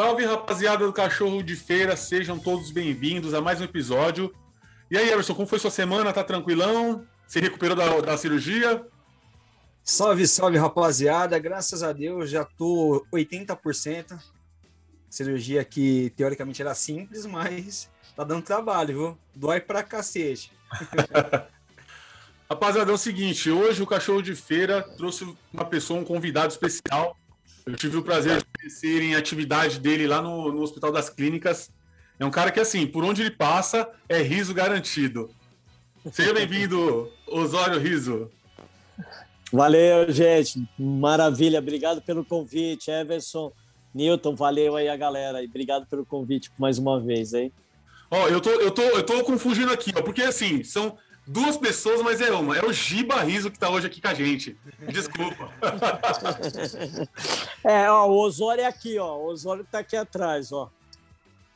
Salve, 0.00 0.24
rapaziada 0.24 0.86
do 0.86 0.92
Cachorro 0.92 1.42
de 1.42 1.56
Feira, 1.56 1.96
sejam 1.96 2.38
todos 2.38 2.70
bem-vindos 2.70 3.34
a 3.34 3.40
mais 3.40 3.60
um 3.60 3.64
episódio. 3.64 4.32
E 4.88 4.96
aí, 4.96 5.10
Everson, 5.10 5.34
como 5.34 5.48
foi 5.48 5.58
sua 5.58 5.72
semana? 5.72 6.12
Tá 6.12 6.22
tranquilão? 6.22 7.04
Se 7.26 7.40
recuperou 7.40 7.74
da, 7.74 8.00
da 8.00 8.16
cirurgia? 8.16 8.86
Salve, 9.82 10.28
salve, 10.28 10.56
rapaziada. 10.56 11.36
Graças 11.40 11.82
a 11.82 11.92
Deus 11.92 12.30
já 12.30 12.44
tô 12.44 13.04
80%. 13.12 14.16
Cirurgia 15.10 15.64
que 15.64 16.10
teoricamente 16.10 16.62
era 16.62 16.76
simples, 16.76 17.26
mas 17.26 17.90
tá 18.14 18.22
dando 18.22 18.44
trabalho, 18.44 18.94
viu? 18.94 19.18
Dói 19.34 19.60
pra 19.60 19.82
cacete. 19.82 20.52
Rapaziada, 22.48 22.92
é 22.92 22.94
o 22.94 22.98
seguinte, 22.98 23.50
hoje 23.50 23.82
o 23.82 23.86
Cachorro 23.86 24.22
de 24.22 24.36
Feira 24.36 24.80
trouxe 24.96 25.28
uma 25.52 25.64
pessoa, 25.64 25.98
um 25.98 26.04
convidado 26.04 26.52
especial 26.52 27.16
eu 27.68 27.76
tive 27.76 27.98
o 27.98 28.02
prazer 28.02 28.38
de 28.38 28.46
conhecer 28.58 29.02
em 29.02 29.14
atividade 29.14 29.78
dele 29.78 30.06
lá 30.06 30.22
no, 30.22 30.50
no 30.50 30.62
Hospital 30.62 30.90
das 30.90 31.10
Clínicas. 31.10 31.70
É 32.18 32.24
um 32.24 32.30
cara 32.30 32.50
que, 32.50 32.58
assim, 32.58 32.86
por 32.86 33.04
onde 33.04 33.20
ele 33.20 33.30
passa, 33.30 33.86
é 34.08 34.22
riso 34.22 34.54
garantido. 34.54 35.30
Seja 36.10 36.32
bem-vindo, 36.32 37.12
Osório 37.26 37.78
Riso. 37.78 38.30
Valeu, 39.52 40.10
gente. 40.10 40.66
Maravilha. 40.78 41.58
Obrigado 41.58 42.00
pelo 42.00 42.24
convite, 42.24 42.90
Everson. 42.90 43.52
Newton, 43.94 44.34
valeu 44.34 44.74
aí 44.74 44.88
a 44.88 44.96
galera. 44.96 45.42
E 45.42 45.46
obrigado 45.46 45.86
pelo 45.86 46.06
convite 46.06 46.50
mais 46.58 46.78
uma 46.78 46.98
vez, 46.98 47.34
hein? 47.34 47.52
Ó, 48.10 48.28
eu 48.28 48.40
tô, 48.40 48.50
eu 48.50 48.70
tô, 48.70 48.82
eu 48.82 49.02
tô 49.02 49.22
confundindo 49.24 49.70
aqui, 49.70 49.92
ó, 49.94 50.00
porque 50.00 50.22
assim, 50.22 50.64
são 50.64 50.96
duas 51.28 51.56
pessoas, 51.56 52.02
mas 52.02 52.20
é 52.20 52.32
uma. 52.32 52.56
É 52.56 52.64
o 52.64 52.72
Giba 52.72 53.22
Riso 53.22 53.50
que 53.50 53.56
está 53.56 53.68
hoje 53.68 53.86
aqui 53.86 54.00
com 54.00 54.08
a 54.08 54.14
gente. 54.14 54.56
Desculpa. 54.90 55.52
é, 57.62 57.90
ó, 57.90 58.08
o 58.08 58.18
Osório 58.18 58.62
é 58.62 58.66
aqui, 58.66 58.98
ó. 58.98 59.16
O 59.16 59.26
Osório 59.26 59.62
está 59.62 59.80
aqui 59.80 59.96
atrás, 59.96 60.50
ó. 60.50 60.70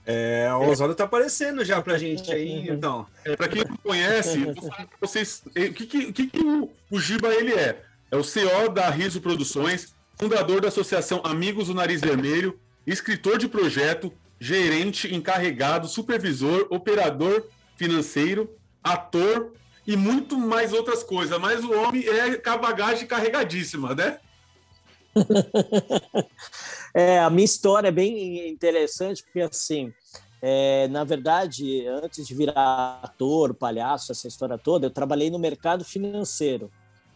É, 0.05 0.53
o 0.53 0.69
Osório 0.69 0.95
tá 0.95 1.05
aparecendo 1.05 1.65
já 1.65 1.81
pra 1.81 1.97
gente 1.97 2.31
aí, 2.33 2.69
então. 2.69 3.07
É, 3.25 3.37
pra 3.37 3.49
quem 3.49 3.65
não 3.65 3.77
conhece, 3.77 4.45
vou 4.45 4.55
falar 4.55 4.87
pra 4.87 4.99
vocês 5.01 5.43
o 5.47 5.51
que, 5.51 5.87
que, 5.87 6.13
que, 6.13 6.27
que 6.27 6.41
o, 6.41 6.71
o 6.91 7.01
Giba 7.01 7.33
ele 7.33 7.53
é. 7.53 7.83
É 8.11 8.17
o 8.17 8.25
CEO 8.25 8.69
da 8.69 8.91
Riso 8.91 9.21
Produções, 9.21 9.95
fundador 10.19 10.61
da 10.61 10.69
Associação 10.69 11.23
Amigos 11.25 11.69
do 11.69 11.75
Nariz 11.75 12.01
Vermelho, 12.01 12.59
escritor 12.87 13.39
de 13.39 13.49
projeto, 13.49 14.13
gerente, 14.41 15.15
encarregado, 15.15 15.87
supervisor, 15.87 16.67
operador 16.69 17.47
financeiro, 17.77 18.51
ator, 18.83 19.53
e 19.87 19.97
muito 19.97 20.39
mais 20.39 20.73
outras 20.73 21.03
coisas. 21.03 21.39
Mas 21.39 21.65
o 21.65 21.73
homem 21.73 22.07
é 22.07 22.37
com 22.37 22.51
a 22.51 22.57
bagagem 22.57 23.07
carregadíssima, 23.07 23.95
né? 23.95 24.19
é, 26.95 27.21
a 27.21 27.29
minha 27.29 27.45
história 27.45 27.89
é 27.89 27.93
bem 27.93 28.49
interessante, 28.49 29.23
porque 29.23 29.41
assim, 29.41 29.93
é, 30.41 30.89
na 30.89 31.05
verdade, 31.05 31.87
antes 31.87 32.27
de 32.27 32.35
virar 32.35 33.01
ator, 33.03 33.55
palhaço, 33.55 34.11
essa 34.11 34.27
história 34.27 34.59
toda, 34.59 34.87
eu 34.87 34.91
trabalhei 34.91 35.31
no 35.31 35.39
mercado 35.39 35.85
financeiro. 35.85 36.71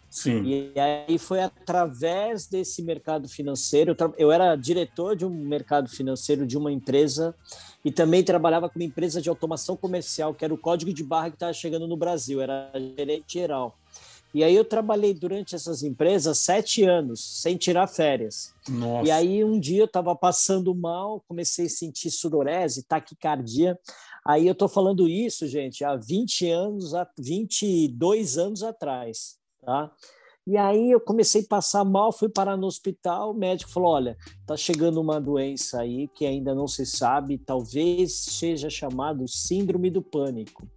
Sim. 0.09 0.43
E 0.45 0.73
aí 0.79 1.19
foi 1.19 1.41
através 1.41 2.47
desse 2.47 2.83
mercado 2.83 3.29
financeiro, 3.29 3.97
eu, 4.17 4.33
era 4.33 4.57
diretor 4.57 5.15
de 5.15 5.27
um 5.27 5.31
mercado 5.31 5.89
financeiro 5.89 6.47
de 6.47 6.57
uma 6.57 6.73
empresa 6.73 7.35
e 7.85 7.91
também 7.91 8.23
trabalhava 8.23 8.69
com 8.69 8.79
uma 8.79 8.85
empresa 8.85 9.21
de 9.21 9.29
automação 9.29 9.77
comercial, 9.77 10.35
que 10.35 10.45
era 10.45 10.55
o 10.55 10.59
código 10.59 10.93
de 10.93 11.05
barra 11.05 11.31
que 11.31 11.37
estava 11.37 11.53
chegando 11.53 11.87
no 11.87 11.97
Brasil, 11.97 12.41
era 12.41 12.71
gerente 12.97 13.35
geral. 13.35 13.77
E 14.35 14.45
aí 14.45 14.55
eu 14.55 14.65
trabalhei 14.65 15.15
durante 15.15 15.55
essas 15.55 15.83
empresas 15.83 16.39
sete 16.39 16.83
anos, 16.83 17.41
sem 17.41 17.57
tirar 17.57 17.87
férias. 17.87 18.53
Nossa. 18.69 19.09
E 19.09 19.11
aí 19.11 19.45
um 19.45 19.59
dia 19.59 19.81
eu 19.81 19.87
estava 19.87 20.15
passando 20.15 20.75
mal, 20.75 21.25
comecei 21.27 21.67
a 21.67 21.71
sentir 21.71 22.11
sudorese, 22.11 22.83
taquicardia. 22.83 23.79
Aí 24.27 24.47
eu 24.47 24.53
estou 24.53 24.69
falando 24.69 25.09
isso, 25.09 25.47
gente, 25.47 25.85
há 25.85 25.97
20 25.97 26.51
anos, 26.51 26.95
há 26.95 27.09
22 27.19 28.37
anos 28.37 28.63
atrás. 28.63 29.39
Tá? 29.67 29.91
E 30.47 30.57
aí 30.57 30.93
eu 30.93 31.01
comecei 31.01 31.43
a 31.43 31.49
passar 31.49 31.85
mal, 31.85 32.13
fui 32.13 32.29
parar 32.29 32.57
no 32.57 32.69
hospital, 32.69 33.33
o 33.33 33.35
médico 33.35 33.69
falou: 33.69 33.91
olha, 33.91 34.17
tá 34.47 34.57
chegando 34.57 35.01
uma 35.01 35.21
doença 35.21 35.81
aí 35.81 36.07
que 36.07 36.25
ainda 36.25 36.55
não 36.55 36.69
se 36.69 36.87
sabe, 36.87 37.37
talvez 37.37 38.13
seja 38.15 38.71
chamado 38.71 39.27
síndrome 39.27 39.91
do 39.91 40.01
pânico. 40.01 40.69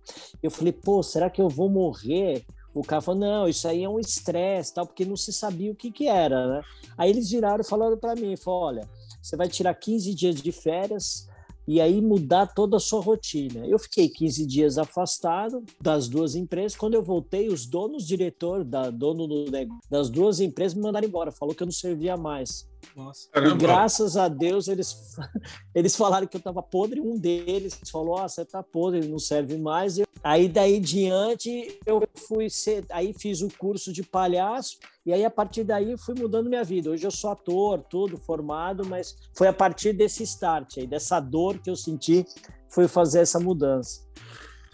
Eu 0.42 0.50
falei, 0.50 0.74
pô, 0.74 1.04
será 1.04 1.30
que 1.30 1.40
eu 1.40 1.48
vou 1.48 1.70
morrer? 1.70 2.44
O 2.74 2.82
cara 2.82 3.02
falou, 3.02 3.20
não, 3.20 3.48
isso 3.48 3.68
aí 3.68 3.84
é 3.84 3.90
um 3.90 4.00
estresse, 4.00 4.74
tal, 4.74 4.88
porque 4.88 5.06
não 5.06 5.16
se 5.16 5.32
sabia 5.32 5.72
o 5.72 5.76
que 5.76 5.92
que 5.92 6.08
era, 6.08 6.48
né? 6.48 6.62
Aí 6.98 7.12
eles 7.12 7.30
viraram 7.30 7.62
e 7.62 7.68
falaram 7.68 7.98
para 7.98 8.16
mim, 8.16 8.36
falou, 8.38 8.62
olha, 8.62 8.90
você 9.22 9.36
vai 9.36 9.48
tirar 9.48 9.76
15 9.76 10.16
dias 10.16 10.36
de 10.36 10.52
férias, 10.52 11.29
e 11.70 11.80
aí 11.80 12.02
mudar 12.02 12.48
toda 12.48 12.78
a 12.78 12.80
sua 12.80 13.00
rotina. 13.00 13.64
Eu 13.68 13.78
fiquei 13.78 14.10
15 14.10 14.44
dias 14.48 14.80
afastado 14.80 15.64
das 15.80 16.08
duas 16.08 16.34
empresas. 16.34 16.76
Quando 16.76 16.96
eu 16.96 17.04
voltei, 17.04 17.48
os 17.48 17.68
donos, 17.68 18.08
diretor, 18.08 18.64
da, 18.64 18.90
dono 18.90 19.28
do, 19.28 19.46
das 19.88 20.10
duas 20.10 20.40
empresas 20.40 20.74
me 20.74 20.82
mandaram 20.82 21.08
embora. 21.08 21.32
Falou 21.32 21.54
que 21.54 21.62
eu 21.62 21.68
não 21.68 21.72
servia 21.72 22.18
mais. 22.18 22.68
Nossa. 22.96 23.30
E 23.36 23.58
graças 23.58 24.18
a 24.18 24.28
Deus 24.28 24.68
eles, 24.68 25.16
eles 25.74 25.96
falaram 25.96 26.28
que 26.28 26.36
eu 26.36 26.40
estava 26.40 26.62
podre. 26.62 27.00
Um 27.00 27.18
deles 27.18 27.80
falou: 27.92 28.20
oh, 28.20 28.28
você 28.28 28.42
está 28.42 28.62
podre, 28.62 29.08
não 29.08 29.20
serve 29.20 29.58
mais. 29.58 29.98
Eu, 29.98 30.06
aí 30.24 30.48
daí 30.48 30.76
em 30.76 30.82
diante 30.82 31.80
eu 31.86 32.02
fui 32.28 32.50
ser, 32.50 32.86
aí 32.92 33.14
fiz 33.14 33.42
o 33.42 33.50
curso 33.58 33.94
de 33.94 34.04
palhaço 34.04 34.78
e 35.06 35.14
aí 35.14 35.24
a 35.24 35.30
partir 35.30 35.64
daí 35.64 35.98
fui 35.98 36.16
mudando 36.16 36.50
minha 36.50 36.64
vida. 36.64 36.90
Hoje 36.90 37.06
eu 37.06 37.12
sou 37.12 37.32
ator, 37.32 37.84
tudo 37.90 38.18
formado, 38.18 38.86
mas 38.86 39.16
foi 39.36 39.48
a 39.48 39.54
partir 39.54 39.94
desse 39.94 40.24
start 40.24 40.78
aí, 40.78 40.88
dessa 40.88 41.20
dor 41.20 41.60
que 41.60 41.70
eu 41.70 41.76
senti, 41.76 42.26
foi 42.68 42.88
fazer 42.88 43.20
essa 43.20 43.40
mudança. 43.40 44.08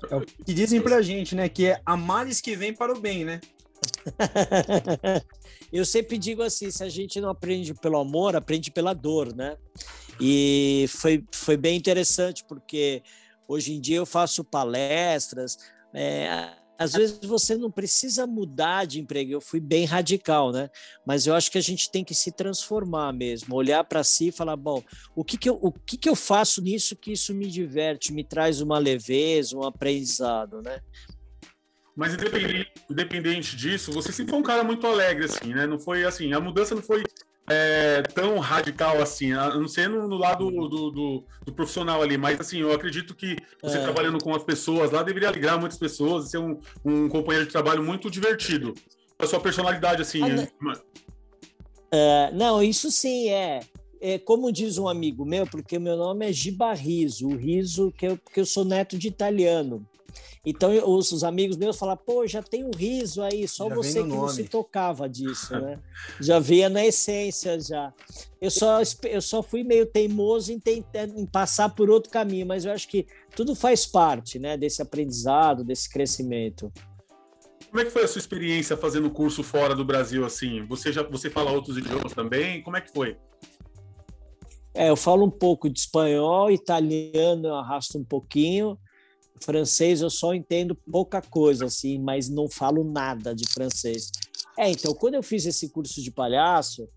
É 0.09 0.15
o 0.15 0.21
que 0.21 0.53
dizem 0.53 0.81
pra 0.81 1.01
gente, 1.01 1.35
né? 1.35 1.47
Que 1.49 1.67
é 1.67 1.81
a 1.85 1.95
males 1.95 2.41
que 2.41 2.55
vem 2.55 2.73
para 2.73 2.93
o 2.93 2.99
bem, 2.99 3.25
né? 3.25 3.39
eu 5.71 5.85
sempre 5.85 6.17
digo 6.17 6.41
assim: 6.41 6.69
se 6.71 6.83
a 6.83 6.89
gente 6.89 7.19
não 7.19 7.29
aprende 7.29 7.73
pelo 7.73 7.97
amor, 7.97 8.35
aprende 8.35 8.71
pela 8.71 8.93
dor, 8.93 9.35
né? 9.35 9.57
E 10.19 10.85
foi, 10.89 11.23
foi 11.31 11.57
bem 11.57 11.77
interessante, 11.77 12.43
porque 12.45 13.03
hoje 13.47 13.73
em 13.73 13.81
dia 13.81 13.97
eu 13.97 14.05
faço 14.05 14.43
palestras. 14.43 15.57
É, 15.93 16.55
às 16.77 16.91
vezes 16.93 17.19
você 17.23 17.55
não 17.55 17.71
precisa 17.71 18.27
mudar 18.27 18.85
de 18.85 18.99
emprego. 18.99 19.31
Eu 19.31 19.41
fui 19.41 19.59
bem 19.59 19.85
radical, 19.85 20.51
né? 20.51 20.69
Mas 21.05 21.25
eu 21.25 21.33
acho 21.33 21.49
que 21.49 21.57
a 21.57 21.61
gente 21.61 21.89
tem 21.89 22.03
que 22.03 22.13
se 22.13 22.31
transformar 22.31 23.13
mesmo, 23.13 23.55
olhar 23.55 23.83
para 23.83 24.03
si 24.03 24.27
e 24.27 24.31
falar: 24.31 24.55
bom, 24.55 24.83
o 25.15 25.23
que, 25.23 25.37
que, 25.37 25.49
eu, 25.49 25.57
o 25.61 25.71
que, 25.71 25.97
que 25.97 26.09
eu 26.09 26.15
faço 26.15 26.61
nisso 26.61 26.95
que 26.95 27.13
isso 27.13 27.33
me 27.33 27.47
diverte, 27.47 28.13
me 28.13 28.23
traz 28.23 28.61
uma 28.61 28.77
leveza, 28.77 29.57
um 29.57 29.63
aprendizado, 29.63 30.61
né? 30.61 30.81
Mas 31.95 32.13
independente, 32.13 32.71
independente 32.89 33.55
disso, 33.55 33.91
você 33.91 34.11
sempre 34.11 34.31
foi 34.31 34.39
um 34.39 34.43
cara 34.43 34.63
muito 34.63 34.85
alegre, 34.85 35.25
assim, 35.25 35.53
né? 35.53 35.65
Não 35.65 35.79
foi 35.79 36.03
assim, 36.03 36.33
a 36.33 36.39
mudança 36.39 36.75
não 36.75 36.81
foi 36.81 37.03
é, 37.47 38.01
tão 38.01 38.39
radical 38.39 39.01
assim, 39.01 39.31
a 39.31 39.55
não 39.55 39.67
ser 39.67 39.87
no, 39.87 40.07
no 40.07 40.17
lado 40.17 40.49
do, 40.49 40.67
do, 40.67 41.23
do, 41.45 41.53
profissional 41.53 42.01
ali, 42.01 42.17
mas 42.17 42.39
assim, 42.39 42.59
eu 42.59 42.73
acredito 42.73 43.15
que 43.15 43.37
você 43.61 43.77
é. 43.77 43.81
trabalhando 43.81 44.21
com 44.21 44.35
as 44.35 44.43
pessoas 44.43 44.91
lá 44.91 45.03
deveria 45.03 45.29
alegrar 45.29 45.59
muitas 45.59 45.77
pessoas, 45.77 46.29
ser 46.29 46.39
um, 46.39 46.59
um 46.83 47.07
companheiro 47.07 47.45
de 47.45 47.51
trabalho 47.51 47.83
muito 47.83 48.09
divertido. 48.09 48.73
A 49.17 49.25
sua 49.25 49.39
personalidade, 49.39 50.01
assim. 50.01 50.21
Ah, 50.21 50.77
é, 51.91 52.31
não, 52.33 52.61
isso 52.61 52.91
sim 52.91 53.29
é. 53.29 53.61
É, 54.01 54.19
como 54.19 54.51
diz 54.51 54.77
um 54.77 54.89
amigo 54.89 55.25
meu, 55.25 55.47
porque 55.47 55.79
meu 55.79 55.95
nome 55.95 56.27
é 56.27 56.33
Giba 56.33 56.73
Riso, 56.73 57.29
o 57.29 57.37
riso 57.37 57.93
que 57.97 58.05
eu, 58.05 58.17
porque 58.17 58.41
eu 58.41 58.45
sou 58.45 58.65
neto 58.65 58.97
de 58.97 59.07
italiano. 59.07 59.87
Então 60.45 60.71
os, 60.87 61.11
os, 61.11 61.23
amigos 61.23 61.57
meus 61.57 61.77
falam, 61.77 61.97
pô, 61.97 62.27
já 62.27 62.41
tem 62.41 62.63
um 62.63 62.71
riso 62.71 63.21
aí, 63.21 63.47
só 63.47 63.67
já 63.69 63.75
você 63.75 64.01
que 64.01 64.07
nome. 64.07 64.21
não 64.21 64.27
se 64.27 64.43
tocava 64.43 65.09
disso, 65.09 65.59
né? 65.59 65.79
já 66.21 66.39
via 66.39 66.69
na 66.69 66.85
essência 66.85 67.59
já. 67.59 67.93
Eu 68.39 68.51
só, 68.51 68.79
eu 69.03 69.21
só 69.21 69.41
fui 69.41 69.63
meio 69.63 69.85
teimoso 69.85 70.51
em, 70.51 70.59
tentar, 70.59 71.05
em 71.05 71.25
passar 71.25 71.69
por 71.69 71.89
outro 71.89 72.11
caminho, 72.11 72.45
mas 72.45 72.65
eu 72.65 72.71
acho 72.71 72.87
que 72.87 73.07
tudo 73.35 73.55
faz 73.55 73.85
parte, 73.85 74.37
né, 74.37 74.55
desse 74.55 74.81
aprendizado, 74.81 75.63
desse 75.63 75.89
crescimento. 75.89 76.71
Como 77.69 77.81
é 77.81 77.85
que 77.85 77.91
foi 77.91 78.03
a 78.03 78.07
sua 78.07 78.19
experiência 78.19 78.77
fazendo 78.77 79.09
curso 79.09 79.43
fora 79.43 79.75
do 79.75 79.83
Brasil 79.83 80.25
assim? 80.25 80.63
Você 80.67 80.93
já 80.93 81.03
você 81.03 81.29
fala 81.29 81.51
outros 81.51 81.77
idiomas 81.77 82.13
também? 82.13 82.61
Como 82.61 82.77
é 82.77 82.81
que 82.81 82.91
foi? 82.93 83.17
É, 84.73 84.89
eu 84.89 84.95
falo 84.95 85.25
um 85.25 85.31
pouco 85.31 85.69
de 85.69 85.79
espanhol, 85.79 86.51
italiano 86.51 87.47
eu 87.47 87.55
arrasto 87.55 87.97
um 87.97 88.03
pouquinho, 88.03 88.77
Francês 89.41 90.01
eu 90.01 90.09
só 90.09 90.33
entendo 90.33 90.75
pouca 90.75 91.21
coisa, 91.21 91.65
assim, 91.65 91.99
mas 91.99 92.29
não 92.29 92.49
falo 92.49 92.83
nada 92.83 93.33
de 93.33 93.45
francês. 93.47 94.11
É, 94.57 94.69
então, 94.69 94.93
quando 94.93 95.15
eu 95.15 95.23
fiz 95.23 95.45
esse 95.45 95.69
curso 95.69 96.01
de 96.01 96.11
palhaço, 96.11 96.87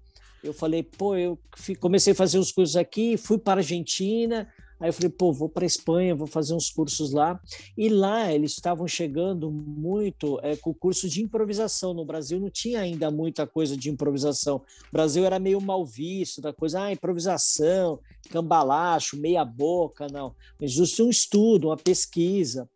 eu 0.42 0.52
falei, 0.52 0.82
pô, 0.82 1.16
eu 1.16 1.38
comecei 1.80 2.12
a 2.12 2.16
fazer 2.16 2.38
uns 2.38 2.52
cursos 2.52 2.76
aqui, 2.76 3.16
fui 3.16 3.38
para 3.38 3.60
a 3.60 3.62
Argentina, 3.62 4.48
Aí 4.80 4.88
eu 4.88 4.92
falei, 4.92 5.10
pô, 5.10 5.32
vou 5.32 5.48
para 5.48 5.66
Espanha, 5.66 6.14
vou 6.14 6.26
fazer 6.26 6.54
uns 6.54 6.70
cursos 6.70 7.12
lá. 7.12 7.40
E 7.76 7.88
lá 7.88 8.32
eles 8.32 8.52
estavam 8.52 8.86
chegando 8.86 9.50
muito 9.50 10.38
é, 10.42 10.56
com 10.56 10.70
o 10.70 10.74
curso 10.74 11.08
de 11.08 11.22
improvisação. 11.22 11.92
No 11.92 12.04
Brasil 12.04 12.38
não 12.38 12.50
tinha 12.50 12.80
ainda 12.80 13.10
muita 13.10 13.46
coisa 13.46 13.76
de 13.76 13.90
improvisação. 13.90 14.56
O 14.56 14.92
Brasil 14.92 15.24
era 15.24 15.38
meio 15.38 15.60
mal 15.60 15.84
visto 15.84 16.40
da 16.40 16.52
coisa, 16.52 16.82
ah, 16.82 16.92
improvisação, 16.92 17.98
cambalacho, 18.30 19.16
meia 19.16 19.44
boca, 19.44 20.06
não. 20.12 20.34
Mas 20.60 20.72
justo 20.72 21.04
um 21.04 21.10
estudo, 21.10 21.68
uma 21.68 21.76
pesquisa. 21.76 22.68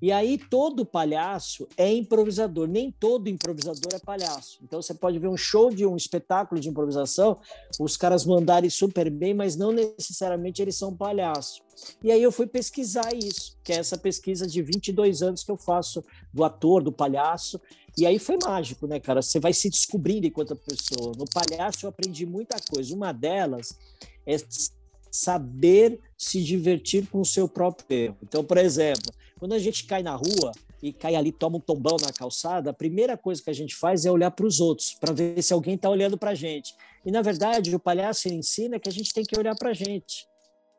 E 0.00 0.12
aí 0.12 0.36
todo 0.36 0.84
palhaço 0.84 1.66
é 1.76 1.92
improvisador, 1.92 2.68
nem 2.68 2.90
todo 2.90 3.28
improvisador 3.28 3.94
é 3.94 3.98
palhaço. 3.98 4.58
Então 4.62 4.82
você 4.82 4.92
pode 4.92 5.18
ver 5.18 5.28
um 5.28 5.36
show 5.36 5.70
de 5.70 5.86
um 5.86 5.96
espetáculo 5.96 6.60
de 6.60 6.68
improvisação, 6.68 7.38
os 7.80 7.96
caras 7.96 8.24
mandarem 8.26 8.68
super 8.68 9.10
bem, 9.10 9.32
mas 9.32 9.56
não 9.56 9.72
necessariamente 9.72 10.60
eles 10.60 10.76
são 10.76 10.94
palhaço. 10.94 11.62
E 12.02 12.10
aí 12.10 12.22
eu 12.22 12.32
fui 12.32 12.46
pesquisar 12.46 13.14
isso, 13.14 13.56
que 13.62 13.72
é 13.72 13.76
essa 13.76 13.96
pesquisa 13.96 14.46
de 14.46 14.62
22 14.62 15.22
anos 15.22 15.42
que 15.42 15.50
eu 15.50 15.56
faço 15.56 16.04
do 16.32 16.44
ator, 16.44 16.82
do 16.82 16.92
palhaço. 16.92 17.60
E 17.96 18.04
aí 18.04 18.18
foi 18.18 18.38
mágico, 18.42 18.86
né, 18.86 19.00
cara? 19.00 19.22
Você 19.22 19.40
vai 19.40 19.52
se 19.52 19.70
descobrindo 19.70 20.26
enquanto 20.26 20.54
pessoa. 20.56 21.12
No 21.16 21.24
palhaço 21.24 21.86
eu 21.86 21.90
aprendi 21.90 22.26
muita 22.26 22.56
coisa. 22.70 22.94
Uma 22.94 23.12
delas 23.12 23.76
é 24.26 24.36
saber 25.16 26.00
se 26.16 26.42
divertir 26.42 27.06
com 27.08 27.20
o 27.20 27.24
seu 27.24 27.48
próprio 27.48 27.86
erro. 27.96 28.16
Então, 28.22 28.44
por 28.44 28.58
exemplo, 28.58 29.12
quando 29.38 29.54
a 29.54 29.58
gente 29.58 29.84
cai 29.84 30.02
na 30.02 30.14
rua 30.14 30.52
e 30.82 30.92
cai 30.92 31.14
ali, 31.14 31.32
toma 31.32 31.56
um 31.56 31.60
tombão 31.60 31.96
na 32.00 32.12
calçada, 32.12 32.70
a 32.70 32.74
primeira 32.74 33.16
coisa 33.16 33.42
que 33.42 33.50
a 33.50 33.54
gente 33.54 33.74
faz 33.74 34.04
é 34.04 34.10
olhar 34.10 34.30
para 34.30 34.46
os 34.46 34.60
outros, 34.60 34.94
para 34.94 35.12
ver 35.12 35.42
se 35.42 35.52
alguém 35.52 35.74
está 35.74 35.88
olhando 35.88 36.18
para 36.18 36.30
a 36.30 36.34
gente. 36.34 36.74
E, 37.04 37.10
na 37.10 37.22
verdade, 37.22 37.74
o 37.74 37.78
palhaço 37.78 38.28
ensina 38.28 38.78
que 38.78 38.88
a 38.88 38.92
gente 38.92 39.12
tem 39.12 39.24
que 39.24 39.38
olhar 39.38 39.54
para 39.54 39.70
a 39.70 39.74
gente. 39.74 40.26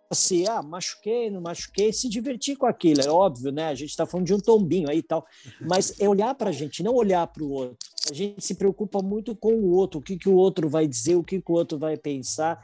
Assim, 0.10 0.48
ah, 0.48 0.62
machuquei, 0.62 1.30
não 1.30 1.42
machuquei, 1.42 1.92
se 1.92 2.08
divertir 2.08 2.56
com 2.56 2.66
aquilo, 2.66 3.02
é 3.02 3.10
óbvio, 3.10 3.52
né? 3.52 3.68
A 3.68 3.76
gente 3.76 3.90
está 3.90 4.06
falando 4.06 4.28
de 4.28 4.34
um 4.34 4.40
tombinho 4.40 4.90
aí 4.90 5.00
e 5.00 5.04
tal, 5.04 5.26
mas 5.60 6.00
é 6.00 6.08
olhar 6.08 6.34
para 6.34 6.50
a 6.50 6.54
gente, 6.54 6.82
não 6.82 6.96
olhar 6.96 7.28
para 7.28 7.44
o 7.44 7.52
outro. 7.52 7.78
A 8.10 8.14
gente 8.14 8.42
se 8.42 8.56
preocupa 8.56 9.02
muito 9.02 9.36
com 9.36 9.54
o 9.54 9.72
outro, 9.72 10.00
o 10.00 10.04
que, 10.04 10.18
que 10.18 10.30
o 10.30 10.36
outro 10.36 10.70
vai 10.70 10.88
dizer, 10.88 11.16
o 11.16 11.24
que, 11.24 11.42
que 11.42 11.52
o 11.52 11.56
outro 11.56 11.78
vai 11.78 11.98
pensar. 11.98 12.62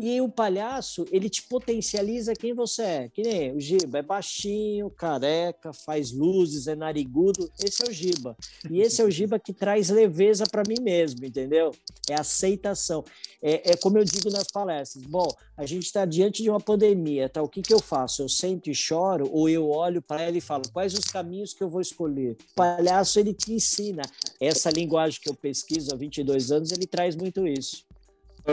E 0.00 0.20
o 0.20 0.28
palhaço, 0.28 1.04
ele 1.10 1.28
te 1.28 1.42
potencializa 1.42 2.32
quem 2.32 2.54
você 2.54 2.82
é. 2.82 3.08
Que 3.08 3.22
nem 3.22 3.56
o 3.56 3.60
Giba, 3.60 3.98
é 3.98 4.02
baixinho, 4.02 4.88
careca, 4.90 5.72
faz 5.72 6.12
luzes, 6.12 6.68
é 6.68 6.76
narigudo. 6.76 7.50
Esse 7.58 7.84
é 7.84 7.88
o 7.88 7.92
Giba. 7.92 8.36
E 8.70 8.80
esse 8.80 9.02
é 9.02 9.04
o 9.04 9.10
Giba 9.10 9.40
que 9.40 9.52
traz 9.52 9.88
leveza 9.88 10.44
para 10.46 10.62
mim 10.68 10.80
mesmo, 10.80 11.24
entendeu? 11.24 11.72
É 12.08 12.14
aceitação. 12.14 13.04
É, 13.42 13.72
é, 13.72 13.76
como 13.76 13.98
eu 13.98 14.04
digo 14.04 14.30
nas 14.30 14.46
palestras. 14.52 15.04
Bom, 15.04 15.26
a 15.56 15.66
gente 15.66 15.86
está 15.86 16.04
diante 16.04 16.44
de 16.44 16.50
uma 16.50 16.60
pandemia, 16.60 17.28
tá? 17.28 17.42
O 17.42 17.48
que, 17.48 17.60
que 17.60 17.74
eu 17.74 17.80
faço? 17.80 18.22
Eu 18.22 18.28
sento 18.28 18.70
e 18.70 18.74
choro 18.74 19.28
ou 19.32 19.48
eu 19.48 19.68
olho 19.68 20.00
para 20.00 20.22
ela 20.22 20.38
e 20.38 20.40
falo 20.40 20.62
quais 20.72 20.94
os 20.94 21.06
caminhos 21.06 21.52
que 21.52 21.62
eu 21.62 21.68
vou 21.68 21.80
escolher? 21.80 22.36
O 22.52 22.54
palhaço, 22.54 23.18
ele 23.18 23.34
te 23.34 23.52
ensina. 23.52 24.02
Essa 24.40 24.70
linguagem 24.70 25.20
que 25.20 25.28
eu 25.28 25.34
pesquiso 25.34 25.92
há 25.92 25.96
22 25.96 26.52
anos, 26.52 26.70
ele 26.70 26.86
traz 26.86 27.16
muito 27.16 27.44
isso. 27.48 27.87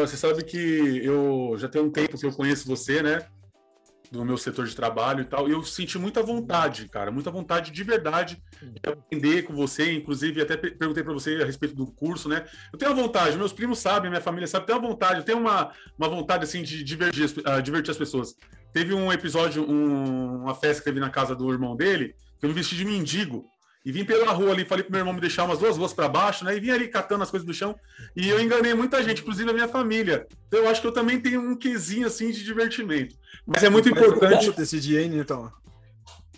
Você 0.01 0.17
sabe 0.17 0.43
que 0.43 0.57
eu 1.03 1.55
já 1.57 1.69
tem 1.69 1.81
um 1.81 1.89
tempo 1.89 2.17
que 2.17 2.25
eu 2.25 2.31
conheço 2.33 2.67
você, 2.67 3.01
né? 3.01 3.25
Do 4.11 4.25
meu 4.25 4.37
setor 4.37 4.65
de 4.67 4.75
trabalho 4.75 5.21
e 5.21 5.25
tal, 5.25 5.47
e 5.47 5.51
eu 5.51 5.63
senti 5.63 5.97
muita 5.97 6.21
vontade, 6.21 6.87
cara, 6.89 7.09
muita 7.11 7.31
vontade 7.31 7.71
de 7.71 7.83
verdade 7.83 8.43
de 8.61 8.89
aprender 8.89 9.43
com 9.43 9.55
você. 9.55 9.93
Inclusive, 9.93 10.41
até 10.41 10.57
perguntei 10.57 11.01
para 11.01 11.13
você 11.13 11.41
a 11.41 11.45
respeito 11.45 11.75
do 11.75 11.87
curso, 11.87 12.27
né? 12.27 12.45
Eu 12.73 12.77
tenho 12.77 12.91
uma 12.91 13.01
vontade, 13.01 13.37
meus 13.37 13.53
primos 13.53 13.79
sabem, 13.79 14.09
minha 14.09 14.21
família 14.21 14.47
sabe, 14.47 14.67
tenho 14.67 14.79
uma 14.79 14.89
vontade, 14.89 15.19
eu 15.19 15.25
tenho 15.25 15.39
uma, 15.39 15.71
uma 15.97 16.09
vontade 16.09 16.43
assim 16.43 16.61
de 16.61 16.83
divertir, 16.83 17.23
uh, 17.23 17.61
divertir 17.61 17.91
as 17.91 17.97
pessoas. 17.97 18.35
Teve 18.73 18.93
um 18.93 19.11
episódio, 19.11 19.63
um, 19.63 20.43
uma 20.43 20.53
festa 20.53 20.81
que 20.81 20.89
teve 20.89 20.99
na 20.99 21.09
casa 21.09 21.33
do 21.33 21.49
irmão 21.51 21.75
dele, 21.75 22.15
que 22.37 22.45
eu 22.45 22.49
me 22.49 22.53
vesti 22.53 22.75
de 22.75 22.83
mendigo 22.83 23.45
e 23.85 23.91
vim 23.91 24.03
pela 24.03 24.31
rua 24.31 24.51
ali, 24.51 24.65
falei 24.65 24.83
pro 24.83 24.91
meu 24.91 25.01
irmão 25.01 25.13
me 25.13 25.21
deixar 25.21 25.43
umas 25.43 25.59
duas 25.59 25.77
ruas 25.77 25.93
para 25.93 26.09
baixo, 26.09 26.43
né? 26.43 26.57
E 26.57 26.59
vim 26.59 26.71
ali 26.71 26.87
catando 26.87 27.23
as 27.23 27.29
coisas 27.29 27.45
do 27.45 27.53
chão. 27.53 27.75
E 28.15 28.27
eu 28.27 28.41
enganei 28.41 28.73
muita 28.73 29.03
gente, 29.03 29.21
inclusive 29.21 29.47
a 29.47 29.53
minha 29.53 29.67
família. 29.67 30.25
Então 30.47 30.61
eu 30.61 30.69
acho 30.69 30.81
que 30.81 30.87
eu 30.87 30.91
também 30.91 31.19
tenho 31.19 31.39
um 31.39 31.55
quesinho 31.55 32.07
assim 32.07 32.31
de 32.31 32.43
divertimento. 32.43 33.15
Mas 33.45 33.63
é 33.63 33.69
muito 33.69 33.87
importante. 33.87 34.47
Puto 34.47 34.61
esse 34.63 34.79
dia, 34.79 35.03
hein, 35.03 35.09
Newton? 35.09 35.51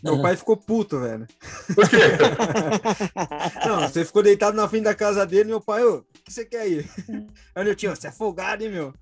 Meu 0.04 0.22
pai 0.22 0.36
ficou 0.36 0.58
puto, 0.58 1.00
velho. 1.00 1.26
Por 1.74 1.90
quê? 1.90 1.98
Não, 3.66 3.88
você 3.88 4.04
ficou 4.06 4.22
deitado 4.22 4.56
na 4.56 4.68
frente 4.68 4.84
da 4.84 4.94
casa 4.94 5.26
dele, 5.26 5.46
meu 5.46 5.62
pai, 5.62 5.84
ô, 5.84 5.98
o 5.98 6.04
que 6.24 6.32
você 6.32 6.46
quer 6.46 6.62
aí? 6.62 6.86
Aí 7.56 7.64
meu 7.64 7.76
tio, 7.76 7.96
você 7.96 8.08
é 8.08 8.12
folgado, 8.12 8.64
hein, 8.64 8.70
meu? 8.70 8.94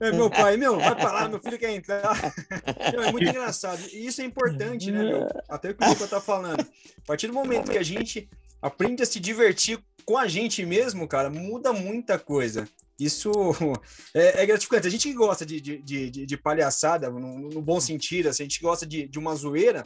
É, 0.00 0.10
meu 0.10 0.30
pai, 0.30 0.56
meu, 0.56 0.78
vai 0.78 0.96
pra 0.96 1.12
lá, 1.12 1.28
meu 1.28 1.38
filho 1.38 1.58
quer 1.58 1.72
entrar. 1.72 2.00
É 2.80 3.12
muito 3.12 3.28
engraçado. 3.28 3.80
E 3.92 4.06
isso 4.06 4.22
é 4.22 4.24
importante, 4.24 4.90
né, 4.90 5.02
meu? 5.02 5.26
Até 5.48 5.70
o 5.70 5.74
que 5.74 5.84
o 5.84 5.88
Nico 5.88 6.06
tá 6.08 6.20
falando. 6.20 6.60
A 6.60 7.06
partir 7.06 7.26
do 7.26 7.32
momento 7.32 7.70
que 7.70 7.78
a 7.78 7.82
gente 7.82 8.28
aprende 8.60 9.02
a 9.02 9.06
se 9.06 9.20
divertir 9.20 9.78
com 10.04 10.16
a 10.16 10.26
gente 10.26 10.64
mesmo, 10.64 11.06
cara, 11.06 11.28
muda 11.28 11.72
muita 11.72 12.18
coisa. 12.18 12.66
Isso 12.98 13.30
é, 14.14 14.42
é 14.42 14.46
gratificante. 14.46 14.86
A 14.86 14.90
gente 14.90 15.08
que 15.08 15.14
gosta 15.14 15.44
de, 15.44 15.60
de, 15.60 15.78
de, 15.78 16.26
de 16.26 16.36
palhaçada, 16.36 17.10
no, 17.10 17.50
no, 17.50 17.62
bom 17.62 17.80
sentido, 17.80 18.28
assim, 18.28 18.42
a 18.42 18.46
gente 18.46 18.60
gosta 18.60 18.86
de, 18.86 19.06
de 19.06 19.18
uma 19.18 19.34
zoeira, 19.34 19.84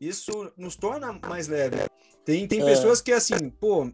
isso 0.00 0.52
nos 0.56 0.76
torna 0.76 1.12
mais 1.12 1.48
leve. 1.48 1.76
Tem, 2.24 2.46
tem 2.46 2.60
é. 2.60 2.64
pessoas 2.64 3.00
que, 3.00 3.12
assim, 3.12 3.50
pô, 3.60 3.90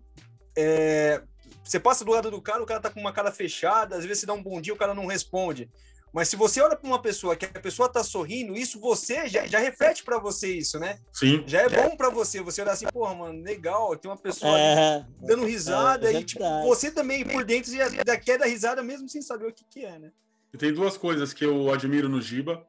é, 0.56 1.22
você 1.64 1.78
passa 1.78 2.04
do 2.04 2.10
lado 2.12 2.30
do 2.30 2.40
cara, 2.40 2.62
o 2.62 2.66
cara 2.66 2.80
tá 2.80 2.90
com 2.90 3.00
uma 3.00 3.12
cara 3.12 3.30
fechada, 3.30 3.96
às 3.96 4.04
vezes 4.04 4.20
você 4.20 4.26
dá 4.26 4.32
um 4.32 4.42
bom 4.42 4.60
dia, 4.60 4.74
o 4.74 4.76
cara 4.76 4.94
não 4.94 5.06
responde. 5.06 5.70
Mas 6.12 6.28
se 6.28 6.36
você 6.36 6.60
olha 6.60 6.76
para 6.76 6.86
uma 6.86 7.00
pessoa 7.00 7.34
que 7.34 7.46
a 7.46 7.60
pessoa 7.60 7.88
tá 7.88 8.04
sorrindo, 8.04 8.54
isso 8.54 8.78
você 8.78 9.26
já, 9.28 9.46
já 9.46 9.58
reflete 9.58 10.04
para 10.04 10.18
você 10.18 10.54
isso, 10.54 10.78
né? 10.78 10.98
Sim. 11.10 11.42
Já 11.46 11.62
é 11.62 11.68
bom 11.70 11.96
para 11.96 12.10
você. 12.10 12.42
Você 12.42 12.60
olhar 12.60 12.72
assim, 12.72 12.86
porra, 12.86 13.14
mano, 13.14 13.42
legal, 13.42 13.96
tem 13.96 14.10
uma 14.10 14.16
pessoa 14.18 14.58
é, 14.58 15.06
dando 15.22 15.46
risada 15.46 16.12
é, 16.12 16.16
é 16.16 16.20
e 16.20 16.24
tipo, 16.24 16.44
você 16.64 16.90
também 16.90 17.24
por 17.26 17.44
dentro 17.44 17.74
já, 17.74 17.88
já 17.88 18.16
quer 18.18 18.38
dar 18.38 18.44
risada 18.44 18.82
mesmo 18.82 19.08
sem 19.08 19.22
saber 19.22 19.46
o 19.46 19.54
que 19.54 19.64
que 19.64 19.86
é, 19.86 19.98
né? 19.98 20.12
Tem 20.58 20.72
duas 20.72 20.98
coisas 20.98 21.32
que 21.32 21.46
eu 21.46 21.72
admiro 21.72 22.10
no 22.10 22.20
Giba. 22.20 22.62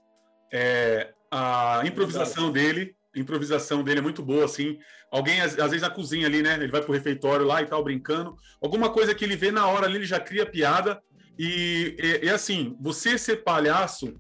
É 0.50 1.14
a 1.30 1.82
improvisação 1.84 2.50
dele 2.50 2.96
improvisação 3.16 3.84
dele 3.84 4.00
é 4.00 4.02
muito 4.02 4.24
boa, 4.24 4.46
assim. 4.46 4.78
Alguém, 5.12 5.42
às, 5.42 5.58
às, 5.60 5.72
vezes, 5.72 5.82
na 5.82 5.90
cozinha 5.90 6.28
ali, 6.28 6.42
né? 6.42 6.56
Ele 6.56 6.72
vai 6.72 6.82
pro 6.82 6.94
refeitório 6.94 7.46
lá 7.46 7.62
e 7.62 7.66
tal, 7.66 7.84
brincando. 7.84 8.36
Alguma 8.62 8.90
coisa 8.90 9.14
que 9.14 9.24
ele 9.24 9.36
vê 9.36 9.52
na 9.52 9.68
hora 9.68 9.86
ali, 9.86 9.98
ele 9.98 10.06
já 10.06 10.20
cria 10.20 10.46
piada. 10.46 11.02
E, 11.38 11.96
é 12.22 12.30
assim, 12.30 12.76
você 12.80 13.18
ser 13.18 13.44
palhaço 13.44 14.14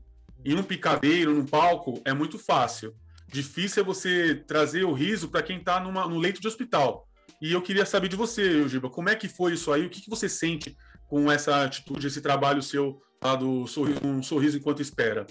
em 0.45 0.55
um 0.55 0.63
picadeiro, 0.63 1.33
num 1.33 1.45
palco, 1.45 2.01
é 2.05 2.13
muito 2.13 2.37
fácil. 2.37 2.93
Difícil 3.27 3.81
é 3.81 3.85
você 3.85 4.35
trazer 4.35 4.83
o 4.83 4.93
riso 4.93 5.29
para 5.29 5.41
quem 5.41 5.57
está 5.57 5.79
no 5.79 6.19
leito 6.19 6.41
de 6.41 6.47
hospital. 6.47 7.07
E 7.41 7.51
eu 7.51 7.61
queria 7.61 7.85
saber 7.85 8.07
de 8.07 8.15
você, 8.15 8.61
Eugiba, 8.61 8.89
como 8.89 9.09
é 9.09 9.15
que 9.15 9.27
foi 9.27 9.53
isso 9.53 9.71
aí? 9.71 9.85
O 9.85 9.89
que, 9.89 10.01
que 10.01 10.09
você 10.09 10.29
sente 10.29 10.77
com 11.09 11.31
essa 11.31 11.63
atitude, 11.63 12.07
esse 12.07 12.21
trabalho 12.21 12.61
seu 12.61 13.01
lá 13.21 13.35
do 13.35 13.67
sorriso, 13.67 13.99
um 14.03 14.21
sorriso 14.21 14.57
enquanto 14.57 14.81
espera? 14.81 15.25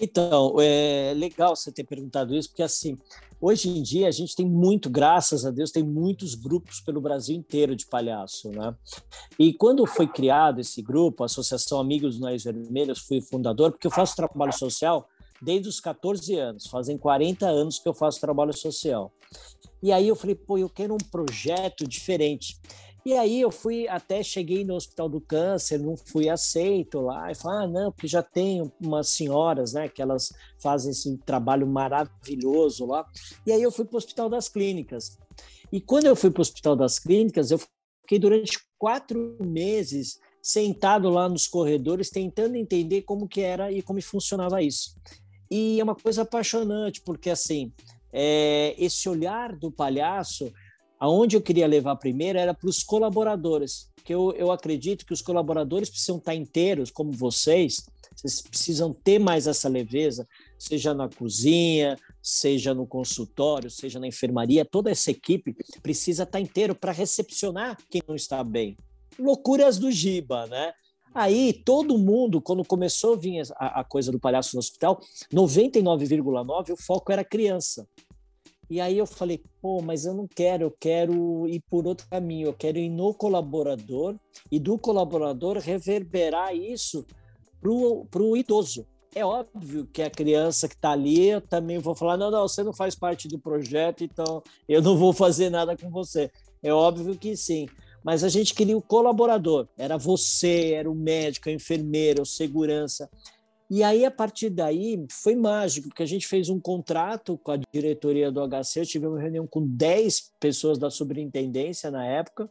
Então, 0.00 0.56
é 0.60 1.14
legal 1.16 1.56
você 1.56 1.72
ter 1.72 1.84
perguntado 1.84 2.34
isso, 2.34 2.50
porque 2.50 2.62
assim, 2.62 2.98
hoje 3.40 3.68
em 3.68 3.82
dia 3.82 4.08
a 4.08 4.10
gente 4.10 4.36
tem 4.36 4.46
muito, 4.46 4.90
graças 4.90 5.46
a 5.46 5.50
Deus, 5.50 5.70
tem 5.70 5.82
muitos 5.82 6.34
grupos 6.34 6.80
pelo 6.80 7.00
Brasil 7.00 7.34
inteiro 7.34 7.74
de 7.74 7.86
palhaço, 7.86 8.50
né? 8.50 8.74
E 9.38 9.54
quando 9.54 9.86
foi 9.86 10.06
criado 10.06 10.60
esse 10.60 10.82
grupo, 10.82 11.22
a 11.22 11.26
Associação 11.26 11.80
Amigos 11.80 12.20
Nariz 12.20 12.44
Vermelhos, 12.44 12.98
fui 12.98 13.22
fundador, 13.22 13.72
porque 13.72 13.86
eu 13.86 13.90
faço 13.90 14.14
trabalho 14.14 14.52
social 14.52 15.08
desde 15.40 15.68
os 15.68 15.80
14 15.80 16.34
anos, 16.36 16.66
fazem 16.66 16.98
40 16.98 17.46
anos 17.46 17.78
que 17.78 17.88
eu 17.88 17.94
faço 17.94 18.20
trabalho 18.20 18.56
social. 18.56 19.12
E 19.82 19.92
aí 19.92 20.08
eu 20.08 20.16
falei, 20.16 20.34
pô, 20.34 20.58
eu 20.58 20.68
quero 20.68 20.94
um 20.94 21.10
projeto 21.10 21.86
diferente. 21.86 22.58
E 23.06 23.12
aí 23.12 23.40
eu 23.40 23.52
fui 23.52 23.86
até 23.86 24.20
cheguei 24.20 24.64
no 24.64 24.74
Hospital 24.74 25.08
do 25.08 25.20
Câncer, 25.20 25.78
não 25.78 25.96
fui 25.96 26.28
aceito 26.28 27.00
lá, 27.00 27.30
e 27.30 27.36
falei, 27.36 27.58
ah, 27.58 27.68
não, 27.68 27.92
porque 27.92 28.08
já 28.08 28.20
tem 28.20 28.68
umas 28.80 29.10
senhoras, 29.10 29.74
né, 29.74 29.88
que 29.88 30.02
elas 30.02 30.32
fazem 30.58 30.90
esse 30.90 31.16
trabalho 31.18 31.68
maravilhoso 31.68 32.84
lá. 32.84 33.06
E 33.46 33.52
aí 33.52 33.62
eu 33.62 33.70
fui 33.70 33.84
para 33.84 33.94
o 33.94 33.98
Hospital 33.98 34.28
das 34.28 34.48
Clínicas. 34.48 35.20
E 35.70 35.80
quando 35.80 36.06
eu 36.06 36.16
fui 36.16 36.32
para 36.32 36.40
o 36.40 36.42
Hospital 36.42 36.74
das 36.74 36.98
Clínicas, 36.98 37.52
eu 37.52 37.60
fiquei 38.02 38.18
durante 38.18 38.58
quatro 38.76 39.38
meses 39.40 40.18
sentado 40.42 41.08
lá 41.08 41.28
nos 41.28 41.46
corredores, 41.46 42.10
tentando 42.10 42.56
entender 42.56 43.02
como 43.02 43.28
que 43.28 43.40
era 43.40 43.70
e 43.70 43.82
como 43.82 44.02
funcionava 44.02 44.60
isso. 44.64 44.96
E 45.48 45.78
é 45.78 45.84
uma 45.84 45.94
coisa 45.94 46.22
apaixonante, 46.22 47.00
porque 47.02 47.30
assim, 47.30 47.72
é, 48.12 48.74
esse 48.76 49.08
olhar 49.08 49.54
do 49.54 49.70
palhaço 49.70 50.52
aonde 50.98 51.36
eu 51.36 51.42
queria 51.42 51.66
levar 51.66 51.96
primeiro 51.96 52.38
era 52.38 52.54
para 52.54 52.68
os 52.68 52.82
colaboradores, 52.82 53.90
que 54.04 54.14
eu, 54.14 54.32
eu 54.32 54.52
acredito 54.52 55.04
que 55.04 55.12
os 55.12 55.20
colaboradores 55.20 55.90
precisam 55.90 56.18
estar 56.18 56.34
inteiros, 56.34 56.90
como 56.90 57.12
vocês, 57.12 57.84
vocês 58.14 58.40
precisam 58.40 58.92
ter 58.92 59.18
mais 59.18 59.46
essa 59.46 59.68
leveza, 59.68 60.26
seja 60.58 60.94
na 60.94 61.08
cozinha, 61.08 61.98
seja 62.22 62.72
no 62.72 62.86
consultório, 62.86 63.70
seja 63.70 63.98
na 63.98 64.06
enfermaria, 64.06 64.64
toda 64.64 64.90
essa 64.90 65.10
equipe 65.10 65.56
precisa 65.82 66.22
estar 66.22 66.40
inteiro 66.40 66.74
para 66.74 66.92
recepcionar 66.92 67.76
quem 67.90 68.02
não 68.06 68.14
está 68.14 68.42
bem. 68.42 68.76
Loucuras 69.18 69.78
do 69.78 69.90
Giba, 69.90 70.46
né? 70.46 70.72
Aí 71.14 71.52
todo 71.64 71.96
mundo, 71.96 72.42
quando 72.42 72.62
começou 72.62 73.14
a 73.14 73.16
vir 73.16 73.42
a, 73.56 73.80
a 73.80 73.84
coisa 73.84 74.12
do 74.12 74.20
palhaço 74.20 74.54
no 74.54 74.60
hospital, 74.60 75.00
99,9% 75.32 76.72
o 76.72 76.76
foco 76.76 77.10
era 77.10 77.24
criança. 77.24 77.88
E 78.68 78.80
aí 78.80 78.98
eu 78.98 79.06
falei, 79.06 79.42
pô, 79.60 79.80
mas 79.80 80.04
eu 80.04 80.14
não 80.14 80.26
quero, 80.26 80.64
eu 80.64 80.70
quero 80.70 81.46
ir 81.46 81.62
por 81.70 81.86
outro 81.86 82.06
caminho, 82.08 82.48
eu 82.48 82.54
quero 82.54 82.78
ir 82.78 82.88
no 82.88 83.14
colaborador 83.14 84.16
e 84.50 84.58
do 84.58 84.76
colaborador 84.76 85.58
reverberar 85.58 86.54
isso 86.54 87.06
para 87.60 88.22
o 88.22 88.36
idoso. 88.36 88.86
É 89.14 89.24
óbvio 89.24 89.86
que 89.86 90.02
a 90.02 90.10
criança 90.10 90.68
que 90.68 90.74
está 90.74 90.90
ali, 90.90 91.30
eu 91.30 91.40
também 91.40 91.78
vou 91.78 91.94
falar, 91.94 92.16
não, 92.16 92.30
não, 92.30 92.46
você 92.46 92.62
não 92.62 92.72
faz 92.72 92.94
parte 92.94 93.28
do 93.28 93.38
projeto, 93.38 94.04
então 94.04 94.42
eu 94.68 94.82
não 94.82 94.96
vou 94.96 95.12
fazer 95.12 95.48
nada 95.48 95.76
com 95.76 95.88
você. 95.88 96.30
É 96.62 96.72
óbvio 96.72 97.16
que 97.16 97.36
sim. 97.36 97.66
Mas 98.04 98.22
a 98.22 98.28
gente 98.28 98.54
queria 98.54 98.76
o 98.76 98.82
colaborador. 98.82 99.66
Era 99.76 99.96
você, 99.96 100.72
era 100.74 100.90
o 100.90 100.94
médico, 100.94 101.48
a 101.48 101.52
enfermeira, 101.52 102.22
o 102.22 102.26
segurança. 102.26 103.10
E 103.68 103.82
aí, 103.82 104.04
a 104.04 104.10
partir 104.10 104.48
daí, 104.48 105.04
foi 105.10 105.34
mágico, 105.34 105.88
porque 105.88 106.02
a 106.02 106.06
gente 106.06 106.26
fez 106.26 106.48
um 106.48 106.60
contrato 106.60 107.36
com 107.38 107.50
a 107.50 107.58
diretoria 107.72 108.30
do 108.30 108.40
HC, 108.46 108.80
eu 108.80 108.86
tive 108.86 109.06
uma 109.08 109.20
reunião 109.20 109.46
com 109.46 109.66
10 109.66 110.32
pessoas 110.38 110.78
da 110.78 110.88
superintendência 110.88 111.90
na 111.90 112.06
época, 112.06 112.48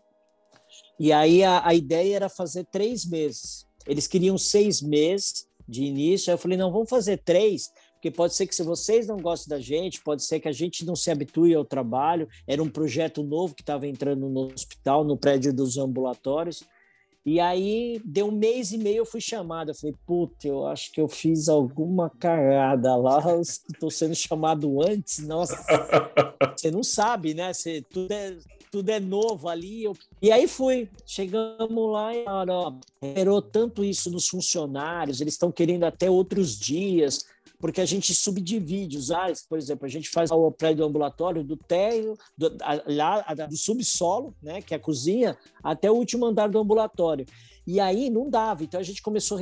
e 0.99 1.13
aí 1.13 1.41
a, 1.43 1.65
a 1.65 1.73
ideia 1.73 2.17
era 2.17 2.29
fazer 2.29 2.65
três 2.65 3.05
meses. 3.05 3.65
Eles 3.87 4.07
queriam 4.07 4.37
seis 4.37 4.81
meses 4.81 5.47
de 5.67 5.83
início, 5.83 6.31
aí 6.31 6.33
eu 6.33 6.37
falei, 6.37 6.57
não, 6.57 6.71
vamos 6.71 6.89
fazer 6.89 7.17
três, 7.17 7.71
porque 7.93 8.11
pode 8.11 8.35
ser 8.35 8.45
que 8.45 8.55
se 8.55 8.61
vocês 8.61 9.07
não 9.07 9.17
gostem 9.17 9.49
da 9.49 9.59
gente, 9.59 10.01
pode 10.01 10.23
ser 10.23 10.39
que 10.39 10.47
a 10.47 10.51
gente 10.51 10.85
não 10.85 10.95
se 10.95 11.09
habitue 11.09 11.55
ao 11.55 11.63
trabalho, 11.63 12.27
era 12.45 12.61
um 12.61 12.69
projeto 12.69 13.23
novo 13.23 13.55
que 13.55 13.63
estava 13.63 13.87
entrando 13.87 14.27
no 14.29 14.51
hospital, 14.51 15.03
no 15.03 15.17
prédio 15.17 15.53
dos 15.53 15.77
ambulatórios, 15.77 16.63
e 17.25 17.39
aí, 17.39 17.99
deu 18.05 18.27
um 18.27 18.31
mês 18.31 18.71
e 18.71 18.77
meio, 18.77 18.97
eu 18.97 19.05
fui 19.05 19.19
chamado. 19.19 19.71
Eu 19.71 19.75
falei, 19.75 19.95
puta, 20.05 20.47
eu 20.47 20.67
acho 20.67 20.91
que 20.91 21.01
eu 21.01 21.07
fiz 21.07 21.49
alguma 21.49 22.07
cagada 22.07 22.95
lá, 22.95 23.19
estou 23.41 23.89
sendo 23.89 24.13
chamado 24.13 24.79
antes. 24.83 25.25
Nossa, 25.25 25.57
você 26.55 26.69
não 26.69 26.83
sabe, 26.83 27.33
né? 27.33 27.51
Você, 27.51 27.81
tudo, 27.89 28.11
é, 28.11 28.37
tudo 28.71 28.89
é 28.89 28.99
novo 28.99 29.49
ali. 29.49 29.85
Eu... 29.85 29.97
E 30.21 30.31
aí 30.31 30.47
fui, 30.47 30.87
chegamos 31.03 31.91
lá 31.91 32.15
e 32.15 32.23
ó, 32.27 32.73
gerou 33.01 33.41
tanto 33.41 33.83
isso 33.83 34.11
nos 34.11 34.27
funcionários, 34.27 35.19
eles 35.19 35.33
estão 35.33 35.51
querendo 35.51 35.85
até 35.85 36.07
outros 36.07 36.59
dias 36.59 37.25
porque 37.59 37.81
a 37.81 37.85
gente 37.85 38.13
subdivide 38.13 38.97
os 38.97 39.11
ares, 39.11 39.45
por 39.47 39.57
exemplo, 39.57 39.85
a 39.85 39.89
gente 39.89 40.09
faz 40.09 40.31
o 40.31 40.51
prédio 40.51 40.85
ambulatório 40.85 41.43
do 41.43 41.57
térreo, 41.57 42.17
do, 42.37 42.51
lá, 42.87 43.21
do 43.49 43.57
subsolo, 43.57 44.35
né, 44.41 44.61
que 44.61 44.73
é 44.73 44.77
a 44.77 44.79
cozinha, 44.79 45.37
até 45.63 45.89
o 45.89 45.95
último 45.95 46.25
andar 46.25 46.49
do 46.49 46.59
ambulatório. 46.59 47.25
E 47.67 47.79
aí 47.79 48.09
não 48.09 48.29
dava, 48.29 48.63
então 48.63 48.79
a 48.79 48.83
gente 48.83 49.01
começou 49.01 49.37
a 49.37 49.41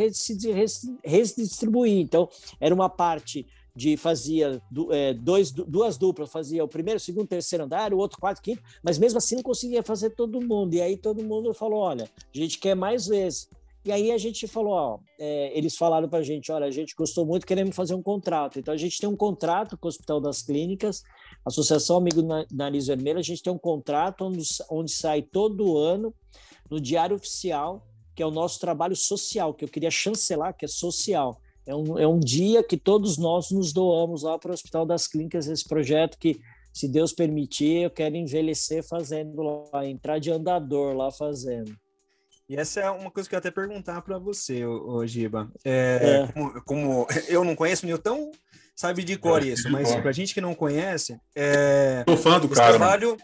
redistribuir. 1.04 2.00
Então, 2.00 2.30
era 2.60 2.74
uma 2.74 2.90
parte 2.90 3.46
de 3.76 3.98
fazia 3.98 4.62
é, 4.92 5.14
dois, 5.14 5.52
duas 5.52 5.98
duplas, 5.98 6.32
fazia 6.32 6.64
o 6.64 6.68
primeiro, 6.68 7.00
segundo, 7.00 7.28
terceiro 7.28 7.66
andar, 7.66 7.94
o 7.94 7.98
outro 7.98 8.20
quarto, 8.20 8.42
quinto, 8.42 8.62
mas 8.84 8.98
mesmo 8.98 9.18
assim 9.18 9.36
não 9.36 9.44
conseguia 9.44 9.82
fazer 9.82 10.12
todo 10.12 10.40
mundo. 10.46 10.74
E 10.76 10.82
aí 10.82 10.96
todo 10.96 11.24
mundo 11.24 11.54
falou: 11.54 11.80
olha, 11.80 12.06
a 12.06 12.38
gente 12.38 12.60
quer 12.60 12.76
mais 12.76 13.08
vezes. 13.08 13.50
E 13.86 13.92
aí 13.92 14.12
a 14.12 14.18
gente 14.18 14.48
falou, 14.48 14.72
ó, 14.72 15.00
é, 15.20 15.58
eles 15.58 15.76
falaram 15.76 16.08
para 16.08 16.20
a 16.20 16.24
gente, 16.24 16.50
olha, 16.52 16.66
a 16.66 16.72
gente 16.72 16.96
gostou 16.96 17.26
muito, 17.26 17.46
queremos 17.46 17.76
fazer 17.76 17.94
um 17.94 18.02
contrato. 18.02 18.58
Então 18.58 18.74
a 18.74 18.78
gente 18.78 18.98
tem 18.98 19.10
um 19.10 19.16
contrato 19.16 19.78
com 19.78 19.88
o 19.88 19.90
Hospital 19.90 20.22
das 20.22 20.42
Clínicas, 20.42 21.04
Associação 21.46 21.98
Amigo 21.98 22.22
Nariz 22.50 22.88
Vermelho, 22.88 23.20
a 23.20 23.24
gente 23.24 23.44
tem 23.44 23.52
um 23.52 23.58
contrato 23.58 24.24
onde, 24.24 24.44
onde 24.72 24.92
sai 24.92 25.22
todo 25.22 25.78
ano 25.78 26.14
no 26.72 26.80
Diário 26.80 27.18
Oficial, 27.18 27.86
que 28.16 28.24
é 28.24 28.26
o 28.26 28.32
nosso 28.32 28.58
trabalho 28.60 28.96
social, 28.96 29.54
que 29.54 29.66
eu 29.66 29.70
queria 29.70 29.92
chancelar, 29.92 30.56
que 30.56 30.64
é 30.64 30.68
social. 30.68 31.42
É 31.66 31.76
um, 31.76 32.00
é 32.00 32.08
um 32.08 32.20
dia 32.20 32.64
que 32.64 32.78
todos 32.78 33.18
nós 33.18 33.52
nos 33.52 33.74
doamos 33.74 34.24
lá 34.24 34.40
para 34.40 34.52
o 34.52 34.54
Hospital 34.54 34.86
das 34.86 35.08
Clínicas, 35.08 35.48
esse 35.48 35.68
projeto 35.68 36.18
que, 36.18 36.40
se 36.72 36.88
Deus 36.88 37.12
permitir, 37.12 37.84
eu 37.84 37.90
quero 37.90 38.16
envelhecer 38.16 38.82
fazendo 38.84 39.42
lá, 39.42 39.86
entrar 39.86 40.20
de 40.20 40.32
andador 40.32 40.96
lá 40.96 41.12
fazendo. 41.12 41.76
E 42.50 42.56
essa 42.56 42.82
é 42.82 42.90
uma 42.90 43.10
coisa 43.10 43.28
que 43.28 43.36
eu 43.36 43.38
ia 43.38 43.40
até 43.40 43.52
perguntar 43.52 44.02
para 44.02 44.18
você, 44.18 44.66
ô, 44.66 45.06
Giba. 45.08 45.52
É, 45.64 46.00
é. 46.02 46.32
Como, 46.34 46.62
como, 46.64 47.08
eu 47.28 47.44
não 47.44 47.56
conheço 47.56 47.86
o 47.86 47.88
Newton, 47.88 48.32
sabe 48.76 49.04
de 49.04 49.18
cor 49.18 49.42
é, 49.42 49.48
isso, 49.48 49.72
mas 49.72 49.96
para 49.96 50.12
gente 50.12 50.34
que 50.34 50.42
não 50.42 50.54
conhece, 50.54 51.18
é, 51.36 52.04
Tô 52.06 52.18
fã 52.18 52.40
do 52.40 52.48
esse 52.48 52.56
cara. 52.56 52.78
trabalho 52.78 53.18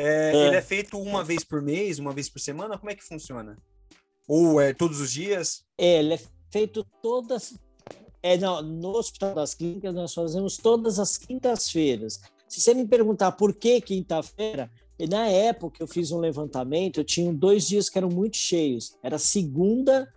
é, 0.00 0.30
é, 0.32 0.46
ele 0.46 0.54
é 0.54 0.62
feito 0.62 0.96
uma 0.96 1.24
vez 1.24 1.42
por 1.42 1.60
mês, 1.60 1.98
uma 1.98 2.12
vez 2.12 2.28
por 2.28 2.38
semana. 2.38 2.78
Como 2.78 2.88
é 2.88 2.94
que 2.94 3.02
funciona? 3.02 3.58
Ou 4.28 4.60
é 4.60 4.72
todos 4.72 5.00
os 5.00 5.10
dias? 5.10 5.64
É, 5.76 5.98
ele 5.98 6.14
é 6.14 6.20
feito 6.52 6.86
todas. 7.02 7.58
É, 8.22 8.36
não, 8.36 8.62
no 8.62 8.90
Hospital 8.90 9.34
das 9.34 9.54
Clínicas 9.54 9.92
nós 9.92 10.14
fazemos 10.14 10.56
todas 10.56 11.00
as 11.00 11.16
quintas-feiras. 11.16 12.20
Se 12.48 12.60
você 12.60 12.74
me 12.74 12.86
perguntar 12.86 13.32
por 13.32 13.52
que 13.52 13.80
quinta-feira, 13.80 14.70
e 14.98 15.06
na 15.06 15.26
época 15.28 15.82
eu 15.82 15.86
fiz 15.86 16.10
um 16.10 16.18
levantamento, 16.18 16.98
eu 16.98 17.04
tinha 17.04 17.32
dois 17.32 17.66
dias 17.66 17.88
que 17.88 17.98
eram 17.98 18.08
muito 18.08 18.36
cheios. 18.36 18.96
Era 19.02 19.18
segunda, 19.18 20.12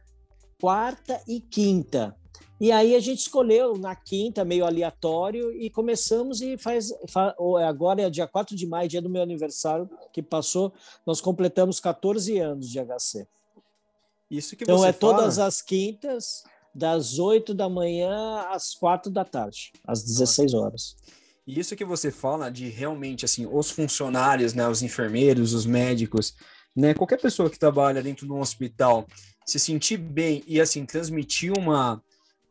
quarta 0.59 1.21
e 1.27 1.39
quinta. 1.39 2.15
E 2.59 2.71
aí 2.71 2.95
a 2.95 2.99
gente 2.99 3.19
escolheu 3.19 3.75
na 3.75 3.95
quinta, 3.95 4.45
meio 4.45 4.65
aleatório, 4.65 5.51
e 5.51 5.69
começamos 5.69 6.41
e 6.41 6.57
faz. 6.57 6.93
agora 7.67 8.03
é 8.03 8.09
dia 8.09 8.27
4 8.27 8.55
de 8.55 8.67
maio, 8.67 8.87
dia 8.87 9.01
do 9.01 9.09
meu 9.09 9.23
aniversário, 9.23 9.89
que 10.13 10.21
passou, 10.21 10.71
nós 11.05 11.19
completamos 11.19 11.79
14 11.79 12.37
anos 12.37 12.69
de 12.69 12.79
HC. 12.79 13.27
Isso 14.29 14.55
que 14.55 14.63
então 14.63 14.85
é 14.85 14.93
fala... 14.93 14.93
todas 14.93 15.39
as 15.39 15.61
quintas, 15.61 16.43
das 16.73 17.19
8 17.19 17.53
da 17.53 17.67
manhã 17.67 18.45
às 18.49 18.73
4 18.75 19.11
da 19.11 19.25
tarde, 19.25 19.73
às 19.85 20.03
16 20.03 20.53
horas. 20.53 20.95
E 21.45 21.59
isso 21.59 21.75
que 21.75 21.85
você 21.85 22.11
fala 22.11 22.49
de 22.51 22.69
realmente, 22.69 23.25
assim, 23.25 23.47
os 23.51 23.71
funcionários, 23.71 24.53
né, 24.53 24.67
os 24.67 24.81
enfermeiros, 24.81 25.53
os 25.53 25.65
médicos, 25.65 26.35
né, 26.75 26.93
qualquer 26.93 27.19
pessoa 27.19 27.49
que 27.49 27.59
trabalha 27.59 28.01
dentro 28.01 28.25
de 28.25 28.31
um 28.31 28.39
hospital 28.39 29.07
se 29.45 29.59
sentir 29.59 29.97
bem 29.97 30.43
e, 30.45 30.61
assim, 30.61 30.85
transmitir 30.85 31.51
uma, 31.57 32.01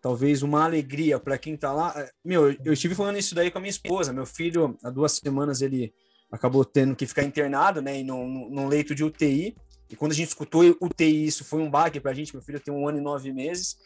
talvez 0.03 0.43
uma 0.43 0.65
alegria 0.65 1.19
para 1.19 1.39
quem 1.39 1.57
tá 1.57 1.73
lá. 1.73 1.95
É, 1.97 2.11
meu, 2.25 2.51
eu 2.65 2.73
estive 2.73 2.95
falando 2.95 3.19
isso 3.19 3.35
daí 3.35 3.51
com 3.51 3.59
a 3.59 3.61
minha 3.61 3.71
esposa. 3.71 4.13
Meu 4.13 4.27
filho, 4.27 4.77
há 4.83 4.91
duas 4.91 5.13
semanas, 5.13 5.63
ele 5.63 5.93
acabou 6.31 6.65
tendo 6.65 6.97
que 6.97 7.07
ficar 7.07 7.23
internado, 7.23 7.81
né, 7.81 8.03
num, 8.03 8.51
num 8.51 8.69
leito 8.69 8.95
de 8.95 9.05
UTI. 9.05 9.57
E 9.89 9.97
quando 9.97 10.13
a 10.13 10.15
gente 10.15 10.29
escutou 10.29 10.63
UTI, 10.81 11.27
isso 11.27 11.45
foi 11.45 11.61
um 11.61 11.71
baque 11.71 12.01
para 12.01 12.13
a 12.13 12.15
gente. 12.15 12.33
Meu 12.35 12.43
filho 12.43 12.61
tem 12.61 12.73
um 12.73 12.89
ano 12.89 12.99
e 12.99 13.01
nove 13.01 13.33
meses. 13.33 13.77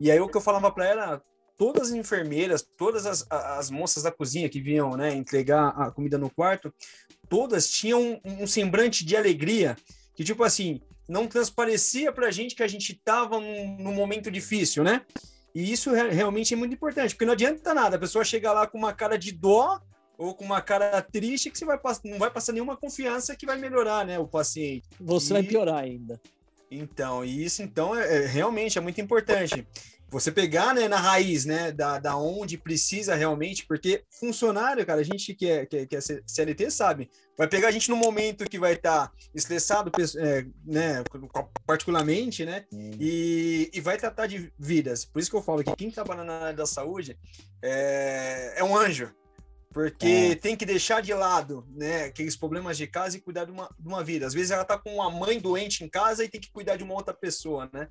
E 0.00 0.10
aí 0.10 0.20
o 0.20 0.28
que 0.28 0.36
eu 0.36 0.40
falava 0.40 0.70
para 0.70 0.86
ela, 0.86 1.22
todas 1.58 1.88
as 1.88 1.94
enfermeiras, 1.94 2.66
todas 2.76 3.04
as, 3.04 3.26
as 3.28 3.68
moças 3.68 4.04
da 4.04 4.12
cozinha 4.12 4.48
que 4.48 4.60
vinham 4.60 4.96
né, 4.96 5.12
entregar 5.12 5.68
a 5.70 5.90
comida 5.90 6.16
no 6.16 6.30
quarto, 6.30 6.72
todas 7.28 7.68
tinham 7.68 8.20
um, 8.24 8.44
um 8.44 8.46
semblante 8.46 9.04
de 9.04 9.16
alegria, 9.16 9.76
que 10.14 10.22
tipo 10.22 10.44
assim, 10.44 10.80
não 11.08 11.26
transparecia 11.26 12.12
para 12.12 12.28
a 12.28 12.30
gente 12.30 12.54
que 12.54 12.62
a 12.62 12.68
gente 12.68 12.92
estava 12.92 13.40
num, 13.40 13.76
num, 13.78 13.92
momento 13.92 14.30
difícil, 14.30 14.84
né? 14.84 15.04
E 15.54 15.72
isso 15.72 15.94
é, 15.94 16.08
realmente 16.10 16.54
é 16.54 16.56
muito 16.56 16.74
importante, 16.74 17.14
porque 17.14 17.24
não 17.26 17.32
adianta 17.32 17.74
nada 17.74 17.96
a 17.96 17.98
pessoa 17.98 18.24
chegar 18.24 18.52
lá 18.52 18.66
com 18.66 18.78
uma 18.78 18.92
cara 18.92 19.18
de 19.18 19.32
dó 19.32 19.80
ou 20.16 20.34
com 20.34 20.44
uma 20.44 20.60
cara 20.60 21.02
triste 21.02 21.50
que 21.50 21.58
você 21.58 21.64
vai 21.64 21.78
não 22.04 22.18
vai 22.18 22.30
passar 22.30 22.52
nenhuma 22.52 22.76
confiança 22.76 23.34
que 23.34 23.46
vai 23.46 23.58
melhorar, 23.58 24.06
né, 24.06 24.18
o 24.18 24.28
paciente. 24.28 24.88
Você 25.00 25.32
e... 25.32 25.34
vai 25.34 25.42
piorar 25.42 25.82
ainda. 25.82 26.20
Então, 26.70 27.24
isso 27.24 27.62
então 27.62 27.96
é, 27.96 28.24
é 28.24 28.26
realmente 28.26 28.76
é 28.76 28.80
muito 28.80 29.00
importante 29.00 29.66
você 30.10 30.32
pegar 30.32 30.74
né, 30.74 30.88
na 30.88 30.96
raiz, 30.96 31.44
né, 31.44 31.70
da, 31.70 31.98
da 31.98 32.16
onde 32.16 32.56
precisa 32.56 33.14
realmente, 33.14 33.66
porque 33.66 34.04
funcionário, 34.10 34.84
cara, 34.84 35.00
a 35.00 35.04
gente 35.04 35.34
que 35.34 35.46
é, 35.46 35.66
que 35.66 35.76
é, 35.76 35.86
que 35.86 35.96
é 35.96 36.00
CLT 36.00 36.70
sabe, 36.70 37.10
vai 37.36 37.46
pegar 37.46 37.68
a 37.68 37.70
gente 37.70 37.90
no 37.90 37.96
momento 37.96 38.48
que 38.48 38.58
vai 38.58 38.72
estar 38.72 39.08
tá 39.08 39.12
estressado, 39.34 39.92
é, 40.18 40.46
né, 40.64 41.04
particularmente, 41.66 42.44
né, 42.44 42.64
e, 42.72 43.70
e 43.72 43.80
vai 43.80 43.98
tratar 43.98 44.26
de 44.26 44.52
vidas. 44.58 45.04
Por 45.04 45.20
isso 45.20 45.30
que 45.30 45.36
eu 45.36 45.42
falo 45.42 45.62
que 45.62 45.76
quem 45.76 45.90
trabalha 45.90 46.24
na 46.24 46.38
área 46.38 46.56
da 46.56 46.66
saúde 46.66 47.18
é, 47.62 48.54
é 48.56 48.64
um 48.64 48.76
anjo, 48.76 49.12
porque 49.70 50.30
é. 50.32 50.34
tem 50.34 50.56
que 50.56 50.64
deixar 50.64 51.02
de 51.02 51.12
lado, 51.12 51.66
né, 51.76 52.04
aqueles 52.04 52.34
problemas 52.34 52.78
de 52.78 52.86
casa 52.86 53.18
e 53.18 53.20
cuidar 53.20 53.44
de 53.44 53.52
uma, 53.52 53.68
de 53.78 53.86
uma 53.86 54.02
vida. 54.02 54.26
Às 54.26 54.32
vezes 54.32 54.50
ela 54.50 54.64
tá 54.64 54.78
com 54.78 54.94
uma 54.94 55.10
mãe 55.10 55.38
doente 55.38 55.84
em 55.84 55.88
casa 55.88 56.24
e 56.24 56.28
tem 56.28 56.40
que 56.40 56.50
cuidar 56.50 56.76
de 56.76 56.84
uma 56.84 56.94
outra 56.94 57.12
pessoa, 57.12 57.68
né? 57.72 57.88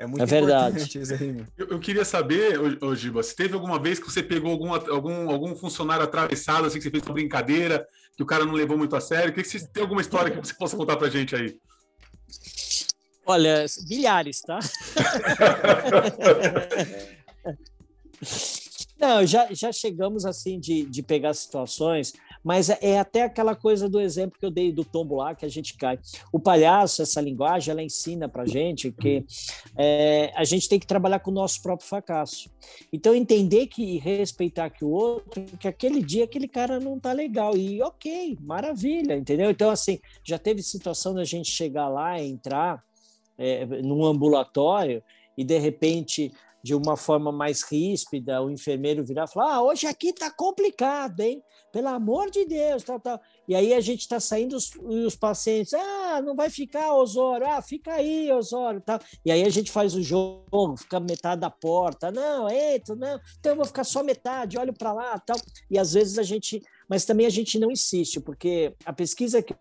É 0.00 0.06
muito 0.06 0.22
é 0.22 0.26
verdade. 0.26 0.98
Isso 0.98 1.12
aí. 1.12 1.44
Eu, 1.58 1.66
eu, 1.72 1.78
queria 1.78 2.06
saber, 2.06 2.58
ô, 2.82 2.94
Giba, 2.94 3.22
se 3.22 3.36
teve 3.36 3.52
alguma 3.52 3.78
vez 3.78 3.98
que 3.98 4.10
você 4.10 4.22
pegou 4.22 4.50
algum, 4.50 4.72
algum, 4.72 5.30
algum 5.30 5.54
funcionário 5.54 6.02
atravessado, 6.02 6.64
assim, 6.64 6.78
que 6.78 6.84
você 6.84 6.90
fez 6.90 7.02
uma 7.04 7.12
brincadeira, 7.12 7.86
que 8.16 8.22
o 8.22 8.26
cara 8.26 8.46
não 8.46 8.54
levou 8.54 8.78
muito 8.78 8.96
a 8.96 9.00
sério. 9.00 9.30
Que, 9.30 9.42
que 9.42 9.48
você, 9.48 9.68
tem 9.68 9.82
alguma 9.82 10.00
história 10.00 10.30
que 10.30 10.38
você 10.38 10.54
possa 10.54 10.74
contar 10.74 10.96
pra 10.96 11.10
gente 11.10 11.36
aí? 11.36 11.54
Olha, 13.26 13.66
milhares, 13.86 14.40
tá? 14.40 14.58
Não, 18.98 19.26
já, 19.26 19.48
já 19.52 19.70
chegamos 19.72 20.24
assim 20.26 20.58
de, 20.58 20.84
de 20.84 21.02
pegar 21.02 21.34
situações. 21.34 22.14
Mas 22.42 22.70
é, 22.70 22.78
é 22.80 22.98
até 22.98 23.22
aquela 23.22 23.54
coisa 23.54 23.88
do 23.88 24.00
exemplo 24.00 24.38
que 24.38 24.46
eu 24.46 24.50
dei 24.50 24.72
do 24.72 24.84
tombo 24.84 25.16
lá, 25.16 25.34
que 25.34 25.44
a 25.44 25.48
gente 25.48 25.76
cai. 25.76 25.98
O 26.32 26.40
palhaço, 26.40 27.02
essa 27.02 27.20
linguagem, 27.20 27.72
ela 27.72 27.82
ensina 27.82 28.28
para 28.28 28.46
gente 28.46 28.90
que 28.92 29.24
é, 29.76 30.32
a 30.34 30.44
gente 30.44 30.68
tem 30.68 30.78
que 30.78 30.86
trabalhar 30.86 31.20
com 31.20 31.30
o 31.30 31.34
nosso 31.34 31.60
próprio 31.62 31.88
fracasso. 31.88 32.50
Então, 32.92 33.14
entender 33.14 33.66
que 33.66 33.82
e 33.82 33.98
respeitar 33.98 34.70
que 34.70 34.84
o 34.84 34.90
outro, 34.90 35.44
que 35.58 35.66
aquele 35.66 36.02
dia 36.02 36.24
aquele 36.24 36.48
cara 36.48 36.78
não 36.78 36.98
tá 36.98 37.12
legal. 37.12 37.56
E 37.56 37.82
ok, 37.82 38.38
maravilha, 38.40 39.16
entendeu? 39.16 39.50
Então, 39.50 39.70
assim, 39.70 39.98
já 40.24 40.38
teve 40.38 40.62
situação 40.62 41.14
da 41.14 41.24
gente 41.24 41.50
chegar 41.50 41.88
lá, 41.88 42.20
entrar 42.20 42.82
é, 43.36 43.64
num 43.64 44.04
ambulatório 44.04 45.02
e 45.36 45.44
de 45.44 45.58
repente 45.58 46.30
de 46.62 46.74
uma 46.74 46.96
forma 46.96 47.32
mais 47.32 47.62
ríspida, 47.62 48.42
o 48.42 48.50
enfermeiro 48.50 49.04
virar 49.04 49.24
e 49.24 49.32
falar: 49.32 49.54
ah, 49.54 49.62
hoje 49.62 49.86
aqui 49.86 50.12
tá 50.12 50.30
complicado, 50.30 51.20
hein? 51.20 51.42
Pelo 51.72 51.88
amor 51.88 52.30
de 52.30 52.44
Deus, 52.44 52.82
tal, 52.82 52.98
tal. 52.98 53.20
E 53.46 53.54
aí 53.54 53.72
a 53.72 53.80
gente 53.80 54.00
está 54.00 54.18
saindo 54.18 54.56
os, 54.56 54.70
os, 54.80 55.14
pacientes, 55.14 55.72
ah, 55.74 56.20
não 56.22 56.34
vai 56.34 56.50
ficar, 56.50 56.94
Osório, 56.94 57.46
ah, 57.46 57.62
fica 57.62 57.94
aí, 57.94 58.30
Osório, 58.32 58.80
tal. 58.80 58.98
E 59.24 59.30
aí 59.30 59.44
a 59.44 59.48
gente 59.48 59.70
faz 59.70 59.94
o 59.94 60.02
jogo, 60.02 60.76
fica 60.76 60.98
metade 60.98 61.40
da 61.40 61.50
porta, 61.50 62.10
não, 62.10 62.48
entra, 62.50 62.94
não, 62.96 63.20
então 63.38 63.52
eu 63.52 63.56
vou 63.56 63.64
ficar 63.64 63.84
só 63.84 64.02
metade, 64.02 64.58
olho 64.58 64.72
para 64.72 64.92
lá, 64.92 65.18
tal. 65.18 65.36
E 65.70 65.78
às 65.78 65.92
vezes 65.92 66.18
a 66.18 66.22
gente, 66.22 66.62
mas 66.88 67.04
também 67.04 67.26
a 67.26 67.30
gente 67.30 67.58
não 67.58 67.70
insiste, 67.70 68.20
porque 68.20 68.74
a 68.84 68.92
pesquisa 68.92 69.42
que 69.42 69.54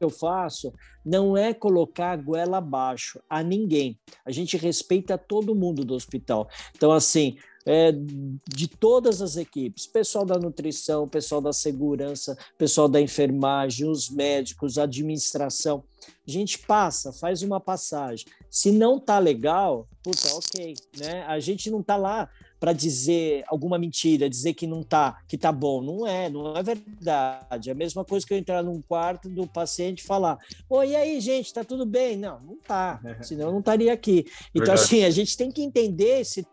eu 0.00 0.10
faço 0.10 0.72
não 1.04 1.36
é 1.36 1.52
colocar 1.52 2.12
a 2.12 2.16
goela 2.16 2.58
abaixo 2.58 3.20
a 3.28 3.42
ninguém. 3.42 3.98
A 4.24 4.30
gente 4.30 4.56
respeita 4.56 5.18
todo 5.18 5.54
mundo 5.54 5.84
do 5.84 5.94
hospital. 5.94 6.48
Então, 6.74 6.92
assim, 6.92 7.36
é, 7.66 7.92
de 7.92 8.68
todas 8.68 9.22
as 9.22 9.36
equipes, 9.36 9.86
pessoal 9.86 10.24
da 10.24 10.38
nutrição, 10.38 11.08
pessoal 11.08 11.40
da 11.40 11.52
segurança, 11.52 12.36
pessoal 12.58 12.88
da 12.88 13.00
enfermagem, 13.00 13.88
os 13.88 14.10
médicos, 14.10 14.78
administração. 14.78 15.82
A 16.26 16.30
gente 16.30 16.58
passa, 16.58 17.12
faz 17.12 17.42
uma 17.42 17.58
passagem. 17.58 18.26
Se 18.50 18.70
não 18.70 19.00
tá 19.00 19.18
legal, 19.18 19.88
puta, 20.02 20.34
ok, 20.34 20.74
né? 20.98 21.22
A 21.26 21.40
gente 21.40 21.70
não 21.70 21.82
tá 21.82 21.96
lá 21.96 22.28
para 22.60 22.72
dizer 22.72 23.44
alguma 23.48 23.78
mentira, 23.78 24.28
dizer 24.28 24.54
que 24.54 24.66
não 24.66 24.82
tá, 24.82 25.22
que 25.28 25.36
tá 25.36 25.52
bom. 25.52 25.82
Não 25.82 26.06
é, 26.06 26.30
não 26.30 26.56
é 26.56 26.62
verdade. 26.62 27.68
É 27.68 27.72
a 27.72 27.74
mesma 27.74 28.04
coisa 28.04 28.26
que 28.26 28.32
eu 28.32 28.38
entrar 28.38 28.62
num 28.62 28.80
quarto 28.80 29.28
do 29.28 29.46
paciente 29.46 30.00
e 30.00 30.06
falar: 30.06 30.38
"Oi, 30.68 30.90
e 30.90 30.96
aí, 30.96 31.20
gente, 31.20 31.52
tá 31.52 31.62
tudo 31.62 31.84
bem?". 31.84 32.16
Não, 32.16 32.40
não 32.40 32.56
tá. 32.56 33.00
Senão 33.22 33.48
eu 33.48 33.52
não 33.52 33.60
estaria 33.60 33.92
aqui. 33.92 34.26
Então 34.54 34.66
verdade. 34.66 34.80
assim, 34.80 35.04
a 35.04 35.10
gente 35.10 35.36
tem 35.36 35.50
que 35.50 35.62
entender 35.62 36.20
esse 36.20 36.46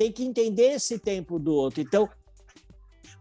tem 0.00 0.10
que 0.10 0.24
entender 0.24 0.72
esse 0.72 0.98
tempo 0.98 1.38
do 1.38 1.52
outro. 1.52 1.82
Então, 1.82 2.08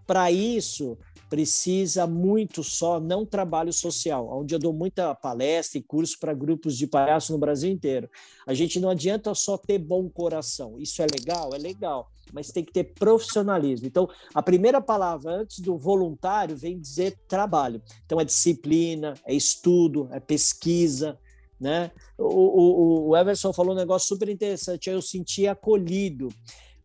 para 0.07 0.31
isso, 0.31 0.97
precisa 1.29 2.07
muito 2.07 2.63
só 2.63 3.01
não 3.01 3.25
trabalho 3.25 3.73
social, 3.73 4.29
onde 4.31 4.55
eu 4.55 4.59
dou 4.59 4.71
muita 4.71 5.13
palestra 5.13 5.77
e 5.77 5.83
curso 5.83 6.17
para 6.17 6.33
grupos 6.33 6.77
de 6.77 6.87
palhaço 6.87 7.33
no 7.33 7.37
Brasil 7.37 7.69
inteiro. 7.69 8.09
A 8.47 8.53
gente 8.53 8.79
não 8.79 8.89
adianta 8.89 9.35
só 9.35 9.57
ter 9.57 9.77
bom 9.77 10.09
coração. 10.09 10.79
Isso 10.79 11.01
é 11.01 11.05
legal? 11.13 11.49
É 11.53 11.57
legal, 11.57 12.09
mas 12.31 12.49
tem 12.49 12.63
que 12.63 12.71
ter 12.71 12.85
profissionalismo. 12.93 13.85
Então, 13.85 14.09
a 14.33 14.41
primeira 14.41 14.79
palavra 14.79 15.41
antes 15.41 15.59
do 15.59 15.77
voluntário 15.77 16.55
vem 16.55 16.79
dizer 16.79 17.19
trabalho. 17.27 17.81
Então, 18.05 18.21
é 18.21 18.23
disciplina, 18.23 19.15
é 19.25 19.33
estudo, 19.33 20.07
é 20.13 20.19
pesquisa. 20.21 21.19
Né? 21.59 21.91
O, 22.17 22.23
o, 22.23 23.09
o 23.09 23.17
Everson 23.17 23.51
falou 23.51 23.73
um 23.73 23.77
negócio 23.77 24.07
super 24.07 24.29
interessante. 24.29 24.89
Eu 24.89 25.01
senti 25.01 25.45
acolhido. 25.45 26.29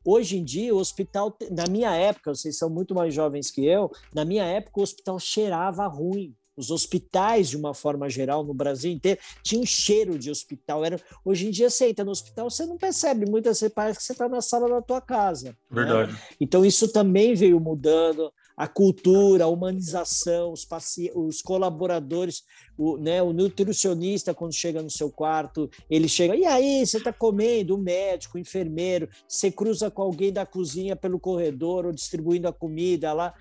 Hoje 0.05 0.37
em 0.37 0.45
dia, 0.45 0.75
o 0.75 0.79
hospital, 0.79 1.37
na 1.51 1.67
minha 1.67 1.95
época, 1.95 2.35
vocês 2.35 2.59
são 2.59 2.69
muito 2.69 2.95
mais 2.95 3.15
jovens 3.15 3.51
que 3.51 3.65
eu, 3.65 3.91
na 4.13 4.25
minha 4.25 4.45
época, 4.45 4.81
o 4.81 4.83
hospital 4.83 5.19
cheirava 5.19 5.87
ruim. 5.87 6.35
Os 6.57 6.71
hospitais, 6.71 7.49
de 7.49 7.57
uma 7.57 7.75
forma 7.75 8.09
geral, 8.09 8.45
no 8.45 8.55
Brasil 8.55 8.93
inteiro, 8.93 9.19
tinham 9.43 9.63
um 9.63 9.67
cheiro 9.67 10.17
de 10.17 10.31
hospital. 10.31 10.85
Era, 10.85 11.01
hoje 11.25 11.49
em 11.49 11.51
dia, 11.51 11.69
você 11.69 11.89
entra 11.89 12.05
no 12.05 12.13
hospital, 12.13 12.49
você 12.49 12.65
não 12.65 12.77
percebe, 12.77 13.29
muitas 13.29 13.61
vezes 13.61 13.75
parece 13.75 13.99
que 13.99 14.05
você 14.05 14.13
está 14.13 14.29
na 14.29 14.41
sala 14.41 14.69
da 14.69 14.81
tua 14.81 15.01
casa. 15.01 15.49
Né? 15.49 15.55
Verdade. 15.71 16.13
Né? 16.13 16.19
Então, 16.41 16.65
isso 16.65 16.93
também 16.93 17.35
veio 17.35 17.59
mudando 17.59 18.33
a 18.57 18.69
cultura, 18.69 19.45
a 19.45 19.49
humanização, 19.49 20.53
os, 20.53 20.67
os 21.15 21.43
colaboradores, 21.43 22.45
o, 22.79 22.97
né, 22.97 23.23
o 23.23 23.33
nutricionista, 23.33 24.33
quando 24.33 24.53
chega 24.53 24.83
no 24.83 24.91
seu 24.91 25.11
quarto, 25.11 25.69
ele 25.91 26.09
chega, 26.09 26.37
e 26.37 26.45
aí, 26.45 26.87
você 26.87 26.99
está 26.99 27.13
comendo? 27.13 27.75
O 27.75 27.79
médico, 27.79 28.37
o 28.37 28.41
enfermeiro, 28.41 29.09
você 29.29 29.51
cruza 29.51 29.91
com 29.91 30.03
alguém 30.03 30.33
da 30.33 30.47
cozinha 30.47 30.95
pelo 30.95 31.19
corredor 31.19 31.87
ou 31.87 31.93
distribuindo 31.93 32.47
a 32.47 32.53
comida 32.53 33.13
lá. 33.13 33.35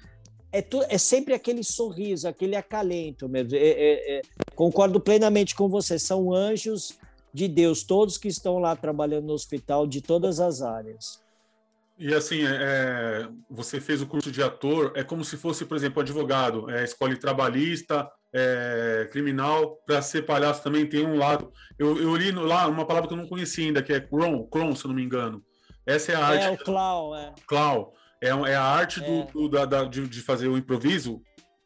É, 0.52 0.62
tu, 0.62 0.84
é 0.88 0.97
sempre 0.97 1.34
aquele 1.34 1.63
sorriso, 1.63 2.28
aquele 2.28 2.56
acalento 2.56 3.28
mesmo. 3.30 3.56
É, 3.56 3.60
é, 3.60 4.17
é, 4.17 4.21
concordo 4.56 4.99
plenamente 4.99 5.56
com 5.56 5.67
você, 5.67 5.97
são 5.97 6.34
anjos 6.34 6.97
de 7.34 7.47
Deus, 7.47 7.84
todos 7.84 8.17
que 8.17 8.28
estão 8.28 8.60
lá 8.60 8.76
trabalhando 8.76 9.26
no 9.26 9.34
hospital, 9.34 9.88
de 9.88 10.02
todas 10.02 10.39
as 10.39 10.62
áreas. 10.62 11.23
E 11.98 12.14
assim, 12.14 12.44
é, 12.44 12.50
é, 12.50 13.30
você 13.50 13.80
fez 13.80 14.02
o 14.02 14.08
curso 14.08 14.32
de 14.32 14.42
ator, 14.42 14.92
é 14.96 15.04
como 15.04 15.24
se 15.24 15.38
fosse, 15.38 15.64
por 15.64 15.78
exemplo, 15.78 16.02
advogado, 16.02 16.70
é, 16.70 16.84
escolhe 16.84 17.16
trabalhista, 17.18 18.10
é, 18.34 19.08
criminal, 19.12 19.78
para 19.86 20.02
ser 20.02 20.24
palhaço 20.24 20.64
também 20.64 20.88
tem 20.88 21.06
um 21.06 21.18
lado. 21.18 21.52
Eu, 21.78 22.02
eu 22.02 22.16
li 22.16 22.32
lá 22.32 22.68
uma 22.68 22.86
palavra 22.86 23.08
que 23.08 23.14
eu 23.14 23.18
não 23.18 23.28
conhecia 23.28 23.66
ainda, 23.66 23.84
que 23.84 23.94
é 23.94 24.00
clown, 24.00 24.48
clown, 24.48 24.76
se 24.76 24.86
eu 24.86 24.90
não 24.90 24.96
me 24.96 25.04
engano. 25.04 25.44
Essa 25.86 26.14
é 26.14 26.16
a 26.16 26.26
arte. 26.26 26.46
É 26.46 26.52
o 26.52 26.58
clown, 26.58 27.16
é. 27.16 27.34
Clown. 27.46 27.92
É, 28.22 28.30
é 28.30 28.56
a 28.56 28.64
arte 28.64 29.00
do, 29.00 29.12
é. 29.12 29.26
do 29.26 29.50
da, 29.50 29.66
da, 29.66 29.84
de, 29.84 30.08
de, 30.08 30.22
fazer 30.22 30.48
o 30.48 30.58
improviso? 30.58 31.22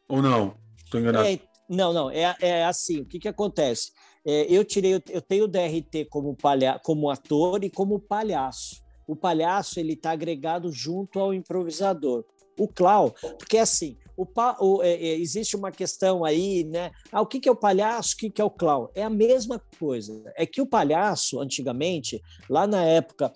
Ou 0.08 0.20
não? 0.20 0.58
Estou 0.84 1.00
enganado. 1.00 1.26
É, 1.26 1.38
não, 1.70 1.92
não, 1.92 2.10
é, 2.10 2.36
é 2.40 2.64
assim. 2.66 3.00
O 3.00 3.06
que, 3.06 3.18
que 3.18 3.28
acontece? 3.28 3.92
É, 4.26 4.44
eu 4.52 4.62
tirei, 4.62 5.00
eu 5.08 5.22
tenho 5.22 5.44
o 5.44 5.48
DRT 5.48 6.06
como, 6.10 6.36
palha, 6.36 6.78
como 6.84 7.08
ator 7.08 7.64
e 7.64 7.70
como 7.70 7.98
palhaço 7.98 8.87
o 9.08 9.16
palhaço 9.16 9.80
ele 9.80 9.94
está 9.94 10.10
agregado 10.10 10.70
junto 10.70 11.18
ao 11.18 11.32
improvisador. 11.32 12.24
O 12.58 12.68
clown, 12.68 13.10
porque 13.38 13.56
assim, 13.56 13.96
o, 14.16 14.26
o 14.60 14.82
é, 14.82 14.90
é, 14.90 15.18
existe 15.18 15.56
uma 15.56 15.70
questão 15.70 16.24
aí, 16.24 16.64
né? 16.64 16.90
Ah, 17.10 17.22
o 17.22 17.26
que, 17.26 17.40
que 17.40 17.48
é 17.48 17.52
o 17.52 17.56
palhaço, 17.56 18.14
o 18.14 18.18
que, 18.18 18.28
que 18.30 18.42
é 18.42 18.44
o 18.44 18.50
clown? 18.50 18.88
É 18.94 19.02
a 19.04 19.10
mesma 19.10 19.62
coisa. 19.78 20.20
É 20.36 20.44
que 20.44 20.60
o 20.60 20.66
palhaço, 20.66 21.40
antigamente, 21.40 22.20
lá 22.50 22.66
na 22.66 22.84
época 22.84 23.32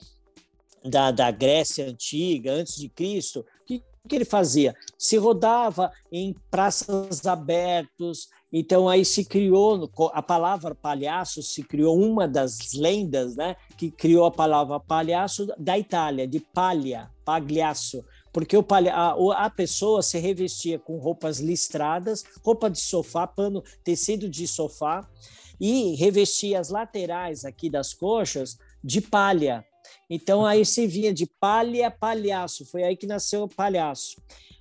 da, 0.84 1.10
da 1.10 1.30
Grécia 1.30 1.88
Antiga, 1.88 2.52
antes 2.52 2.76
de 2.76 2.88
Cristo, 2.88 3.46
o 3.62 3.64
que, 3.64 3.82
que 4.08 4.16
ele 4.16 4.24
fazia? 4.24 4.74
Se 4.98 5.16
rodava 5.16 5.90
em 6.10 6.34
praças 6.50 7.24
abertas, 7.26 8.28
então 8.52 8.88
aí 8.88 9.04
se 9.04 9.24
criou 9.24 9.90
a 10.12 10.22
palavra 10.22 10.74
palhaço 10.74 11.42
se 11.42 11.62
criou 11.62 11.98
uma 11.98 12.28
das 12.28 12.74
lendas, 12.74 13.34
né, 13.34 13.56
que 13.78 13.90
criou 13.90 14.26
a 14.26 14.30
palavra 14.30 14.78
palhaço 14.78 15.46
da 15.58 15.78
Itália, 15.78 16.28
de 16.28 16.38
palha, 16.38 17.10
pagliasso, 17.24 18.04
porque 18.32 18.56
o 18.56 18.62
palha, 18.62 18.94
a, 18.94 19.44
a 19.44 19.50
pessoa 19.50 20.02
se 20.02 20.18
revestia 20.18 20.78
com 20.78 20.98
roupas 20.98 21.38
listradas, 21.38 22.24
roupa 22.44 22.68
de 22.68 22.80
sofá, 22.80 23.26
pano, 23.26 23.62
tecido 23.82 24.28
de 24.28 24.46
sofá 24.46 25.08
e 25.60 25.94
revestia 25.94 26.60
as 26.60 26.68
laterais 26.68 27.44
aqui 27.44 27.70
das 27.70 27.94
coxas 27.94 28.58
de 28.82 29.00
palha. 29.00 29.64
Então 30.08 30.44
aí 30.44 30.64
se 30.64 30.86
vinha 30.86 31.12
de 31.12 31.26
palha 31.26 31.90
palhaço, 31.90 32.64
foi 32.64 32.82
aí 32.82 32.96
que 32.96 33.06
nasceu 33.06 33.44
o 33.44 33.48
palhaço. 33.48 34.16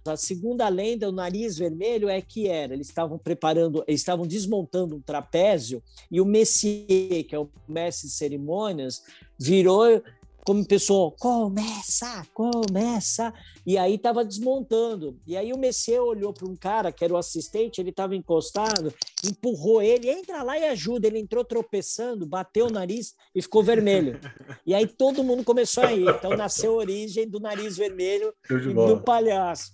A 0.06 0.18
segunda 0.18 0.68
lenda, 0.68 1.08
o 1.08 1.12
nariz 1.12 1.58
vermelho, 1.58 2.10
é 2.10 2.20
que 2.22 2.48
era. 2.48 2.74
Eles 2.74 2.88
estavam 2.88 3.20
preparando, 3.20 3.84
eles 3.88 4.02
estavam 4.02 4.26
desmontando 4.26 4.96
um 4.96 5.02
trapézio 5.02 5.84
e 6.10 6.20
o 6.20 6.26
Messier, 6.26 7.24
que 7.24 7.36
é 7.36 7.40
o 7.40 7.48
mestre 7.68 8.08
de 8.08 8.16
cerimônias, 8.16 9.04
virou 9.40 10.02
como 10.46 10.66
pessoa, 10.66 11.12
começa, 11.20 12.26
começa, 12.34 13.34
e 13.66 13.78
aí 13.78 13.96
estava 13.96 14.26
desmontando. 14.26 15.20
E 15.26 15.38
aí 15.38 15.54
o 15.54 15.58
Messier 15.58 16.02
olhou 16.02 16.34
para 16.34 16.48
um 16.48 16.56
cara 16.56 16.92
que 16.92 17.04
era 17.04 17.14
o 17.14 17.18
assistente, 17.18 17.80
ele 17.80 17.92
estava 17.92 18.16
encostado, 18.16 18.94
empurrou 19.24 19.82
ele, 19.82 20.10
entra 20.10 20.42
lá 20.42 20.58
e 20.58 20.66
ajuda. 20.66 21.08
Ele 21.08 21.20
entrou 21.20 21.46
tropeçando, 21.46 22.26
bateu 22.26 22.68
o 22.68 22.72
nariz 22.72 23.14
e 23.36 23.42
ficou 23.42 23.64
vermelho. 23.64 24.20
E 24.66 24.74
aí 24.74 24.88
todo 24.88 25.24
mundo 25.24 25.44
começou 25.44 25.84
a 25.84 25.94
ir. 25.94 26.08
Então 26.08 26.36
nasceu 26.36 26.74
a 26.74 26.78
origem 26.78 27.28
do 27.28 27.40
nariz 27.40 27.78
vermelho 27.78 28.34
do 28.50 29.02
palhaço. 29.02 29.72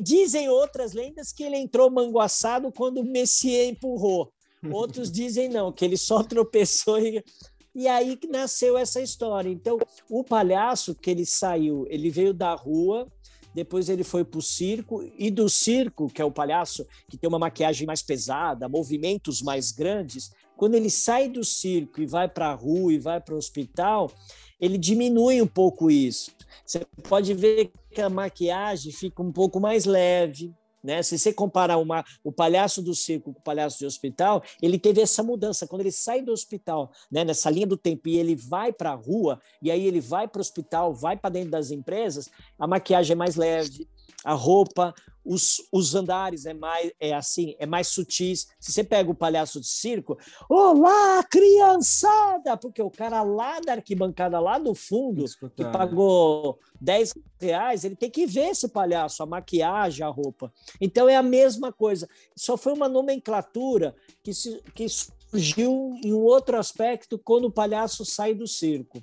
Dizem 0.00 0.48
outras 0.48 0.92
lendas 0.92 1.32
que 1.32 1.42
ele 1.42 1.56
entrou 1.56 1.90
manguaçado 1.90 2.72
quando 2.72 2.98
o 2.98 3.04
Messier 3.04 3.68
empurrou. 3.68 4.32
Outros 4.70 5.10
dizem 5.10 5.48
não, 5.48 5.72
que 5.72 5.84
ele 5.84 5.96
só 5.96 6.22
tropeçou 6.24 6.98
e 6.98 7.24
e 7.74 7.86
aí 7.86 8.16
que 8.16 8.26
nasceu 8.26 8.76
essa 8.76 9.00
história. 9.00 9.48
Então, 9.48 9.78
o 10.08 10.24
palhaço 10.24 10.94
que 10.94 11.10
ele 11.10 11.24
saiu, 11.24 11.86
ele 11.88 12.10
veio 12.10 12.34
da 12.34 12.54
rua, 12.54 13.10
depois 13.54 13.88
ele 13.88 14.04
foi 14.04 14.24
para 14.24 14.38
o 14.38 14.42
circo, 14.42 15.02
e 15.18 15.30
do 15.30 15.48
circo, 15.48 16.08
que 16.08 16.22
é 16.22 16.24
o 16.24 16.30
palhaço 16.30 16.86
que 17.08 17.16
tem 17.16 17.28
uma 17.28 17.38
maquiagem 17.38 17.86
mais 17.86 18.02
pesada, 18.02 18.68
movimentos 18.68 19.42
mais 19.42 19.72
grandes, 19.72 20.30
quando 20.56 20.74
ele 20.74 20.90
sai 20.90 21.28
do 21.28 21.42
circo 21.42 22.00
e 22.00 22.06
vai 22.06 22.28
para 22.28 22.50
a 22.50 22.54
rua 22.54 22.92
e 22.92 22.98
vai 22.98 23.20
para 23.20 23.34
o 23.34 23.38
hospital, 23.38 24.12
ele 24.60 24.76
diminui 24.76 25.40
um 25.40 25.46
pouco 25.46 25.90
isso. 25.90 26.32
Você 26.66 26.86
pode 27.08 27.32
ver 27.32 27.72
que 27.90 28.00
a 28.00 28.10
maquiagem 28.10 28.92
fica 28.92 29.22
um 29.22 29.32
pouco 29.32 29.58
mais 29.58 29.86
leve, 29.86 30.54
Né? 30.82 31.02
Se 31.02 31.18
você 31.18 31.32
comparar 31.32 31.76
uma, 31.78 32.04
o 32.24 32.32
palhaço 32.32 32.82
do 32.82 32.94
circo 32.94 33.32
com 33.32 33.40
o 33.40 33.42
palhaço 33.42 33.78
de 33.78 33.86
hospital, 33.86 34.42
ele 34.62 34.78
teve 34.78 35.00
essa 35.00 35.22
mudança. 35.22 35.66
Quando 35.66 35.82
ele 35.82 35.92
sai 35.92 36.22
do 36.22 36.32
hospital, 36.32 36.90
né, 37.10 37.24
nessa 37.24 37.50
linha 37.50 37.66
do 37.66 37.76
tempo, 37.76 38.08
e 38.08 38.18
ele 38.18 38.34
vai 38.34 38.72
para 38.72 38.90
a 38.90 38.94
rua, 38.94 39.40
e 39.60 39.70
aí 39.70 39.86
ele 39.86 40.00
vai 40.00 40.26
para 40.26 40.38
o 40.38 40.40
hospital, 40.40 40.94
vai 40.94 41.16
para 41.16 41.30
dentro 41.30 41.50
das 41.50 41.70
empresas, 41.70 42.30
a 42.58 42.66
maquiagem 42.66 43.12
é 43.12 43.16
mais 43.16 43.36
leve, 43.36 43.88
a 44.24 44.32
roupa, 44.34 44.94
os, 45.24 45.62
os 45.70 45.94
andares 45.94 46.46
é 46.46 46.54
mais 46.54 46.92
é 46.98 47.14
assim, 47.14 47.54
é 47.58 47.66
mais 47.66 47.88
sutis. 47.88 48.48
Se 48.58 48.72
você 48.72 48.82
pega 48.82 49.10
o 49.10 49.14
palhaço 49.14 49.60
de 49.60 49.66
circo, 49.66 50.18
olá, 50.48 51.22
criançada! 51.24 52.56
Porque 52.56 52.82
o 52.82 52.90
cara 52.90 53.22
lá 53.22 53.60
da 53.60 53.74
arquibancada, 53.74 54.40
lá 54.40 54.58
do 54.58 54.74
fundo, 54.74 55.24
que 55.54 55.64
pagou 55.64 56.58
10 56.80 57.14
reais, 57.40 57.84
ele 57.84 57.96
tem 57.96 58.10
que 58.10 58.26
ver 58.26 58.50
esse 58.50 58.68
palhaço, 58.68 59.22
a 59.22 59.26
maquiagem, 59.26 60.04
a 60.04 60.08
roupa. 60.08 60.52
Então 60.80 61.08
é 61.08 61.16
a 61.16 61.22
mesma 61.22 61.72
coisa. 61.72 62.08
Só 62.34 62.56
foi 62.56 62.72
uma 62.72 62.88
nomenclatura 62.88 63.94
que, 64.22 64.32
se, 64.32 64.62
que 64.74 64.86
surgiu 64.88 65.92
em 66.02 66.12
um 66.12 66.22
outro 66.22 66.58
aspecto 66.58 67.18
quando 67.18 67.44
o 67.44 67.52
palhaço 67.52 68.04
sai 68.04 68.34
do 68.34 68.46
circo. 68.46 69.02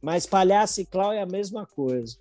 Mas 0.00 0.26
palhaço 0.26 0.80
e 0.80 0.86
clown 0.86 1.12
é 1.12 1.22
a 1.22 1.26
mesma 1.26 1.66
coisa. 1.66 2.16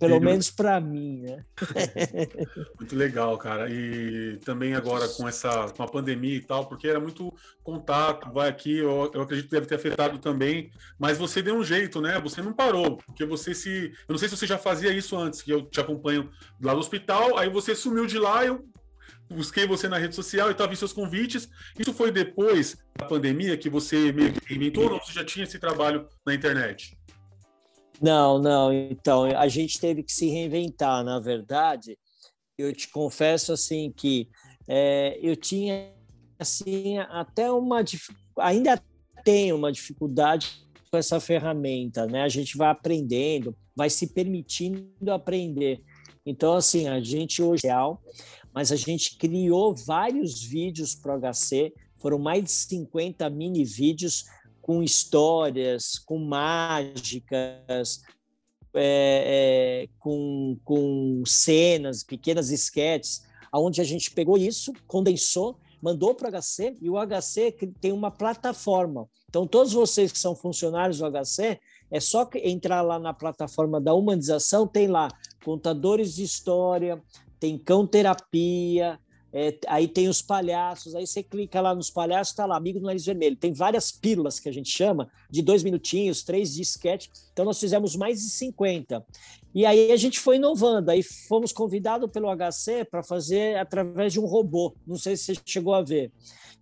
Pelo 0.00 0.18
menos 0.18 0.50
para 0.50 0.80
mim, 0.80 1.20
né? 1.20 1.44
muito 2.80 2.96
legal, 2.96 3.36
cara. 3.36 3.68
E 3.70 4.38
também 4.38 4.74
agora 4.74 5.06
com 5.08 5.28
essa 5.28 5.68
com 5.76 5.82
a 5.82 5.86
pandemia 5.86 6.36
e 6.36 6.40
tal, 6.40 6.66
porque 6.66 6.88
era 6.88 6.98
muito 6.98 7.30
contato, 7.62 8.32
vai 8.32 8.48
aqui, 8.48 8.78
eu, 8.78 9.10
eu 9.12 9.20
acredito 9.20 9.48
que 9.48 9.54
deve 9.54 9.66
ter 9.66 9.74
afetado 9.74 10.18
também, 10.18 10.70
mas 10.98 11.18
você 11.18 11.42
deu 11.42 11.54
um 11.54 11.62
jeito, 11.62 12.00
né? 12.00 12.18
Você 12.20 12.40
não 12.40 12.54
parou, 12.54 12.96
porque 12.96 13.26
você 13.26 13.54
se. 13.54 13.92
Eu 14.08 14.14
não 14.14 14.18
sei 14.18 14.28
se 14.30 14.36
você 14.38 14.46
já 14.46 14.56
fazia 14.56 14.90
isso 14.90 15.14
antes, 15.18 15.42
que 15.42 15.52
eu 15.52 15.62
te 15.66 15.78
acompanho 15.78 16.30
lá 16.62 16.72
no 16.72 16.80
hospital, 16.80 17.36
aí 17.36 17.50
você 17.50 17.74
sumiu 17.74 18.06
de 18.06 18.18
lá, 18.18 18.46
eu 18.46 18.66
busquei 19.28 19.66
você 19.66 19.88
na 19.88 19.98
rede 19.98 20.14
social 20.14 20.48
e 20.48 20.52
estava 20.52 20.72
em 20.72 20.76
seus 20.76 20.92
convites. 20.92 21.48
Isso 21.78 21.92
foi 21.94 22.10
depois 22.10 22.76
da 22.96 23.06
pandemia 23.06 23.56
que 23.56 23.70
você 23.70 24.12
meio 24.12 24.32
que 24.32 24.54
inventou 24.54 24.90
ou 24.90 24.98
você 24.98 25.12
já 25.12 25.24
tinha 25.24 25.44
esse 25.44 25.58
trabalho 25.58 26.08
na 26.26 26.34
internet? 26.34 26.98
Não, 28.00 28.38
não. 28.38 28.72
Então, 28.72 29.24
a 29.24 29.48
gente 29.48 29.78
teve 29.78 30.02
que 30.02 30.12
se 30.12 30.28
reinventar, 30.28 31.04
na 31.04 31.20
verdade. 31.20 31.98
Eu 32.56 32.74
te 32.74 32.88
confesso 32.88 33.52
assim 33.52 33.92
que 33.94 34.28
é, 34.66 35.18
eu 35.22 35.36
tinha 35.36 35.92
assim 36.38 36.98
até 36.98 37.50
uma 37.50 37.84
ainda 38.38 38.82
tenho 39.22 39.56
uma 39.56 39.70
dificuldade 39.70 40.66
com 40.90 40.96
essa 40.96 41.20
ferramenta, 41.20 42.06
né? 42.06 42.22
A 42.22 42.28
gente 42.28 42.56
vai 42.56 42.68
aprendendo, 42.68 43.56
vai 43.76 43.90
se 43.90 44.08
permitindo 44.08 45.12
aprender. 45.12 45.82
Então, 46.24 46.54
assim, 46.54 46.88
a 46.88 47.00
gente 47.00 47.42
hoje 47.42 47.66
é 47.66 47.74
mas 48.52 48.72
a 48.72 48.76
gente 48.76 49.16
criou 49.16 49.74
vários 49.74 50.42
vídeos 50.42 50.94
para 50.94 51.16
o 51.16 51.20
HC, 51.20 51.72
foram 51.98 52.18
mais 52.18 52.44
de 52.44 52.50
50 52.50 53.28
mini 53.30 53.64
vídeos 53.64 54.24
com 54.70 54.84
histórias, 54.84 55.98
com 55.98 56.16
mágicas, 56.16 58.02
é, 58.72 59.82
é, 59.82 59.88
com, 59.98 60.56
com 60.62 61.24
cenas, 61.26 62.04
pequenas 62.04 62.52
esquetes, 62.52 63.24
onde 63.52 63.80
a 63.80 63.84
gente 63.84 64.12
pegou 64.12 64.38
isso, 64.38 64.72
condensou, 64.86 65.58
mandou 65.82 66.14
para 66.14 66.28
o 66.28 66.40
HC 66.40 66.76
e 66.80 66.88
o 66.88 66.94
HC 66.94 67.50
tem 67.80 67.90
uma 67.90 68.12
plataforma. 68.12 69.08
Então, 69.28 69.44
todos 69.44 69.72
vocês 69.72 70.12
que 70.12 70.18
são 70.20 70.36
funcionários 70.36 70.98
do 70.98 71.10
HC, 71.10 71.58
é 71.90 71.98
só 71.98 72.30
entrar 72.36 72.80
lá 72.82 72.96
na 72.96 73.12
plataforma 73.12 73.80
da 73.80 73.92
humanização, 73.92 74.68
tem 74.68 74.86
lá 74.86 75.08
contadores 75.44 76.14
de 76.14 76.22
história, 76.22 77.02
tem 77.40 77.58
cão 77.58 77.84
terapia, 77.84 79.00
é, 79.32 79.56
aí 79.68 79.86
tem 79.86 80.08
os 80.08 80.20
palhaços, 80.20 80.94
aí 80.94 81.06
você 81.06 81.22
clica 81.22 81.60
lá 81.60 81.74
nos 81.74 81.88
palhaços, 81.88 82.34
tá 82.34 82.44
lá, 82.44 82.56
Amigo 82.56 82.80
do 82.80 82.86
Nariz 82.86 83.04
Vermelho. 83.04 83.36
Tem 83.36 83.52
várias 83.52 83.92
pílulas 83.92 84.40
que 84.40 84.48
a 84.48 84.52
gente 84.52 84.68
chama, 84.68 85.08
de 85.30 85.40
dois 85.40 85.62
minutinhos, 85.62 86.24
três 86.24 86.54
de 86.54 86.62
sketch. 86.62 87.06
Então 87.32 87.44
nós 87.44 87.60
fizemos 87.60 87.94
mais 87.94 88.18
de 88.18 88.30
50. 88.30 89.04
E 89.54 89.64
aí 89.64 89.92
a 89.92 89.96
gente 89.96 90.18
foi 90.18 90.36
inovando, 90.36 90.90
aí 90.90 91.02
fomos 91.02 91.52
convidados 91.52 92.10
pelo 92.10 92.28
HC 92.28 92.84
para 92.90 93.02
fazer 93.02 93.56
através 93.56 94.12
de 94.12 94.20
um 94.20 94.26
robô. 94.26 94.74
Não 94.86 94.96
sei 94.96 95.16
se 95.16 95.34
você 95.34 95.40
chegou 95.44 95.74
a 95.74 95.82
ver. 95.82 96.12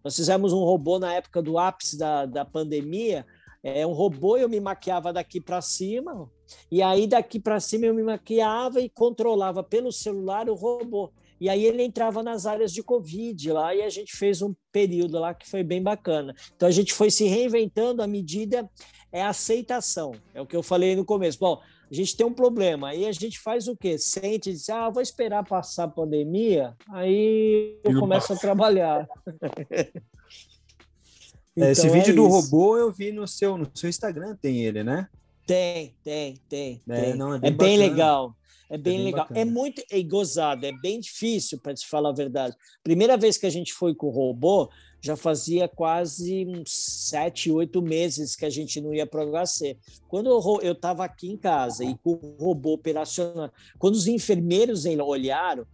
Nós 0.05 0.17
fizemos 0.17 0.53
um 0.53 0.61
robô 0.61 0.99
na 0.99 1.15
época 1.15 1.43
do 1.43 1.59
ápice 1.59 1.99
da, 1.99 2.27
da 2.27 2.45
pandemia. 2.45 3.27
É 3.63 3.87
um 3.87 3.93
robô, 3.93 4.37
eu 4.37 4.49
me 4.49 4.61
maquiava 4.61 5.13
daqui 5.13 5.41
para 5.41 5.61
cima, 5.61 6.31
e 6.71 6.81
aí 6.81 7.09
daqui 7.09 7.41
para 7.41 7.59
cima 7.59 7.87
eu 7.87 7.95
me 7.95 8.05
maquiava 8.05 8.81
e 8.81 8.89
controlava 8.89 9.65
pelo 9.65 9.91
celular 9.91 10.49
o 10.49 10.55
robô. 10.55 11.11
E 11.41 11.49
aí 11.49 11.65
ele 11.65 11.83
entrava 11.83 12.23
nas 12.23 12.47
áreas 12.47 12.73
de 12.73 12.83
Covid 12.83 13.53
lá 13.53 13.75
e 13.75 13.83
a 13.83 13.89
gente 13.89 14.17
fez 14.17 14.43
um 14.43 14.55
período 14.73 15.19
lá 15.19 15.35
que 15.35 15.49
foi 15.49 15.63
bem 15.63 15.83
bacana. 15.83 16.35
Então 16.57 16.69
a 16.69 16.73
gente 16.73 16.93
foi 16.93 17.11
se 17.11 17.25
reinventando 17.25 18.03
à 18.03 18.07
medida 18.07 18.69
é 19.13 19.23
a 19.23 19.31
aceitação. 19.31 20.13
É 20.35 20.41
o 20.41 20.47
que 20.47 20.57
eu 20.57 20.63
falei 20.63 20.95
no 20.95 21.05
começo. 21.05 21.39
Bom, 21.39 21.61
a 21.91 21.95
gente 21.95 22.17
tem 22.17 22.27
um 22.27 22.33
problema. 22.33 22.91
Aí 22.91 23.07
a 23.07 23.13
gente 23.13 23.39
faz 23.39 23.69
o 23.69 23.77
quê? 23.77 23.99
Sente 23.99 24.51
e 24.51 24.53
diz, 24.53 24.69
ah, 24.69 24.91
vou 24.91 25.03
esperar 25.03 25.45
passar 25.45 25.85
a 25.85 25.89
pandemia, 25.89 26.75
aí 26.91 27.79
eu 27.83 27.99
começo 27.99 28.33
a 28.33 28.37
trabalhar. 28.37 29.09
então, 31.57 31.71
Esse 31.71 31.89
vídeo 31.89 32.13
é 32.13 32.17
do 32.17 32.27
robô 32.27 32.77
eu 32.77 32.93
vi 32.93 33.13
no 33.13 33.27
seu, 33.27 33.57
no 33.57 33.71
seu 33.75 33.89
Instagram, 33.89 34.37
tem 34.37 34.65
ele, 34.65 34.85
né? 34.85 35.09
Tem, 35.49 35.95
tem, 36.05 36.37
tem. 36.47 36.81
É, 36.87 37.01
tem. 37.01 37.15
Não, 37.17 37.35
é 37.35 37.39
bem, 37.39 37.49
é 37.49 37.53
bem 37.55 37.79
legal. 37.79 38.37
É, 38.69 38.75
é 38.75 38.79
bem, 38.79 38.95
é 38.95 38.97
bem 38.97 39.05
legal. 39.07 39.25
Bacana. 39.25 39.41
É 39.41 39.45
muito 39.47 39.83
é 39.91 40.03
gozado, 40.03 40.67
é 40.67 40.73
bem 40.73 41.01
difícil, 41.01 41.59
para 41.59 41.73
te 41.73 41.87
falar 41.87 42.11
a 42.11 42.13
verdade. 42.13 42.55
Primeira 42.85 43.17
vez 43.17 43.39
que 43.39 43.47
a 43.47 43.51
gente 43.51 43.73
foi 43.73 43.95
com 43.95 44.09
o 44.09 44.11
robô, 44.11 44.69
já 45.01 45.17
fazia 45.17 45.67
quase 45.67 46.45
uns 46.45 46.71
sete, 46.71 47.51
oito 47.51 47.81
meses 47.81 48.37
que 48.37 48.45
a 48.45 48.51
gente 48.51 48.79
não 48.79 48.93
ia 48.93 49.07
para 49.07 49.25
o 49.25 49.31
HC. 49.31 49.79
Quando 50.07 50.29
eu 50.63 50.73
estava 50.73 51.03
aqui 51.03 51.31
em 51.31 51.37
casa 51.39 51.83
e 51.83 51.97
com 51.97 52.13
o 52.13 52.37
robô 52.39 52.75
operacional, 52.75 53.51
quando 53.79 53.95
os 53.95 54.07
enfermeiros 54.07 54.85
olharam, 54.85 55.67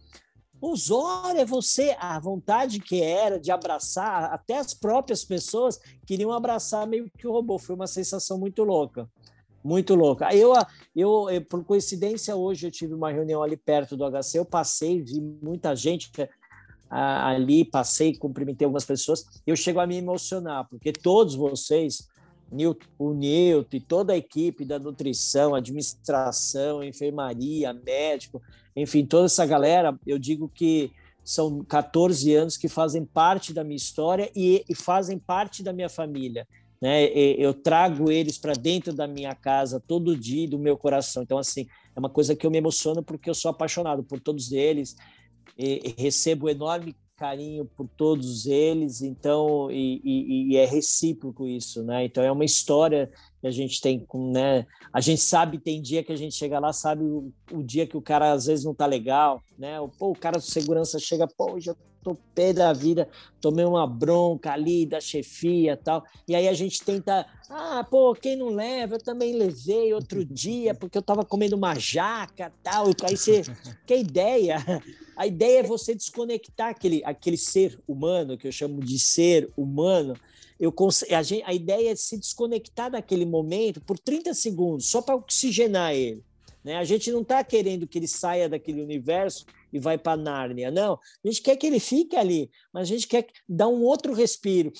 Osório, 0.61 1.41
é 1.41 1.45
você, 1.45 1.97
a 1.99 2.17
vontade 2.17 2.79
que 2.79 3.01
era 3.01 3.37
de 3.37 3.51
abraçar, 3.51 4.31
até 4.33 4.57
as 4.57 4.73
próprias 4.73 5.25
pessoas 5.25 5.79
queriam 6.05 6.31
abraçar 6.31 6.87
meio 6.87 7.11
que 7.17 7.27
o 7.27 7.31
robô. 7.31 7.59
Foi 7.59 7.75
uma 7.75 7.87
sensação 7.87 8.39
muito 8.39 8.63
louca. 8.63 9.09
Muito 9.65 9.95
louco. 9.95 10.23
Eu, 10.25 10.53
eu, 10.95 11.27
eu, 11.31 11.41
por 11.43 11.63
coincidência, 11.63 12.35
hoje 12.35 12.67
eu 12.67 12.71
tive 12.71 12.93
uma 12.93 13.11
reunião 13.11 13.41
ali 13.41 13.57
perto 13.57 13.97
do 13.97 14.05
HC, 14.05 14.37
eu 14.37 14.45
passei, 14.45 15.01
vi 15.01 15.19
muita 15.19 15.75
gente 15.75 16.11
ali, 16.87 17.65
passei, 17.65 18.15
cumprimentei 18.15 18.63
algumas 18.63 18.85
pessoas, 18.85 19.25
eu 19.45 19.55
chego 19.55 19.79
a 19.79 19.87
me 19.87 19.97
emocionar, 19.97 20.67
porque 20.69 20.93
todos 20.93 21.33
vocês, 21.33 22.07
o 22.99 23.11
Newton 23.15 23.75
e 23.75 23.79
toda 23.79 24.13
a 24.13 24.17
equipe 24.17 24.63
da 24.63 24.77
nutrição, 24.77 25.55
administração, 25.55 26.83
enfermaria, 26.83 27.73
médico, 27.73 28.43
enfim, 28.75 29.03
toda 29.03 29.25
essa 29.25 29.47
galera, 29.47 29.97
eu 30.05 30.19
digo 30.19 30.47
que 30.47 30.91
são 31.23 31.63
14 31.63 32.35
anos 32.35 32.55
que 32.55 32.69
fazem 32.69 33.03
parte 33.03 33.51
da 33.51 33.63
minha 33.63 33.75
história 33.75 34.29
e, 34.35 34.63
e 34.69 34.75
fazem 34.75 35.17
parte 35.17 35.63
da 35.63 35.73
minha 35.73 35.89
família 35.89 36.47
né? 36.85 37.05
Eu 37.07 37.51
trago 37.51 38.11
eles 38.11 38.37
para 38.37 38.53
dentro 38.53 38.93
da 38.93 39.07
minha 39.07 39.33
casa 39.33 39.79
todo 39.79 40.15
dia, 40.15 40.47
do 40.47 40.59
meu 40.59 40.77
coração. 40.77 41.23
Então, 41.23 41.39
assim, 41.39 41.65
é 41.95 41.99
uma 41.99 42.11
coisa 42.11 42.35
que 42.35 42.45
eu 42.45 42.51
me 42.51 42.59
emociono 42.59 43.01
porque 43.01 43.27
eu 43.27 43.33
sou 43.33 43.49
apaixonado 43.49 44.03
por 44.03 44.19
todos 44.19 44.51
eles, 44.51 44.95
recebo 45.97 46.47
enorme 46.47 46.95
carinho 47.15 47.65
por 47.65 47.87
todos 47.87 48.45
eles, 48.45 49.01
então, 49.01 49.71
e, 49.71 50.01
e, 50.03 50.51
e, 50.51 50.57
é 50.57 50.65
recíproco 50.65 51.47
isso, 51.47 51.81
né? 51.81 52.05
Então, 52.05 52.23
é 52.23 52.31
uma 52.31 52.45
história 52.45 53.09
que 53.41 53.47
a 53.47 53.51
gente 53.51 53.81
tem 53.81 53.99
com, 53.99 54.31
né? 54.31 54.67
A 54.93 55.01
gente 55.01 55.21
sabe, 55.21 55.57
tem 55.57 55.81
dia 55.81 56.03
que 56.03 56.11
a 56.11 56.15
gente 56.15 56.35
chega 56.35 56.59
lá, 56.59 56.71
sabe 56.71 57.03
o, 57.03 57.31
o 57.51 57.63
dia 57.63 57.87
que 57.87 57.97
o 57.97 58.01
cara 58.01 58.31
às 58.31 58.45
vezes 58.45 58.63
não 58.65 58.75
tá 58.75 58.85
legal, 58.85 59.41
né? 59.57 59.77
Pô, 59.97 60.11
o 60.11 60.15
cara 60.15 60.37
de 60.37 60.45
segurança 60.45 60.99
chega, 60.99 61.25
pô, 61.25 61.57
tô 62.05 62.15
pé 62.35 62.53
da 62.53 62.71
vida, 62.71 63.09
tomei 63.41 63.65
uma 63.65 63.87
bronca 63.87 64.51
ali 64.51 64.85
da 64.85 65.01
chefia 65.01 65.75
tal. 65.75 66.05
E 66.27 66.35
aí 66.35 66.47
a 66.47 66.53
gente 66.53 66.83
tenta, 66.83 67.25
ah, 67.49 67.83
pô, 67.89 68.13
quem 68.13 68.35
não 68.35 68.49
leva? 68.49 68.95
Eu 68.95 69.03
também 69.03 69.35
levei 69.35 69.91
outro 69.91 70.23
dia, 70.23 70.75
porque 70.75 70.95
eu 70.95 71.01
tava 71.01 71.25
comendo 71.25 71.55
uma 71.55 71.73
jaca 71.73 72.53
tal. 72.61 72.85
Aí 73.03 73.17
você, 73.17 73.41
que 73.87 73.95
ideia? 73.95 74.63
A 75.17 75.25
ideia 75.25 75.61
é 75.61 75.63
você 75.63 75.95
desconectar 75.95 76.69
aquele, 76.69 77.01
aquele 77.03 77.37
ser 77.37 77.79
humano, 77.87 78.37
que 78.37 78.47
eu 78.47 78.51
chamo 78.51 78.81
de 78.81 78.99
ser 78.99 79.49
humano. 79.57 80.13
Eu, 80.59 80.73
a, 81.09 81.23
gente, 81.23 81.43
a 81.43 81.53
ideia 81.53 81.91
é 81.91 81.95
se 81.95 82.19
desconectar 82.19 82.91
daquele 82.91 83.25
momento 83.25 83.81
por 83.81 83.97
30 83.97 84.33
segundos, 84.35 84.89
só 84.89 85.01
para 85.01 85.15
oxigenar 85.15 85.95
ele. 85.95 86.23
Né? 86.63 86.77
A 86.77 86.83
gente 86.83 87.11
não 87.11 87.21
está 87.21 87.43
querendo 87.43 87.87
que 87.87 87.97
ele 87.97 88.07
saia 88.07 88.47
daquele 88.47 88.81
universo 88.81 89.45
e 89.75 89.79
vai 89.79 89.97
para 89.97 90.15
Nárnia, 90.15 90.71
não. 90.71 90.93
A 90.93 91.27
gente 91.27 91.41
quer 91.41 91.57
que 91.57 91.67
ele 91.67 91.81
fique 91.81 92.15
ali, 92.15 92.49
mas 92.73 92.83
a 92.83 92.85
gente 92.93 93.07
quer 93.07 93.27
dar 93.47 93.67
um 93.67 93.83
outro 93.83 94.13
respiro. 94.13 94.71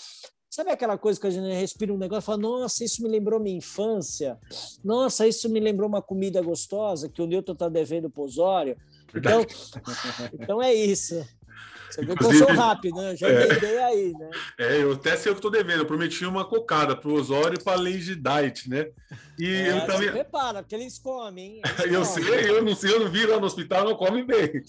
Sabe 0.49 0.71
aquela 0.71 0.97
coisa 0.97 1.19
que 1.19 1.27
a 1.27 1.29
gente 1.29 1.53
respira 1.53 1.93
um 1.93 1.97
negócio 1.97 2.23
e 2.23 2.25
fala, 2.27 2.37
nossa, 2.37 2.85
isso 2.85 3.03
me 3.03 3.09
lembrou 3.09 3.41
minha 3.41 3.57
infância, 3.57 4.39
nossa, 4.81 5.27
isso 5.27 5.49
me 5.49 5.59
lembrou 5.59 5.89
uma 5.89 6.01
comida 6.01 6.41
gostosa 6.41 7.09
que 7.09 7.21
o 7.21 7.27
Newton 7.27 7.51
está 7.51 7.67
devendo 7.67 8.09
para 8.09 8.23
Osório. 8.23 8.77
Então, 9.13 9.41
então 10.33 10.61
é 10.63 10.73
isso. 10.73 11.15
Você 11.95 12.05
viu 12.05 12.15
que 12.15 12.25
eu 12.25 12.33
sou 12.33 12.53
rápido, 12.53 13.01
né? 13.01 13.15
Já 13.15 13.29
é, 13.29 13.83
aí, 13.85 14.11
né? 14.11 14.29
É, 14.57 14.83
eu 14.83 14.91
até 14.91 15.15
sei 15.15 15.31
o 15.31 15.35
que 15.35 15.39
estou 15.39 15.49
devendo. 15.49 15.79
Eu 15.79 15.85
prometi 15.85 16.25
uma 16.25 16.43
cocada 16.43 16.93
para 16.93 17.09
o 17.09 17.13
Osório 17.13 17.57
e 17.57 17.63
para 17.63 17.73
a 17.73 17.81
Lady 17.81 18.15
Diet, 18.15 18.69
né? 18.69 18.87
E 19.39 19.47
é, 19.47 19.71
eu 19.71 19.85
também. 19.85 20.11
Prepara, 20.11 20.61
porque 20.61 20.75
eles 20.75 20.99
comem, 20.99 21.45
hein? 21.45 21.61
Eles 21.79 21.93
eu 21.95 22.05
comem. 22.05 22.25
sei, 22.25 22.49
eu 22.49 22.63
não 22.63 22.75
sei, 22.75 22.93
eu 22.93 22.99
não 22.99 23.09
vi 23.09 23.25
lá 23.25 23.39
no 23.39 23.45
hospital, 23.45 23.85
não 23.85 23.95
come 23.95 24.23
bem. 24.23 24.61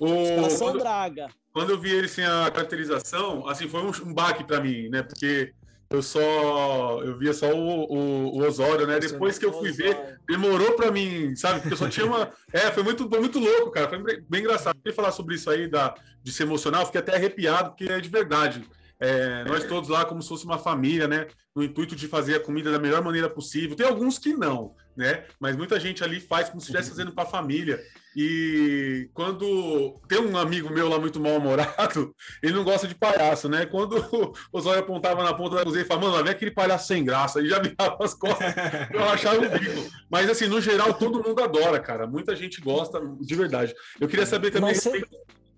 O, 0.00 0.58
quando, 0.58 0.78
draga. 0.80 1.28
Quando 1.52 1.70
eu 1.70 1.78
vi 1.78 1.92
ele 1.92 2.08
sem 2.08 2.24
a 2.24 2.50
caracterização, 2.50 3.46
assim, 3.46 3.68
foi 3.68 3.80
um, 3.80 3.92
um 4.08 4.12
baque 4.12 4.42
para 4.42 4.60
mim, 4.60 4.88
né? 4.88 5.04
Porque 5.04 5.52
eu 5.92 6.02
só 6.02 7.00
eu 7.02 7.18
via 7.18 7.32
só 7.34 7.52
o, 7.52 7.84
o, 7.84 8.38
o 8.38 8.46
Osório, 8.46 8.86
né? 8.86 8.98
Depois 8.98 9.38
que 9.38 9.44
eu 9.44 9.52
fui 9.52 9.70
ver, 9.70 10.18
demorou 10.26 10.72
para 10.72 10.90
mim, 10.90 11.36
sabe? 11.36 11.60
Porque 11.60 11.74
eu 11.74 11.78
só 11.78 11.88
tinha 11.88 12.06
uma. 12.06 12.30
É, 12.52 12.70
foi 12.70 12.82
muito, 12.82 13.08
foi 13.08 13.18
muito 13.18 13.38
louco, 13.38 13.70
cara. 13.70 13.88
Foi 13.88 13.98
bem 14.28 14.40
engraçado. 14.40 14.78
Eu 14.84 14.92
falar 14.92 15.10
sobre 15.10 15.34
isso 15.36 15.48
aí 15.48 15.68
da, 15.68 15.94
de 16.22 16.30
ser 16.32 16.42
emocional, 16.42 16.84
fiquei 16.84 17.00
até 17.00 17.14
arrepiado, 17.14 17.70
porque 17.70 17.84
é 17.84 17.98
de 17.98 18.08
verdade. 18.08 18.62
É, 19.00 19.42
nós 19.44 19.64
todos 19.64 19.88
lá 19.88 20.04
como 20.04 20.22
se 20.22 20.28
fosse 20.28 20.44
uma 20.44 20.58
família, 20.58 21.08
né? 21.08 21.26
No 21.56 21.62
intuito 21.64 21.96
de 21.96 22.06
fazer 22.06 22.36
a 22.36 22.40
comida 22.40 22.70
da 22.70 22.78
melhor 22.78 23.02
maneira 23.02 23.28
possível. 23.28 23.74
Tem 23.74 23.86
alguns 23.86 24.18
que 24.18 24.32
não, 24.32 24.76
né? 24.96 25.24
Mas 25.40 25.56
muita 25.56 25.80
gente 25.80 26.04
ali 26.04 26.20
faz 26.20 26.48
como 26.48 26.60
se 26.60 26.66
estivesse 26.66 26.90
fazendo 26.94 27.12
para 27.12 27.24
a 27.24 27.30
família. 27.30 27.82
E 28.16 29.08
quando 29.14 29.98
tem 30.06 30.20
um 30.20 30.36
amigo 30.36 30.70
meu 30.70 30.88
lá 30.88 30.98
muito 30.98 31.18
mal-humorado, 31.18 32.14
ele 32.42 32.52
não 32.52 32.64
gosta 32.64 32.86
de 32.86 32.94
palhaço, 32.94 33.48
né? 33.48 33.64
Quando 33.66 33.96
o 34.52 34.58
Osório 34.58 34.80
apontava 34.80 35.22
na 35.22 35.34
ponta 35.34 35.56
da 35.56 35.64
cozinha 35.64 35.82
e 35.82 35.86
falava, 35.86 36.10
mano, 36.10 36.24
vem 36.24 36.32
aquele 36.32 36.50
palhaço 36.50 36.88
sem 36.88 37.04
graça, 37.04 37.40
e 37.40 37.48
já 37.48 37.58
virava 37.58 37.96
as 38.04 38.14
costas, 38.14 38.54
eu 38.92 39.04
achava 39.04 39.38
o 39.38 39.58
bico. 39.58 39.90
Mas 40.10 40.28
assim, 40.28 40.46
no 40.46 40.60
geral, 40.60 40.92
todo 40.94 41.22
mundo 41.26 41.42
adora, 41.42 41.80
cara. 41.80 42.06
Muita 42.06 42.36
gente 42.36 42.60
gosta, 42.60 43.00
de 43.20 43.34
verdade. 43.34 43.74
Eu 44.00 44.08
queria 44.08 44.26
saber 44.26 44.50
também. 44.50 44.74
Você... 44.74 45.02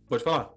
Pode 0.08 0.22
falar. 0.22 0.50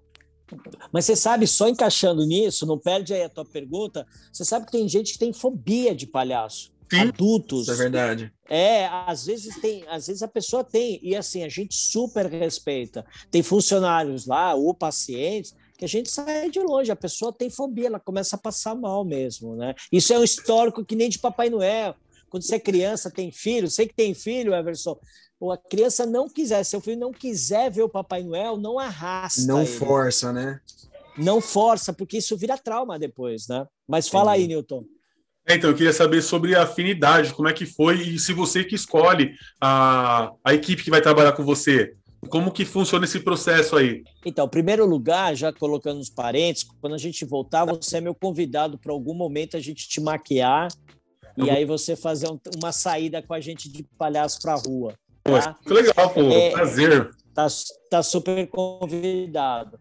Mas 0.92 1.04
você 1.04 1.16
sabe, 1.16 1.46
só 1.46 1.68
encaixando 1.68 2.24
nisso, 2.24 2.64
não 2.64 2.78
perde 2.78 3.12
aí 3.12 3.22
a 3.22 3.28
tua 3.28 3.44
pergunta, 3.44 4.06
você 4.32 4.44
sabe 4.44 4.66
que 4.66 4.72
tem 4.72 4.88
gente 4.88 5.12
que 5.12 5.18
tem 5.18 5.32
fobia 5.32 5.94
de 5.94 6.06
palhaço. 6.06 6.72
Sim, 6.90 7.00
adultos. 7.00 7.62
Isso 7.62 7.72
é 7.72 7.76
verdade. 7.76 8.32
É, 8.48 8.86
às 8.86 9.26
vezes 9.26 9.56
tem, 9.60 9.84
às 9.88 10.06
vezes 10.06 10.22
a 10.22 10.28
pessoa 10.28 10.64
tem, 10.64 10.98
e 11.02 11.14
assim, 11.14 11.42
a 11.44 11.48
gente 11.48 11.74
super 11.74 12.26
respeita. 12.26 13.04
Tem 13.30 13.42
funcionários 13.42 14.26
lá, 14.26 14.54
ou 14.54 14.74
pacientes, 14.74 15.54
que 15.76 15.84
a 15.84 15.88
gente 15.88 16.10
sai 16.10 16.50
de 16.50 16.58
longe, 16.58 16.90
a 16.90 16.96
pessoa 16.96 17.32
tem 17.32 17.48
fobia, 17.48 17.86
ela 17.86 18.00
começa 18.00 18.36
a 18.36 18.38
passar 18.38 18.74
mal 18.74 19.04
mesmo, 19.04 19.54
né? 19.54 19.74
Isso 19.92 20.12
é 20.12 20.18
um 20.18 20.24
histórico 20.24 20.84
que 20.84 20.96
nem 20.96 21.08
de 21.08 21.18
Papai 21.18 21.48
Noel. 21.48 21.94
Quando 22.28 22.42
você 22.42 22.56
é 22.56 22.60
criança, 22.60 23.10
tem 23.10 23.30
filho, 23.30 23.70
sei 23.70 23.86
que 23.86 23.94
tem 23.94 24.12
filho, 24.12 24.54
Everson, 24.54 24.98
ou 25.40 25.52
a 25.52 25.56
criança 25.56 26.04
não 26.04 26.28
quiser, 26.28 26.64
seu 26.64 26.80
filho 26.80 26.98
não 26.98 27.12
quiser 27.12 27.70
ver 27.70 27.82
o 27.82 27.88
Papai 27.88 28.22
Noel, 28.22 28.56
não 28.56 28.78
arrasta. 28.78 29.46
Não 29.46 29.60
ele. 29.60 29.68
força, 29.68 30.32
né? 30.32 30.60
Não 31.16 31.40
força, 31.40 31.92
porque 31.92 32.18
isso 32.18 32.36
vira 32.36 32.58
trauma 32.58 32.98
depois, 32.98 33.46
né? 33.48 33.66
Mas 33.86 34.08
fala 34.08 34.32
aí, 34.32 34.46
Newton. 34.46 34.84
É, 35.48 35.54
então, 35.54 35.70
eu 35.70 35.76
queria 35.76 35.94
saber 35.94 36.20
sobre 36.20 36.54
a 36.54 36.64
afinidade, 36.64 37.32
como 37.32 37.48
é 37.48 37.54
que 37.54 37.64
foi 37.64 38.02
e 38.02 38.18
se 38.18 38.34
você 38.34 38.62
que 38.62 38.74
escolhe 38.74 39.34
a, 39.58 40.30
a 40.44 40.52
equipe 40.52 40.84
que 40.84 40.90
vai 40.90 41.00
trabalhar 41.00 41.32
com 41.32 41.42
você. 41.42 41.94
Como 42.28 42.50
que 42.50 42.66
funciona 42.66 43.06
esse 43.06 43.20
processo 43.20 43.76
aí? 43.76 44.02
Então, 44.26 44.44
em 44.44 44.50
primeiro 44.50 44.84
lugar, 44.84 45.34
já 45.34 45.50
colocando 45.50 46.00
os 46.00 46.10
parentes, 46.10 46.66
quando 46.82 46.94
a 46.94 46.98
gente 46.98 47.24
voltar, 47.24 47.64
você 47.64 47.96
é 47.96 48.00
meu 48.00 48.14
convidado 48.14 48.76
para 48.76 48.92
algum 48.92 49.14
momento 49.14 49.56
a 49.56 49.60
gente 49.60 49.88
te 49.88 50.00
maquiar 50.02 50.68
e 51.34 51.48
aí 51.48 51.64
você 51.64 51.96
fazer 51.96 52.28
um, 52.28 52.38
uma 52.56 52.72
saída 52.72 53.22
com 53.22 53.32
a 53.32 53.40
gente 53.40 53.70
de 53.70 53.84
palhaço 53.96 54.42
para 54.42 54.52
a 54.52 54.56
rua. 54.56 54.94
Tá? 55.22 55.56
que 55.62 55.72
legal, 55.72 56.10
pô. 56.10 56.20
É, 56.20 56.50
Prazer. 56.50 57.10
Tá, 57.32 57.46
tá 57.88 58.02
super 58.02 58.46
convidado. 58.48 59.78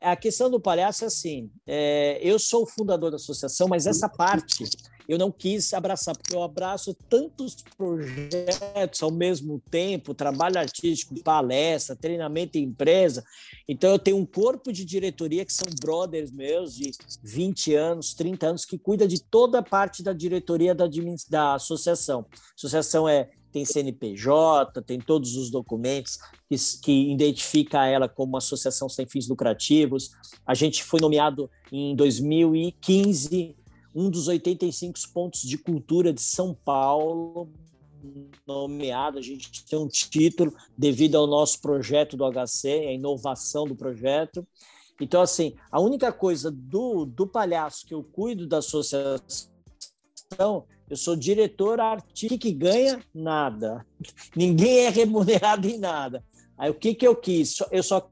A 0.00 0.14
questão 0.16 0.50
do 0.50 0.60
palhaço 0.60 1.04
é 1.04 1.06
assim: 1.06 1.50
é, 1.66 2.18
eu 2.22 2.38
sou 2.38 2.64
o 2.64 2.66
fundador 2.66 3.10
da 3.10 3.16
associação, 3.16 3.68
mas 3.68 3.86
essa 3.86 4.06
parte 4.06 4.64
eu 5.08 5.18
não 5.18 5.30
quis 5.30 5.72
abraçar, 5.72 6.16
porque 6.16 6.34
eu 6.34 6.42
abraço 6.42 6.94
tantos 7.08 7.56
projetos 7.76 9.02
ao 9.02 9.10
mesmo 9.10 9.60
tempo, 9.70 10.14
trabalho 10.14 10.58
artístico, 10.58 11.20
palestra, 11.22 11.96
treinamento 11.96 12.56
em 12.56 12.64
empresa. 12.64 13.24
Então, 13.68 13.90
eu 13.90 13.98
tenho 13.98 14.16
um 14.16 14.26
corpo 14.26 14.72
de 14.72 14.84
diretoria 14.84 15.44
que 15.44 15.52
são 15.52 15.66
brothers 15.80 16.30
meus 16.30 16.74
de 16.74 16.92
20 17.22 17.74
anos, 17.74 18.14
30 18.14 18.46
anos, 18.46 18.64
que 18.64 18.78
cuida 18.78 19.06
de 19.06 19.22
toda 19.22 19.58
a 19.58 19.62
parte 19.62 20.02
da 20.02 20.12
diretoria 20.12 20.74
da, 20.74 20.88
da 21.28 21.54
associação. 21.54 22.26
A 22.30 22.54
associação 22.56 23.08
é 23.08 23.30
tem 23.52 23.64
CNPJ, 23.64 24.80
tem 24.82 24.98
todos 24.98 25.36
os 25.36 25.50
documentos 25.50 26.18
que, 26.48 26.56
que 26.82 27.12
identifica 27.12 27.86
ela 27.86 28.08
como 28.08 28.32
uma 28.32 28.38
associação 28.38 28.88
sem 28.88 29.06
fins 29.06 29.28
lucrativos. 29.28 30.10
A 30.46 30.54
gente 30.54 30.82
foi 30.82 31.00
nomeado 31.00 31.50
em 31.70 31.94
2015 31.94 33.56
um 33.94 34.08
dos 34.08 34.26
85 34.26 34.98
pontos 35.12 35.42
de 35.42 35.58
cultura 35.58 36.12
de 36.12 36.22
São 36.22 36.54
Paulo, 36.54 37.52
nomeado, 38.46 39.18
a 39.18 39.22
gente 39.22 39.64
tem 39.66 39.78
um 39.78 39.86
título 39.86 40.54
devido 40.76 41.16
ao 41.16 41.26
nosso 41.26 41.60
projeto 41.60 42.16
do 42.16 42.24
HC, 42.24 42.68
a 42.68 42.92
inovação 42.92 43.66
do 43.66 43.76
projeto. 43.76 44.46
Então, 45.00 45.20
assim, 45.20 45.54
a 45.70 45.80
única 45.80 46.12
coisa 46.12 46.50
do, 46.50 47.04
do 47.04 47.26
palhaço 47.26 47.86
que 47.86 47.94
eu 47.94 48.02
cuido 48.02 48.46
da 48.46 48.58
associação 48.58 49.50
eu 50.92 50.96
sou 50.98 51.16
diretor 51.16 51.80
artístico 51.80 52.38
que 52.38 52.52
ganha 52.52 53.00
nada. 53.14 53.86
Ninguém 54.36 54.80
é 54.80 54.90
remunerado 54.90 55.66
em 55.66 55.78
nada. 55.78 56.22
Aí 56.58 56.70
o 56.70 56.74
que, 56.74 56.94
que 56.94 57.08
eu 57.08 57.16
quis? 57.16 57.56
Eu 57.70 57.82
só 57.82 58.10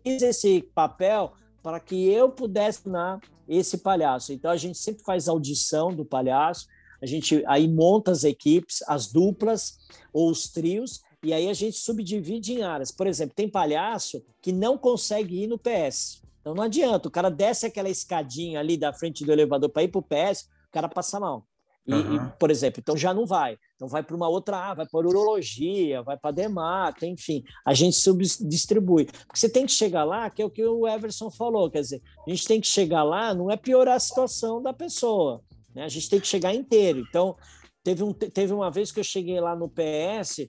fiz 0.00 0.22
esse 0.22 0.62
papel 0.72 1.32
para 1.60 1.80
que 1.80 2.08
eu 2.08 2.30
pudesse 2.30 2.88
dar 2.88 3.18
esse 3.48 3.78
palhaço. 3.78 4.32
Então 4.32 4.48
a 4.48 4.56
gente 4.56 4.78
sempre 4.78 5.02
faz 5.02 5.26
audição 5.26 5.92
do 5.92 6.04
palhaço, 6.04 6.68
a 7.02 7.06
gente 7.06 7.42
aí 7.48 7.66
monta 7.66 8.12
as 8.12 8.22
equipes, 8.22 8.84
as 8.86 9.08
duplas 9.08 9.76
ou 10.12 10.30
os 10.30 10.48
trios, 10.48 11.02
e 11.20 11.32
aí 11.32 11.48
a 11.48 11.52
gente 11.52 11.78
subdivide 11.78 12.52
em 12.52 12.62
áreas. 12.62 12.92
Por 12.92 13.08
exemplo, 13.08 13.34
tem 13.34 13.48
palhaço 13.48 14.24
que 14.40 14.52
não 14.52 14.78
consegue 14.78 15.42
ir 15.42 15.46
no 15.48 15.58
PS. 15.58 16.22
Então 16.40 16.54
não 16.54 16.62
adianta, 16.62 17.08
o 17.08 17.10
cara 17.10 17.28
desce 17.28 17.66
aquela 17.66 17.88
escadinha 17.88 18.60
ali 18.60 18.76
da 18.76 18.92
frente 18.92 19.24
do 19.24 19.32
elevador 19.32 19.68
para 19.68 19.82
ir 19.82 19.88
para 19.88 19.98
o 19.98 20.02
PS, 20.02 20.42
o 20.68 20.70
cara 20.70 20.88
passa 20.88 21.18
mal. 21.18 21.44
E, 21.86 21.92
uhum. 21.92 22.16
e, 22.16 22.32
por 22.38 22.50
exemplo, 22.50 22.80
então 22.80 22.96
já 22.96 23.12
não 23.12 23.26
vai. 23.26 23.58
Então 23.74 23.88
vai 23.88 24.02
para 24.02 24.14
uma 24.14 24.28
outra, 24.28 24.70
ah, 24.70 24.74
vai 24.74 24.86
para 24.86 25.06
urologia, 25.06 26.02
vai 26.02 26.16
para 26.16 26.30
dermato, 26.30 27.04
enfim, 27.04 27.42
a 27.64 27.74
gente 27.74 27.96
subdistribui. 27.96 29.06
Porque 29.06 29.38
você 29.38 29.48
tem 29.48 29.66
que 29.66 29.72
chegar 29.72 30.04
lá, 30.04 30.30
que 30.30 30.40
é 30.40 30.44
o 30.44 30.50
que 30.50 30.64
o 30.64 30.86
Everson 30.86 31.30
falou, 31.30 31.70
quer 31.70 31.80
dizer, 31.80 32.02
a 32.26 32.30
gente 32.30 32.46
tem 32.46 32.60
que 32.60 32.68
chegar 32.68 33.02
lá, 33.02 33.34
não 33.34 33.50
é 33.50 33.56
piorar 33.56 33.96
a 33.96 34.00
situação 34.00 34.62
da 34.62 34.72
pessoa, 34.72 35.42
né? 35.74 35.84
A 35.84 35.88
gente 35.88 36.08
tem 36.08 36.20
que 36.20 36.26
chegar 36.26 36.54
inteiro. 36.54 37.00
Então, 37.00 37.36
teve, 37.82 38.04
um, 38.04 38.12
teve 38.12 38.52
uma 38.52 38.70
vez 38.70 38.92
que 38.92 39.00
eu 39.00 39.04
cheguei 39.04 39.40
lá 39.40 39.56
no 39.56 39.68
PS, 39.68 40.48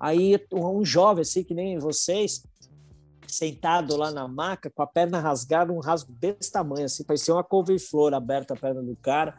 aí 0.00 0.36
um 0.52 0.84
jovem, 0.84 1.22
assim, 1.22 1.44
que 1.44 1.54
nem 1.54 1.78
vocês, 1.78 2.42
sentado 3.28 3.96
lá 3.96 4.10
na 4.10 4.26
maca, 4.26 4.70
com 4.70 4.82
a 4.82 4.86
perna 4.86 5.20
rasgada, 5.20 5.72
um 5.72 5.78
rasgo 5.78 6.12
desse 6.12 6.50
tamanho, 6.50 6.86
assim, 6.86 7.04
parecia 7.04 7.32
uma 7.32 7.44
couve-flor 7.44 8.12
aberta 8.12 8.54
a 8.54 8.56
perna 8.56 8.82
do 8.82 8.96
cara 8.96 9.38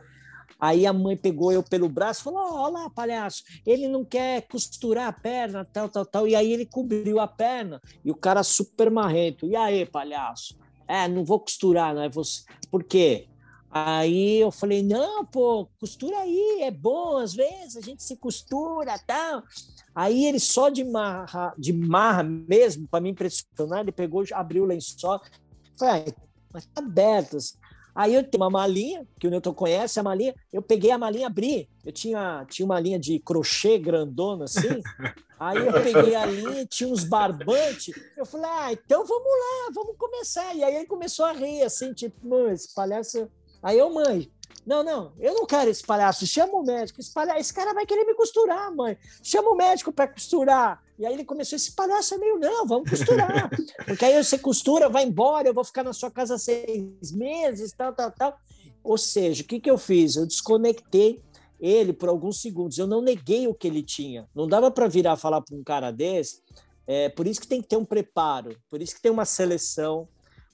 Aí 0.60 0.86
a 0.86 0.94
mãe 0.94 1.18
pegou 1.18 1.52
eu 1.52 1.62
pelo 1.62 1.90
braço 1.90 2.22
e 2.22 2.24
falou: 2.24 2.40
Olha 2.54 2.74
lá, 2.74 2.90
palhaço, 2.90 3.44
ele 3.66 3.88
não 3.88 4.06
quer 4.06 4.42
costurar 4.48 5.08
a 5.08 5.14
perna, 5.14 5.66
tal, 5.66 5.90
tal, 5.90 6.06
tal. 6.06 6.28
E 6.28 6.36
aí 6.36 6.52
ele 6.52 6.66
cobriu 6.66 7.20
a 7.20 7.28
perna 7.28 7.82
e 8.04 8.12
o 8.12 8.16
cara 8.16 8.44
super 8.44 8.90
marrento. 8.90 9.46
E 9.46 9.56
aí, 9.56 9.86
palhaço? 9.86 10.58
É, 10.88 11.08
não 11.08 11.26
vou 11.26 11.40
costurar, 11.40 11.94
não 11.94 12.04
é 12.04 12.10
você. 12.10 12.44
Por 12.72 12.84
quê? 12.84 13.28
Aí 13.70 14.40
eu 14.40 14.52
falei: 14.52 14.82
Não, 14.82 15.26
pô, 15.26 15.68
costura 15.80 16.20
aí, 16.20 16.60
é 16.62 16.72
bom, 16.72 17.18
às 17.18 17.34
vezes 17.34 17.76
a 17.76 17.82
gente 17.82 18.02
se 18.02 18.16
costura, 18.16 18.98
tal. 19.06 19.44
Aí 19.94 20.26
ele 20.26 20.40
só 20.40 20.70
de 20.70 20.84
marra, 20.84 21.54
de 21.58 21.74
marra 21.74 22.24
mesmo, 22.24 22.88
para 22.88 23.02
me 23.02 23.10
impressionar, 23.10 23.82
ele 23.82 23.92
pegou, 23.92 24.24
abriu 24.34 24.64
o 24.64 24.68
lençol. 24.68 25.20
Falei, 25.78 26.14
mas 26.54 26.66
tá 26.68 26.82
aberto. 26.82 27.36
Assim. 27.36 27.58
Aí 27.96 28.14
eu 28.14 28.22
tenho 28.22 28.44
uma 28.44 28.50
malinha, 28.50 29.08
que 29.18 29.26
o 29.26 29.30
Newton 29.32 29.54
conhece, 29.54 29.98
a 29.98 30.04
malinha, 30.04 30.36
eu 30.52 30.62
peguei 30.62 30.92
a 30.92 30.98
malinha, 30.98 31.28
abri. 31.28 31.70
Eu 31.86 31.94
tinha, 31.94 32.46
tinha 32.50 32.66
uma 32.66 32.78
linha 32.78 33.00
de 33.00 33.20
crochê 33.20 33.78
grandona 33.78 34.44
assim. 34.44 34.82
Aí 35.40 35.58
eu 35.58 35.72
peguei 35.72 36.16
a 36.16 36.26
linha, 36.26 36.66
tinha 36.66 36.90
uns 36.90 37.04
barbantes. 37.04 37.94
Eu 38.18 38.26
falei, 38.26 38.50
ah, 38.50 38.74
então 38.74 39.06
vamos 39.06 39.26
lá, 39.26 39.72
vamos 39.74 39.98
começar. 39.98 40.56
E 40.56 40.64
aí 40.64 40.76
ele 40.76 40.86
começou 40.86 41.26
a 41.26 41.34
rir, 41.34 41.62
assim, 41.62 41.94
tipo, 41.94 42.26
mãe, 42.26 42.54
esse 42.54 42.74
palhaço. 42.74 43.30
Aí 43.62 43.78
eu, 43.78 43.94
mãe, 43.94 44.32
não, 44.66 44.82
não, 44.82 45.12
eu 45.20 45.34
não 45.34 45.46
quero 45.46 45.70
esse 45.70 45.84
palhaço, 45.84 46.26
chama 46.26 46.54
o 46.54 46.64
médico. 46.64 47.02
Esse, 47.02 47.14
palhaço, 47.14 47.40
esse 47.40 47.54
cara 47.54 47.74
vai 47.74 47.86
querer 47.86 48.06
me 48.06 48.16
costurar, 48.16 48.74
mãe. 48.74 48.98
Chama 49.22 49.50
o 49.50 49.56
médico 49.56 49.92
para 49.92 50.08
costurar. 50.08 50.82
E 50.98 51.06
aí 51.06 51.14
ele 51.14 51.26
começou, 51.26 51.56
esse 51.56 51.74
palhaço 51.76 52.14
é 52.14 52.18
meio, 52.18 52.40
não, 52.40 52.66
vamos 52.66 52.90
costurar. 52.90 53.50
Porque 53.86 54.06
aí 54.06 54.24
você 54.24 54.38
costura, 54.38 54.88
vai 54.88 55.04
embora, 55.04 55.48
eu 55.48 55.54
vou 55.54 55.64
ficar 55.64 55.84
na 55.84 55.94
sua 55.94 56.10
casa 56.10 56.38
seis 56.38 57.12
meses, 57.12 57.74
tal, 57.74 57.94
tal, 57.94 58.12
tal. 58.12 58.38
Ou 58.84 58.98
seja, 58.98 59.44
o 59.44 59.46
que, 59.46 59.60
que 59.60 59.70
eu 59.70 59.78
fiz? 59.78 60.16
Eu 60.16 60.26
desconectei 60.26 61.22
ele 61.60 61.92
por 61.92 62.08
alguns 62.08 62.42
segundos. 62.42 62.78
Eu 62.78 62.88
não 62.88 63.02
neguei 63.02 63.48
o 63.48 63.54
que 63.54 63.68
ele 63.68 63.84
tinha. 63.84 64.28
Não 64.34 64.48
dava 64.48 64.72
para 64.72 64.88
virar 64.88 65.18
falar 65.18 65.42
para 65.42 65.56
um 65.56 65.64
cara 65.64 65.92
desse 65.92 66.42
É, 66.88 67.10
por 67.10 67.28
isso 67.28 67.42
que 67.42 67.48
tem 67.48 67.62
que 67.62 67.68
ter 67.68 67.78
um 67.78 67.86
preparo, 67.86 68.56
por 68.70 68.80
isso 68.80 68.96
que 68.96 69.02
tem 69.02 69.12
uma 69.12 69.26
seleção, 69.26 70.08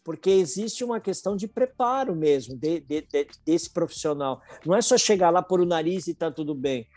porque 0.04 0.30
existe 0.30 0.84
uma 0.84 1.00
questão 1.00 1.36
de 1.36 1.48
preparo 1.48 2.16
mesmo 2.16 2.56
de, 2.56 2.80
de, 2.80 3.02
de, 3.02 3.28
desse 3.46 3.70
profissional. 3.70 4.42
Não 4.66 4.76
é 4.76 4.82
só 4.82 4.98
chegar 4.98 5.30
lá 5.30 5.42
por 5.42 5.60
o 5.60 5.66
nariz 5.66 6.08
e 6.08 6.16
tá 6.16 6.32
tudo 6.32 6.56
bem. 6.56 6.88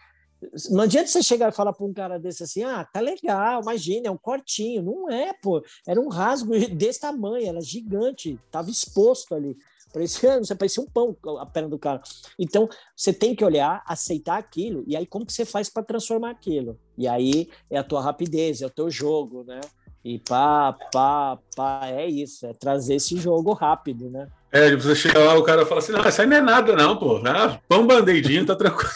Não 0.70 0.82
adianta 0.82 1.08
você 1.08 1.22
chegar 1.22 1.50
e 1.50 1.54
falar 1.54 1.72
para 1.72 1.86
um 1.86 1.92
cara 1.92 2.18
desse 2.18 2.42
assim, 2.42 2.62
ah, 2.62 2.84
tá 2.84 3.00
legal, 3.00 3.62
imagina, 3.62 4.08
é 4.08 4.10
um 4.10 4.16
cortinho. 4.16 4.82
Não 4.82 5.10
é, 5.10 5.32
pô. 5.32 5.62
Era 5.86 6.00
um 6.00 6.08
rasgo 6.08 6.52
desse 6.74 7.00
tamanho, 7.00 7.48
era 7.48 7.60
gigante, 7.60 8.38
tava 8.50 8.70
exposto 8.70 9.34
ali. 9.34 9.56
Parecia, 9.92 10.38
você 10.42 10.54
parecia 10.54 10.82
um 10.82 10.86
pão 10.86 11.16
a 11.38 11.46
perna 11.46 11.68
do 11.68 11.78
cara. 11.78 12.02
Então, 12.38 12.68
você 12.96 13.12
tem 13.12 13.34
que 13.34 13.44
olhar, 13.44 13.82
aceitar 13.86 14.38
aquilo, 14.38 14.82
e 14.86 14.96
aí 14.96 15.06
como 15.06 15.24
que 15.24 15.32
você 15.32 15.44
faz 15.44 15.70
para 15.70 15.84
transformar 15.84 16.30
aquilo? 16.30 16.78
E 16.98 17.06
aí 17.06 17.48
é 17.70 17.78
a 17.78 17.84
tua 17.84 18.00
rapidez, 18.00 18.60
é 18.60 18.66
o 18.66 18.70
teu 18.70 18.90
jogo, 18.90 19.44
né? 19.44 19.60
E 20.04 20.18
pá, 20.18 20.76
pá, 20.92 21.38
pá, 21.56 21.86
é 21.86 22.06
isso, 22.06 22.44
é 22.46 22.52
trazer 22.52 22.96
esse 22.96 23.16
jogo 23.16 23.52
rápido, 23.54 24.10
né? 24.10 24.28
É, 24.54 24.76
você 24.76 24.94
chega 24.94 25.18
lá, 25.18 25.36
o 25.36 25.42
cara 25.42 25.66
fala 25.66 25.80
assim: 25.80 25.90
não, 25.90 26.08
isso 26.08 26.20
aí 26.20 26.28
não 26.28 26.36
é 26.36 26.40
nada, 26.40 26.76
não, 26.76 26.96
pô. 26.96 27.20
Ah, 27.26 27.58
põe 27.68 27.78
um 27.78 27.86
band-aidinho, 27.88 28.46
tá 28.46 28.54
tranquilo. 28.54 28.86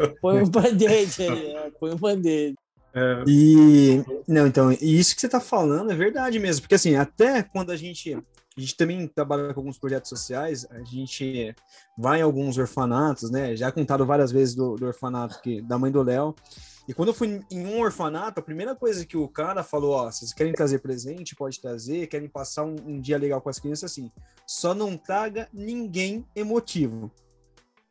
Põe 0.22 0.40
um 0.40 0.48
band-aid 0.48 1.22
é, 1.22 1.70
põe 1.78 1.90
um 1.90 1.96
band-aid. 1.96 2.54
É. 2.94 3.24
E 3.26 4.02
não, 4.26 4.46
então, 4.46 4.72
isso 4.80 5.14
que 5.14 5.20
você 5.20 5.28
tá 5.28 5.40
falando 5.40 5.92
é 5.92 5.94
verdade 5.94 6.38
mesmo, 6.38 6.62
porque 6.62 6.76
assim, 6.76 6.94
até 6.94 7.42
quando 7.42 7.70
a 7.70 7.76
gente 7.76 8.16
a 8.56 8.60
gente 8.60 8.76
também 8.76 9.06
trabalha 9.08 9.52
com 9.52 9.60
alguns 9.60 9.78
projetos 9.78 10.08
sociais, 10.08 10.66
a 10.70 10.82
gente 10.84 11.54
vai 11.98 12.20
em 12.20 12.22
alguns 12.22 12.56
orfanatos, 12.56 13.30
né? 13.30 13.56
Já 13.56 13.72
contado 13.72 14.06
várias 14.06 14.30
vezes 14.30 14.54
do, 14.54 14.76
do 14.76 14.86
orfanato 14.86 15.40
que, 15.42 15.60
da 15.60 15.76
mãe 15.76 15.90
do 15.90 16.02
Léo. 16.02 16.34
E 16.86 16.92
quando 16.92 17.08
eu 17.08 17.14
fui 17.14 17.42
em 17.50 17.66
um 17.66 17.80
orfanato, 17.80 18.38
a 18.38 18.42
primeira 18.42 18.76
coisa 18.76 19.04
que 19.06 19.16
o 19.16 19.26
cara 19.26 19.64
falou, 19.64 19.92
ó, 19.92 20.10
vocês 20.10 20.32
querem 20.32 20.52
trazer 20.52 20.80
presente, 20.80 21.34
pode 21.34 21.60
trazer, 21.60 22.06
querem 22.06 22.28
passar 22.28 22.64
um, 22.64 22.76
um 22.86 23.00
dia 23.00 23.18
legal 23.18 23.40
com 23.40 23.48
as 23.48 23.58
crianças, 23.58 23.90
assim, 23.90 24.12
só 24.46 24.74
não 24.74 24.96
traga 24.96 25.48
ninguém 25.52 26.24
emotivo. 26.36 27.10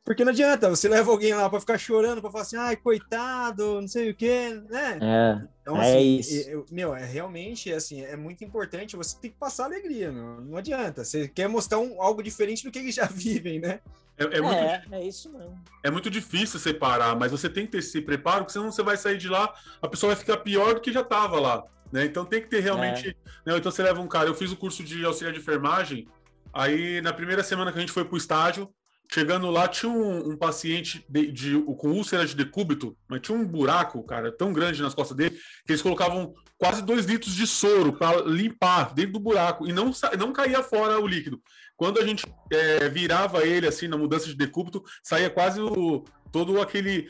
Porque 0.03 0.25
não 0.25 0.33
adianta, 0.33 0.69
você 0.69 0.89
leva 0.89 1.09
alguém 1.09 1.33
lá 1.33 1.49
para 1.49 1.61
ficar 1.61 1.77
chorando, 1.77 2.21
para 2.21 2.29
falar 2.29 2.41
assim, 2.41 2.57
ai, 2.57 2.75
coitado, 2.75 3.79
não 3.79 3.87
sei 3.87 4.09
o 4.09 4.15
quê, 4.15 4.61
né? 4.69 4.99
É, 5.01 5.47
então, 5.61 5.77
é 5.77 5.81
assim, 5.81 5.95
é 5.95 6.01
isso. 6.01 6.49
Eu, 6.49 6.65
meu, 6.69 6.93
é 6.93 7.05
realmente, 7.05 7.71
assim, 7.71 8.01
é 8.01 8.17
muito 8.17 8.43
importante, 8.43 8.97
você 8.97 9.17
tem 9.17 9.31
que 9.31 9.37
passar 9.37 9.63
alegria, 9.63 10.11
meu. 10.11 10.41
Não 10.41 10.57
adianta, 10.57 11.05
você 11.05 11.29
quer 11.29 11.47
mostrar 11.47 11.79
um, 11.79 12.01
algo 12.01 12.21
diferente 12.21 12.65
do 12.65 12.71
que 12.71 12.79
eles 12.79 12.93
já 12.93 13.05
vivem, 13.11 13.59
né? 13.61 13.79
É, 14.17 14.25
é, 14.25 14.41
muito, 14.41 14.55
é, 14.55 14.83
é, 14.91 15.07
isso 15.07 15.31
mesmo. 15.31 15.57
É 15.81 15.89
muito 15.89 16.09
difícil 16.09 16.59
separar, 16.59 17.15
mas 17.15 17.31
você 17.31 17.49
tem 17.49 17.65
que 17.65 17.71
ter 17.71 17.77
esse 17.79 18.01
preparo, 18.01 18.39
porque 18.39 18.53
senão 18.53 18.71
você 18.71 18.83
vai 18.83 18.97
sair 18.97 19.17
de 19.17 19.29
lá, 19.29 19.53
a 19.81 19.87
pessoa 19.87 20.13
vai 20.13 20.19
ficar 20.19 20.37
pior 20.37 20.75
do 20.75 20.81
que 20.81 20.91
já 20.91 21.01
estava 21.01 21.39
lá. 21.39 21.63
Né? 21.93 22.05
Então 22.05 22.25
tem 22.25 22.41
que 22.41 22.47
ter 22.47 22.59
realmente. 22.59 23.09
É. 23.09 23.51
Né? 23.51 23.57
Então 23.57 23.71
você 23.71 23.81
leva 23.81 24.01
um 24.01 24.07
cara. 24.07 24.27
Eu 24.27 24.35
fiz 24.35 24.51
o 24.51 24.57
curso 24.57 24.83
de 24.83 25.05
auxiliar 25.05 25.31
de 25.31 25.39
enfermagem, 25.39 26.07
aí 26.51 26.99
na 27.01 27.13
primeira 27.13 27.43
semana 27.43 27.71
que 27.71 27.77
a 27.77 27.81
gente 27.81 27.93
foi 27.93 28.03
para 28.03 28.15
o 28.15 28.17
estágio, 28.17 28.69
chegando 29.13 29.51
lá 29.51 29.67
tinha 29.67 29.91
um, 29.91 30.31
um 30.31 30.35
paciente 30.35 31.05
de, 31.07 31.31
de, 31.31 31.61
com 31.77 31.91
úlcera 31.91 32.25
de 32.25 32.35
decúbito, 32.35 32.97
mas 33.07 33.21
tinha 33.21 33.37
um 33.37 33.45
buraco, 33.45 34.01
cara, 34.03 34.31
tão 34.31 34.51
grande 34.51 34.81
nas 34.81 34.95
costas 34.95 35.15
dele, 35.15 35.37
que 35.63 35.71
eles 35.71 35.83
colocavam 35.83 36.33
quase 36.57 36.81
dois 36.81 37.05
litros 37.05 37.35
de 37.35 37.45
soro 37.45 37.93
para 37.93 38.23
limpar 38.23 38.91
dentro 38.95 39.13
do 39.13 39.19
buraco 39.19 39.67
e 39.67 39.71
não, 39.71 39.91
não 40.17 40.33
caía 40.33 40.63
fora 40.63 40.99
o 40.99 41.05
líquido. 41.05 41.39
Quando 41.77 41.99
a 41.99 42.05
gente 42.05 42.25
é, 42.51 42.89
virava 42.89 43.45
ele 43.45 43.67
assim 43.67 43.87
na 43.87 43.97
mudança 43.97 44.25
de 44.25 44.35
decúbito, 44.35 44.83
saía 45.03 45.29
quase 45.29 45.61
o, 45.61 46.03
todo 46.31 46.59
aquele. 46.59 47.07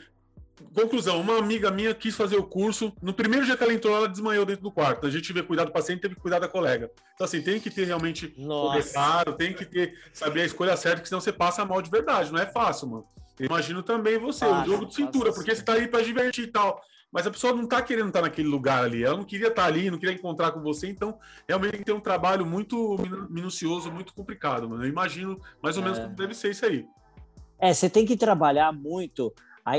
Conclusão, 0.72 1.20
uma 1.20 1.38
amiga 1.38 1.70
minha 1.70 1.94
quis 1.94 2.14
fazer 2.14 2.36
o 2.36 2.44
curso. 2.44 2.92
No 3.02 3.12
primeiro 3.12 3.44
dia 3.44 3.56
que 3.56 3.64
ela 3.64 3.72
entrou, 3.72 3.96
ela 3.96 4.08
desmaiou 4.08 4.44
dentro 4.44 4.62
do 4.62 4.70
quarto. 4.70 5.06
A 5.06 5.10
gente 5.10 5.32
teve 5.32 5.46
cuidar 5.46 5.64
do 5.64 5.72
paciente, 5.72 6.00
teve 6.00 6.14
que 6.14 6.20
cuidar 6.20 6.38
da 6.38 6.48
colega. 6.48 6.90
Então, 7.14 7.24
assim, 7.24 7.42
tem 7.42 7.60
que 7.60 7.70
ter 7.70 7.84
realmente 7.84 8.34
preparo, 8.72 9.32
tem 9.34 9.52
que 9.52 9.64
ter, 9.64 9.98
saber 10.12 10.42
a 10.42 10.46
escolha 10.46 10.76
certa, 10.76 10.98
porque 10.98 11.08
senão 11.08 11.20
você 11.20 11.32
passa 11.32 11.64
mal 11.64 11.82
de 11.82 11.90
verdade. 11.90 12.32
Não 12.32 12.38
é 12.38 12.46
fácil, 12.46 12.88
mano. 12.88 13.06
Eu 13.38 13.46
imagino 13.46 13.82
também 13.82 14.18
você, 14.18 14.44
o 14.44 14.64
jogo 14.64 14.86
de 14.86 14.94
cintura, 14.94 15.32
porque 15.32 15.54
você 15.54 15.62
tá 15.62 15.72
aí 15.72 15.88
para 15.88 16.04
divertir 16.04 16.44
e 16.44 16.48
tal 16.48 16.80
mas 17.14 17.28
a 17.28 17.30
pessoa 17.30 17.52
não 17.52 17.62
está 17.62 17.80
querendo 17.80 18.08
estar 18.08 18.18
tá 18.18 18.26
naquele 18.26 18.48
lugar 18.48 18.82
ali, 18.82 19.04
ela 19.04 19.16
não 19.16 19.22
queria 19.22 19.46
estar 19.46 19.62
tá 19.62 19.68
ali, 19.68 19.88
não 19.88 20.00
queria 20.00 20.16
encontrar 20.16 20.50
com 20.50 20.60
você, 20.60 20.88
então 20.88 21.16
realmente 21.48 21.84
tem 21.84 21.94
um 21.94 22.00
trabalho 22.00 22.44
muito 22.44 22.98
minucioso, 23.30 23.88
muito 23.88 24.12
complicado, 24.12 24.68
mano. 24.68 24.82
Eu 24.82 24.88
imagino 24.88 25.40
mais 25.62 25.76
ou 25.76 25.84
menos 25.84 25.96
é. 25.96 26.02
como 26.02 26.16
deve 26.16 26.34
ser 26.34 26.50
isso 26.50 26.66
aí. 26.66 26.84
É, 27.56 27.72
você 27.72 27.88
tem 27.88 28.04
que 28.04 28.16
trabalhar 28.16 28.72
muito. 28.72 29.32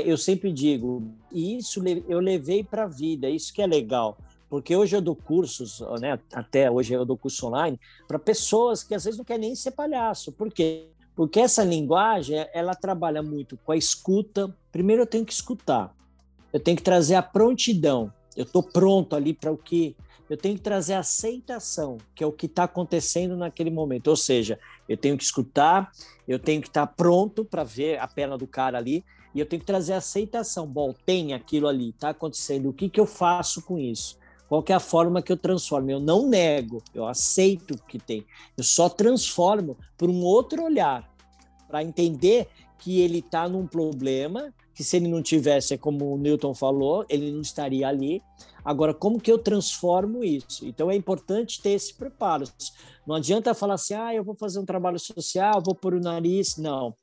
Eu 0.04 0.16
sempre 0.16 0.52
digo, 0.52 1.02
e 1.30 1.56
isso 1.56 1.82
eu 2.08 2.18
levei 2.18 2.64
para 2.64 2.84
a 2.84 2.88
vida, 2.88 3.30
isso 3.30 3.52
que 3.52 3.62
é 3.62 3.66
legal. 3.66 4.18
Porque 4.48 4.74
hoje 4.74 4.96
eu 4.96 5.00
dou 5.00 5.14
cursos, 5.14 5.80
né, 6.00 6.18
até 6.32 6.70
hoje 6.70 6.94
eu 6.94 7.04
dou 7.04 7.16
curso 7.16 7.46
online, 7.46 7.78
para 8.06 8.18
pessoas 8.18 8.82
que 8.82 8.94
às 8.94 9.04
vezes 9.04 9.18
não 9.18 9.24
querem 9.24 9.42
nem 9.42 9.54
ser 9.54 9.72
palhaço. 9.72 10.32
Por 10.32 10.52
quê? 10.52 10.88
Porque 11.14 11.40
essa 11.40 11.64
linguagem, 11.64 12.46
ela 12.52 12.74
trabalha 12.74 13.22
muito 13.22 13.56
com 13.64 13.72
a 13.72 13.76
escuta. 13.76 14.54
Primeiro 14.70 15.02
eu 15.02 15.06
tenho 15.06 15.24
que 15.24 15.32
escutar 15.32 15.96
eu 16.56 16.60
tenho 16.60 16.76
que 16.78 16.82
trazer 16.82 17.16
a 17.16 17.22
prontidão. 17.22 18.10
Eu 18.34 18.44
estou 18.44 18.62
pronto 18.62 19.14
ali 19.14 19.34
para 19.34 19.52
o 19.52 19.58
que. 19.58 19.94
Eu 20.28 20.38
tenho 20.38 20.56
que 20.56 20.62
trazer 20.62 20.94
a 20.94 21.00
aceitação, 21.00 21.98
que 22.14 22.24
é 22.24 22.26
o 22.26 22.32
que 22.32 22.46
está 22.46 22.64
acontecendo 22.64 23.36
naquele 23.36 23.70
momento. 23.70 24.08
Ou 24.08 24.16
seja, 24.16 24.58
eu 24.88 24.96
tenho 24.96 25.18
que 25.18 25.22
escutar, 25.22 25.92
eu 26.26 26.38
tenho 26.38 26.62
que 26.62 26.68
estar 26.68 26.86
tá 26.86 26.92
pronto 26.92 27.44
para 27.44 27.62
ver 27.62 27.98
a 28.00 28.08
perna 28.08 28.38
do 28.38 28.46
cara 28.46 28.78
ali, 28.78 29.04
e 29.36 29.40
eu 29.40 29.46
tenho 29.46 29.60
que 29.60 29.66
trazer 29.66 29.92
aceitação. 29.92 30.66
Bom, 30.66 30.94
tem 31.04 31.34
aquilo 31.34 31.68
ali, 31.68 31.90
está 31.90 32.08
acontecendo. 32.08 32.70
O 32.70 32.72
que, 32.72 32.88
que 32.88 32.98
eu 32.98 33.04
faço 33.04 33.60
com 33.60 33.78
isso? 33.78 34.18
Qual 34.48 34.64
é 34.66 34.72
a 34.72 34.80
forma 34.80 35.20
que 35.20 35.30
eu 35.30 35.36
transformo? 35.36 35.90
Eu 35.90 36.00
não 36.00 36.26
nego, 36.26 36.82
eu 36.94 37.06
aceito 37.06 37.74
o 37.74 37.82
que 37.82 37.98
tem. 37.98 38.24
Eu 38.56 38.64
só 38.64 38.88
transformo 38.88 39.76
por 39.98 40.08
um 40.08 40.22
outro 40.22 40.64
olhar, 40.64 41.06
para 41.68 41.82
entender 41.82 42.48
que 42.78 43.00
ele 43.00 43.18
está 43.18 43.46
num 43.46 43.66
problema 43.66 44.54
que 44.74 44.84
se 44.84 44.96
ele 44.96 45.08
não 45.08 45.22
tivesse, 45.22 45.74
é 45.74 45.78
como 45.78 46.14
o 46.14 46.18
Newton 46.18 46.54
falou, 46.54 47.04
ele 47.08 47.30
não 47.30 47.40
estaria 47.40 47.88
ali. 47.88 48.22
Agora, 48.64 48.92
como 48.92 49.20
que 49.20 49.32
eu 49.32 49.38
transformo 49.38 50.22
isso? 50.22 50.66
Então 50.66 50.90
é 50.90 50.94
importante 50.94 51.60
ter 51.60 51.70
esse 51.70 51.94
preparo. 51.94 52.44
Não 53.06 53.14
adianta 53.14 53.54
falar 53.54 53.74
assim, 53.74 53.94
ah, 53.94 54.14
eu 54.14 54.24
vou 54.24 54.34
fazer 54.34 54.58
um 54.58 54.66
trabalho 54.66 54.98
social, 54.98 55.62
vou 55.64 55.74
pôr 55.74 55.94
o 55.94 56.00
nariz. 56.00 56.56
Não. 56.56 56.94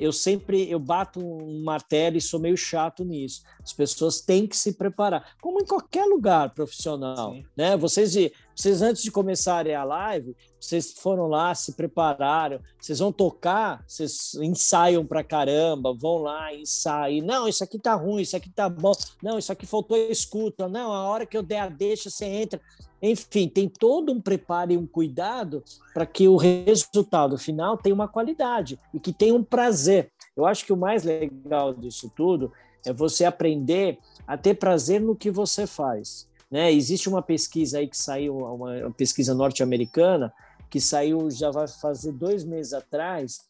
Eu 0.00 0.12
sempre 0.12 0.70
eu 0.70 0.78
bato 0.78 1.20
um 1.20 1.62
martelo 1.62 2.16
e 2.16 2.20
sou 2.20 2.40
meio 2.40 2.56
chato 2.56 3.04
nisso. 3.04 3.42
As 3.62 3.72
pessoas 3.72 4.20
têm 4.20 4.46
que 4.46 4.56
se 4.56 4.72
preparar, 4.72 5.36
como 5.40 5.60
em 5.60 5.66
qualquer 5.66 6.04
lugar 6.04 6.54
profissional, 6.54 7.32
Sim. 7.32 7.44
né? 7.56 7.76
Vocês 7.76 8.14
vocês, 8.58 8.82
antes 8.82 9.04
de 9.04 9.12
começarem 9.12 9.72
a 9.72 9.84
live, 9.84 10.36
vocês 10.60 10.92
foram 10.92 11.28
lá, 11.28 11.54
se 11.54 11.74
prepararam, 11.74 12.60
vocês 12.76 12.98
vão 12.98 13.12
tocar, 13.12 13.84
vocês 13.86 14.34
ensaiam 14.34 15.06
pra 15.06 15.22
caramba, 15.22 15.94
vão 15.94 16.18
lá, 16.18 16.52
ensaiam. 16.52 17.24
Não, 17.24 17.46
isso 17.46 17.62
aqui 17.62 17.78
tá 17.78 17.94
ruim, 17.94 18.22
isso 18.22 18.36
aqui 18.36 18.50
tá 18.50 18.68
bom. 18.68 18.90
Não, 19.22 19.38
isso 19.38 19.52
aqui 19.52 19.64
faltou 19.64 19.96
escuta. 19.96 20.68
Não, 20.68 20.92
a 20.92 21.04
hora 21.04 21.24
que 21.24 21.36
eu 21.36 21.42
der 21.42 21.60
a 21.60 21.68
deixa, 21.68 22.10
você 22.10 22.24
entra. 22.24 22.60
Enfim, 23.00 23.48
tem 23.48 23.68
todo 23.68 24.12
um 24.12 24.20
preparo 24.20 24.72
e 24.72 24.76
um 24.76 24.86
cuidado 24.86 25.62
para 25.94 26.04
que 26.04 26.26
o 26.26 26.36
resultado 26.36 27.38
final 27.38 27.76
tenha 27.76 27.94
uma 27.94 28.08
qualidade 28.08 28.78
e 28.92 28.98
que 28.98 29.12
tenha 29.12 29.34
um 29.34 29.44
prazer. 29.44 30.10
Eu 30.36 30.44
acho 30.46 30.64
que 30.64 30.72
o 30.72 30.76
mais 30.76 31.04
legal 31.04 31.72
disso 31.72 32.12
tudo 32.16 32.52
é 32.84 32.92
você 32.92 33.24
aprender 33.24 33.98
a 34.26 34.36
ter 34.36 34.54
prazer 34.54 35.00
no 35.00 35.14
que 35.14 35.30
você 35.30 35.66
faz. 35.66 36.28
Né? 36.50 36.72
Existe 36.72 37.08
uma 37.08 37.22
pesquisa 37.22 37.78
aí 37.78 37.86
que 37.86 37.96
saiu, 37.96 38.38
uma 38.38 38.90
pesquisa 38.90 39.34
norte-americana, 39.34 40.32
que 40.70 40.80
saiu 40.80 41.30
já 41.30 41.50
vai 41.50 41.68
fazer 41.68 42.12
dois 42.12 42.44
meses 42.44 42.72
atrás, 42.72 43.40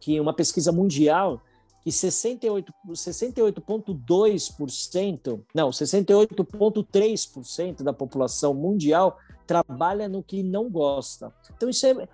que 0.00 0.20
uma 0.20 0.32
pesquisa 0.32 0.70
mundial 0.70 1.40
que 1.88 2.92
68,2%, 2.92 5.40
não, 5.54 5.70
68,3% 5.70 7.82
da 7.82 7.92
população 7.92 8.54
mundial 8.54 9.18
trabalha 9.46 10.08
no 10.08 10.22
que 10.22 10.42
não 10.42 10.68
gosta. 10.68 11.32
Então 11.56 11.70
isso 11.70 11.86
é, 11.86 12.08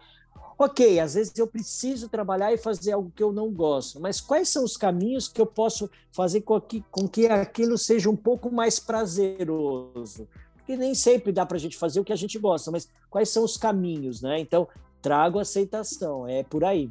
ok, 0.59 1.01
às 1.01 1.15
vezes 1.15 1.33
eu 1.37 1.47
preciso 1.47 2.09
trabalhar 2.09 2.53
e 2.53 2.59
fazer 2.59 2.93
algo 2.93 3.13
que 3.15 3.23
eu 3.23 3.33
não 3.33 3.53
gosto, 3.53 4.01
mas 4.01 4.21
quais 4.21 4.49
são 4.49 4.65
os 4.65 4.77
caminhos 4.77 5.29
que 5.29 5.41
eu 5.41 5.47
posso 5.47 5.91
fazer 6.13 6.43
com 6.43 6.61
que, 6.61 6.85
com 6.91 7.09
que 7.09 7.27
aquilo 7.27 7.77
seja 7.77 8.09
um 8.09 8.17
pouco 8.17 8.53
mais 8.53 8.79
prazeroso? 8.79 10.29
Porque 10.55 10.77
nem 10.77 10.95
sempre 10.95 11.33
dá 11.33 11.45
para 11.45 11.57
a 11.57 11.61
gente 11.61 11.77
fazer 11.77 12.01
o 12.01 12.05
que 12.05 12.13
a 12.13 12.17
gente 12.17 12.39
gosta, 12.39 12.71
mas 12.71 12.89
quais 13.11 13.29
são 13.29 13.45
os 13.45 13.57
caminhos, 13.57 14.23
né? 14.23 14.41
Então, 14.41 14.67
trago 15.03 15.39
aceitação, 15.39 16.27
é 16.27 16.43
por 16.43 16.65
aí. 16.65 16.91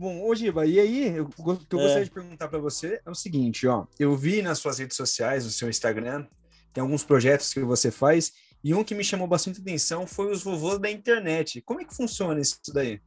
Bom, 0.00 0.26
ô 0.26 0.34
Giba, 0.34 0.64
e 0.64 0.80
aí, 0.80 1.20
o 1.20 1.28
que 1.28 1.42
eu 1.74 1.78
é. 1.78 1.82
gostaria 1.82 2.04
de 2.06 2.10
perguntar 2.10 2.48
para 2.48 2.58
você 2.58 3.02
é 3.04 3.10
o 3.10 3.14
seguinte, 3.14 3.66
ó, 3.66 3.84
eu 3.98 4.16
vi 4.16 4.40
nas 4.40 4.58
suas 4.58 4.78
redes 4.78 4.96
sociais, 4.96 5.44
no 5.44 5.50
seu 5.50 5.68
Instagram, 5.68 6.26
tem 6.72 6.80
alguns 6.80 7.04
projetos 7.04 7.52
que 7.52 7.60
você 7.60 7.90
faz, 7.90 8.32
e 8.64 8.72
um 8.72 8.82
que 8.82 8.94
me 8.94 9.04
chamou 9.04 9.28
bastante 9.28 9.60
atenção 9.60 10.06
foi 10.06 10.32
os 10.32 10.42
vovôs 10.42 10.78
da 10.78 10.90
internet. 10.90 11.60
Como 11.60 11.82
é 11.82 11.84
que 11.84 11.94
funciona 11.94 12.40
isso 12.40 12.58
daí? 12.72 12.98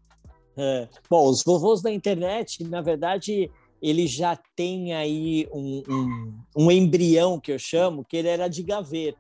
É, 0.56 0.88
bom, 1.10 1.28
os 1.28 1.42
vovôs 1.44 1.82
da 1.82 1.90
internet, 1.90 2.64
na 2.64 2.80
verdade, 2.80 3.50
ele 3.82 4.06
já 4.06 4.38
tem 4.56 4.94
aí 4.94 5.48
um, 5.52 5.82
um, 5.90 6.34
um, 6.56 6.72
embrião 6.72 7.40
que 7.40 7.52
eu 7.52 7.58
chamo, 7.58 8.06
que 8.06 8.18
ele 8.18 8.28
era 8.28 8.48
de 8.48 8.62
gaveta. 8.62 9.18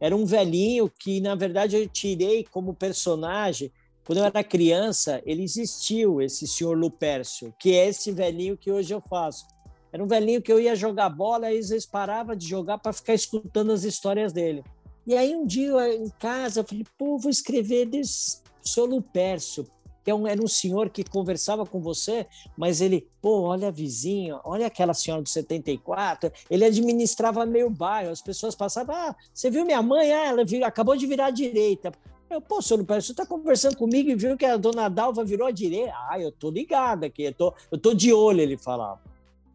era 0.00 0.16
um 0.16 0.26
velhinho 0.26 0.90
que, 0.98 1.20
na 1.20 1.36
verdade, 1.36 1.76
eu 1.76 1.88
tirei 1.88 2.42
como 2.42 2.74
personagem. 2.74 3.70
Quando 4.04 4.18
eu 4.18 4.24
era 4.24 4.44
criança, 4.44 5.22
ele 5.24 5.42
existiu, 5.42 6.20
esse 6.20 6.46
senhor 6.46 6.76
Lupércio, 6.76 7.54
que 7.58 7.74
é 7.74 7.88
esse 7.88 8.12
velhinho 8.12 8.56
que 8.56 8.70
hoje 8.70 8.92
eu 8.92 9.00
faço. 9.00 9.46
Era 9.90 10.02
um 10.02 10.06
velhinho 10.06 10.42
que 10.42 10.52
eu 10.52 10.60
ia 10.60 10.76
jogar 10.76 11.08
bola 11.08 11.50
e 11.50 11.58
às 11.58 11.70
vezes 11.70 11.86
parava 11.86 12.36
de 12.36 12.46
jogar 12.46 12.78
para 12.78 12.92
ficar 12.92 13.14
escutando 13.14 13.72
as 13.72 13.84
histórias 13.84 14.32
dele. 14.32 14.62
E 15.06 15.16
aí 15.16 15.34
um 15.34 15.46
dia 15.46 15.94
em 15.94 16.10
casa 16.18 16.60
eu 16.60 16.64
falei, 16.64 16.84
pô, 16.98 17.16
vou 17.16 17.30
escrever 17.30 17.86
desse 17.86 18.42
senhor 18.62 18.88
Lupércio, 18.88 19.66
que 20.04 20.10
é 20.10 20.14
um, 20.14 20.26
era 20.26 20.42
um 20.42 20.48
senhor 20.48 20.90
que 20.90 21.02
conversava 21.02 21.64
com 21.64 21.80
você, 21.80 22.26
mas 22.56 22.82
ele, 22.82 23.08
pô, 23.22 23.42
olha 23.42 23.68
a 23.68 23.70
vizinha, 23.70 24.38
olha 24.44 24.66
aquela 24.66 24.92
senhora 24.92 25.22
do 25.22 25.28
74, 25.28 26.30
ele 26.50 26.64
administrava 26.64 27.46
meio 27.46 27.70
bairro, 27.70 28.10
as 28.10 28.20
pessoas 28.20 28.54
passavam, 28.54 28.94
ah, 28.94 29.16
você 29.32 29.50
viu 29.50 29.64
minha 29.64 29.80
mãe? 29.80 30.12
Ah, 30.12 30.26
ela 30.26 30.44
virou, 30.44 30.66
acabou 30.66 30.94
de 30.94 31.06
virar 31.06 31.26
à 31.26 31.30
direita. 31.30 31.90
Eu, 32.30 32.40
pô, 32.40 32.60
senhor 32.60 32.80
Lupércio, 32.80 33.08
você 33.08 33.12
está 33.12 33.26
conversando 33.26 33.76
comigo 33.76 34.10
e 34.10 34.14
viu 34.14 34.36
que 34.36 34.44
a 34.44 34.56
dona 34.56 34.88
Dalva 34.88 35.24
virou 35.24 35.46
à 35.46 35.50
direita? 35.50 35.92
Ah, 36.08 36.18
eu 36.18 36.32
tô 36.32 36.50
ligado 36.50 37.04
aqui, 37.04 37.24
eu 37.24 37.34
tô, 37.34 37.54
eu 37.70 37.78
tô 37.78 37.94
de 37.94 38.12
olho, 38.12 38.40
ele 38.40 38.56
falava. 38.56 39.00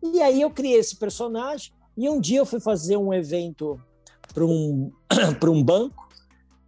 E 0.02 0.22
aí 0.22 0.42
eu 0.42 0.50
criei 0.50 0.78
esse 0.78 0.96
personagem, 0.96 1.74
e 1.98 2.10
um 2.10 2.22
dia 2.22 2.40
eu 2.40 2.46
fui 2.46 2.60
fazer 2.60 2.96
um 2.96 3.14
evento 3.14 3.80
para 4.34 4.46
um, 4.46 4.92
um 5.52 5.64
banco, 5.64 6.08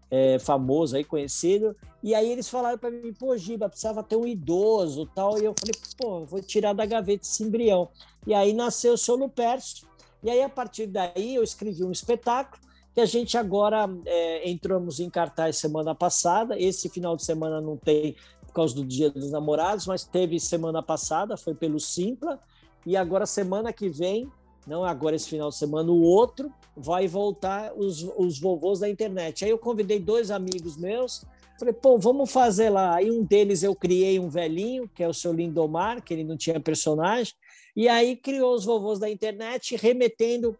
é, 0.10 0.38
famoso 0.40 0.98
aí, 0.98 1.04
conhecido, 1.06 1.76
e 2.04 2.16
aí 2.16 2.32
eles 2.32 2.50
falaram 2.50 2.78
para 2.78 2.90
mim, 2.90 3.14
pô, 3.14 3.38
Giba, 3.38 3.70
precisava 3.70 4.02
ter 4.02 4.16
um 4.16 4.26
idoso 4.26 5.06
tal. 5.14 5.40
E 5.40 5.46
eu 5.46 5.54
falei, 5.58 5.76
pô, 5.98 6.26
vou 6.26 6.42
tirar 6.42 6.74
da 6.74 6.86
gaveta 6.86 7.24
esse 7.24 7.44
embrião. 7.44 7.90
E 8.26 8.34
aí 8.34 8.54
nasceu 8.54 8.94
o 8.94 8.98
Seu 8.98 9.16
Lupercio. 9.16 9.88
E 10.24 10.30
aí, 10.30 10.42
a 10.42 10.50
partir 10.50 10.88
daí, 10.88 11.36
eu 11.36 11.44
escrevi 11.44 11.84
um 11.84 11.92
espetáculo 11.92 12.62
que 12.94 13.02
a 13.02 13.06
gente 13.06 13.38
agora 13.38 13.90
é, 14.06 14.50
entramos 14.50 15.00
em 15.00 15.10
cartaz 15.10 15.58
semana 15.58 15.96
passada. 15.96 16.60
Esse 16.60 16.90
final 16.90 17.16
de 17.16 17.24
semana 17.24 17.62
não 17.62 17.78
tem 17.78 18.16
por 18.46 18.54
causa 18.54 18.76
do 18.76 18.84
Dia 18.84 19.10
dos 19.10 19.32
Namorados, 19.32 19.88
mas 19.88 20.04
teve 20.04 20.40
semana 20.40 20.84
passada, 20.84 21.38
foi 21.38 21.56
pelo 21.56 21.80
Simpla. 21.80 22.40
E 22.86 22.98
agora, 22.98 23.26
semana 23.26 23.72
que 23.72 23.88
vem, 23.88 24.30
não 24.68 24.84
agora 24.84 25.16
esse 25.16 25.30
final 25.30 25.50
de 25.50 25.56
semana, 25.56 25.90
o 25.90 26.02
outro, 26.02 26.52
vai 26.76 27.08
voltar 27.08 27.72
os, 27.76 28.04
os 28.18 28.40
vovôs 28.40 28.80
da 28.80 28.90
internet. 28.90 29.46
Aí 29.46 29.52
eu 29.52 29.58
convidei 29.58 30.00
dois 30.00 30.32
amigos 30.32 30.76
meus, 30.78 31.26
Falei, 31.62 31.76
pô, 31.76 31.96
vamos 32.00 32.32
fazer 32.32 32.72
lá. 32.72 32.96
Aí 32.96 33.12
um 33.12 33.24
deles 33.24 33.62
eu 33.62 33.76
criei 33.76 34.20
um 34.20 34.30
velhinho, 34.30 34.90
que 34.96 35.04
é 35.04 35.08
o 35.08 35.14
seu 35.14 35.32
Lindomar, 35.32 36.02
que 36.02 36.12
ele 36.12 36.24
não 36.24 36.36
tinha 36.36 36.60
personagem, 36.60 37.36
e 37.76 37.88
aí 37.88 38.16
criou 38.16 38.56
os 38.56 38.66
vovôs 38.66 38.98
da 38.98 39.08
internet, 39.08 39.76
remetendo 39.76 40.58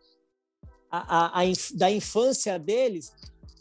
a, 0.92 1.42
a, 1.42 1.44
da 1.76 1.90
infância 1.90 2.60
deles, 2.60 3.14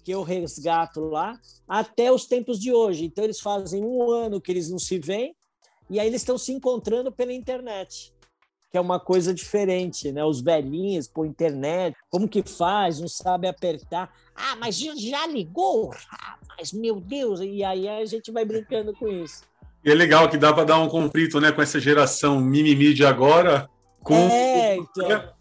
que 0.05 0.11
eu 0.11 0.23
resgato 0.23 1.01
lá, 1.01 1.39
até 1.69 2.11
os 2.11 2.27
tempos 2.27 2.59
de 2.59 2.73
hoje. 2.73 3.05
Então 3.05 3.25
eles 3.25 3.41
fazem 3.41 3.85
um 3.85 4.11
ano 4.11 4.41
que 4.41 4.51
eles 4.51 4.69
não 4.69 4.79
se 4.79 4.99
veem, 4.99 5.35
e 5.89 6.01
aí 6.01 6.07
eles 6.07 6.23
estão 6.23 6.37
se 6.37 6.53
encontrando 6.53 7.13
pela 7.13 7.33
internet 7.33 8.13
que 8.71 8.79
é 8.79 8.81
uma 8.81 9.01
coisa 9.01 9.35
diferente, 9.35 10.13
né? 10.13 10.25
Os 10.25 10.41
velhinhos 10.41 11.09
por 11.09 11.27
internet, 11.27 11.97
como 12.09 12.29
que 12.29 12.43
faz, 12.43 13.01
não 13.01 13.09
sabe 13.09 13.49
apertar. 13.49 14.15
Ah, 14.35 14.55
mas 14.57 14.79
já 14.79 15.27
ligou? 15.27 15.93
Ah, 16.11 16.37
mas 16.57 16.73
meu 16.73 17.01
Deus! 17.01 17.41
E 17.41 17.65
aí 17.65 17.89
a 17.89 18.05
gente 18.05 18.31
vai 18.31 18.45
brincando 18.45 18.95
com 18.95 19.09
isso. 19.09 19.43
E 19.85 19.91
é 19.91 19.95
legal 19.95 20.29
que 20.29 20.37
dá 20.37 20.53
para 20.53 20.65
dar 20.65 20.79
um 20.79 20.89
conflito, 20.89 21.41
né, 21.41 21.51
com 21.51 21.61
essa 21.61 21.81
geração 21.81 22.39
mimimi 22.39 22.95
de 22.95 23.05
agora. 23.05 23.69
Com... 24.05 24.15
É, 24.15 24.77
então. 24.77 25.40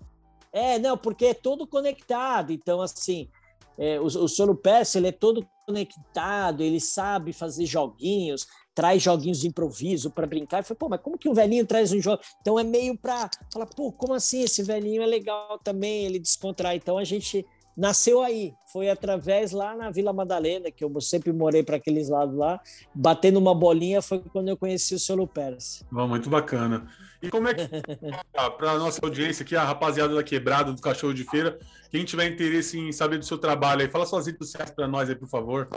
É, 0.52 0.80
não, 0.80 0.98
porque 0.98 1.28
é 1.28 1.34
todo 1.34 1.68
conectado. 1.68 2.52
Então, 2.52 2.82
assim, 2.82 3.30
é, 3.78 4.00
o, 4.00 4.06
o 4.06 4.28
Solo 4.28 4.56
Persa, 4.56 4.98
ele 4.98 5.08
é 5.08 5.12
todo 5.12 5.48
conectado, 5.66 6.62
ele 6.62 6.80
sabe 6.80 7.32
fazer 7.32 7.66
joguinhos, 7.66 8.48
traz 8.74 9.02
joguinhos 9.02 9.40
de 9.40 9.48
improviso 9.48 10.10
para 10.10 10.28
brincar. 10.28 10.60
Eu 10.60 10.64
falei, 10.64 10.78
pô, 10.78 10.90
mas 10.90 11.02
como 11.02 11.18
que 11.18 11.30
um 11.30 11.34
velhinho 11.34 11.66
traz 11.66 11.92
um 11.92 12.02
jogo? 12.02 12.22
Então 12.42 12.60
é 12.60 12.64
meio 12.64 12.98
para 12.98 13.30
falar, 13.54 13.68
pô, 13.68 13.92
como 13.92 14.14
assim? 14.14 14.42
Esse 14.42 14.64
velhinho 14.64 15.02
é 15.02 15.06
legal 15.06 15.60
também, 15.60 16.06
ele 16.06 16.20
descontrai. 16.20 16.78
Então 16.78 16.98
a 16.98 17.04
gente 17.04 17.46
nasceu 17.76 18.22
aí. 18.22 18.54
Foi 18.72 18.90
através 18.90 19.52
lá 19.52 19.76
na 19.76 19.90
Vila 19.90 20.14
Madalena, 20.14 20.70
que 20.70 20.84
eu 20.84 21.02
sempre 21.02 21.32
morei 21.32 21.64
para 21.64 21.78
aqueles 21.78 22.10
lados 22.10 22.36
lá, 22.36 22.60
batendo 22.94 23.40
uma 23.40 23.56
bolinha 23.56 24.02
foi 24.02 24.20
quando 24.20 24.50
eu 24.50 24.58
conheci 24.58 24.96
o 24.96 25.00
seu 25.00 25.16
Lupers. 25.16 25.84
Muito 25.92 26.30
bacana. 26.30 26.88
E 27.22 27.30
como 27.30 27.48
é 27.48 27.54
que 27.54 27.62
para 28.58 28.72
a 28.72 28.78
nossa 28.78 29.00
audiência 29.04 29.44
aqui, 29.44 29.56
a 29.56 29.64
rapaziada 29.64 30.14
da 30.14 30.24
Quebrada, 30.24 30.72
do 30.72 30.82
Cachorro 30.82 31.14
de 31.14 31.24
Feira, 31.24 31.60
quem 31.92 32.06
tiver 32.06 32.32
interesse 32.32 32.78
em 32.78 32.92
saber 32.92 33.18
do 33.18 33.26
seu 33.26 33.38
trabalho 33.38 33.82
aí, 33.82 33.90
fala 33.90 34.06
suas 34.06 34.26
redes 34.26 34.48
sociais 34.48 34.72
para 34.72 34.88
nós 34.88 35.10
aí, 35.10 35.16
por 35.16 35.28
favor. 35.28 35.68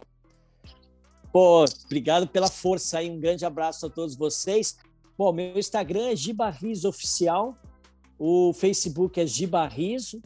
Pô, 1.32 1.64
obrigado 1.86 2.28
pela 2.28 2.48
força 2.48 2.98
aí, 2.98 3.10
um 3.10 3.18
grande 3.18 3.44
abraço 3.44 3.86
a 3.86 3.90
todos 3.90 4.14
vocês. 4.14 4.76
Pô, 5.16 5.32
meu 5.32 5.58
Instagram 5.58 6.08
é 6.08 6.16
Gibarriso 6.16 6.88
Oficial, 6.88 7.56
o 8.18 8.52
Facebook 8.52 9.18
é 9.18 9.26
Gibarriso, 9.26 10.22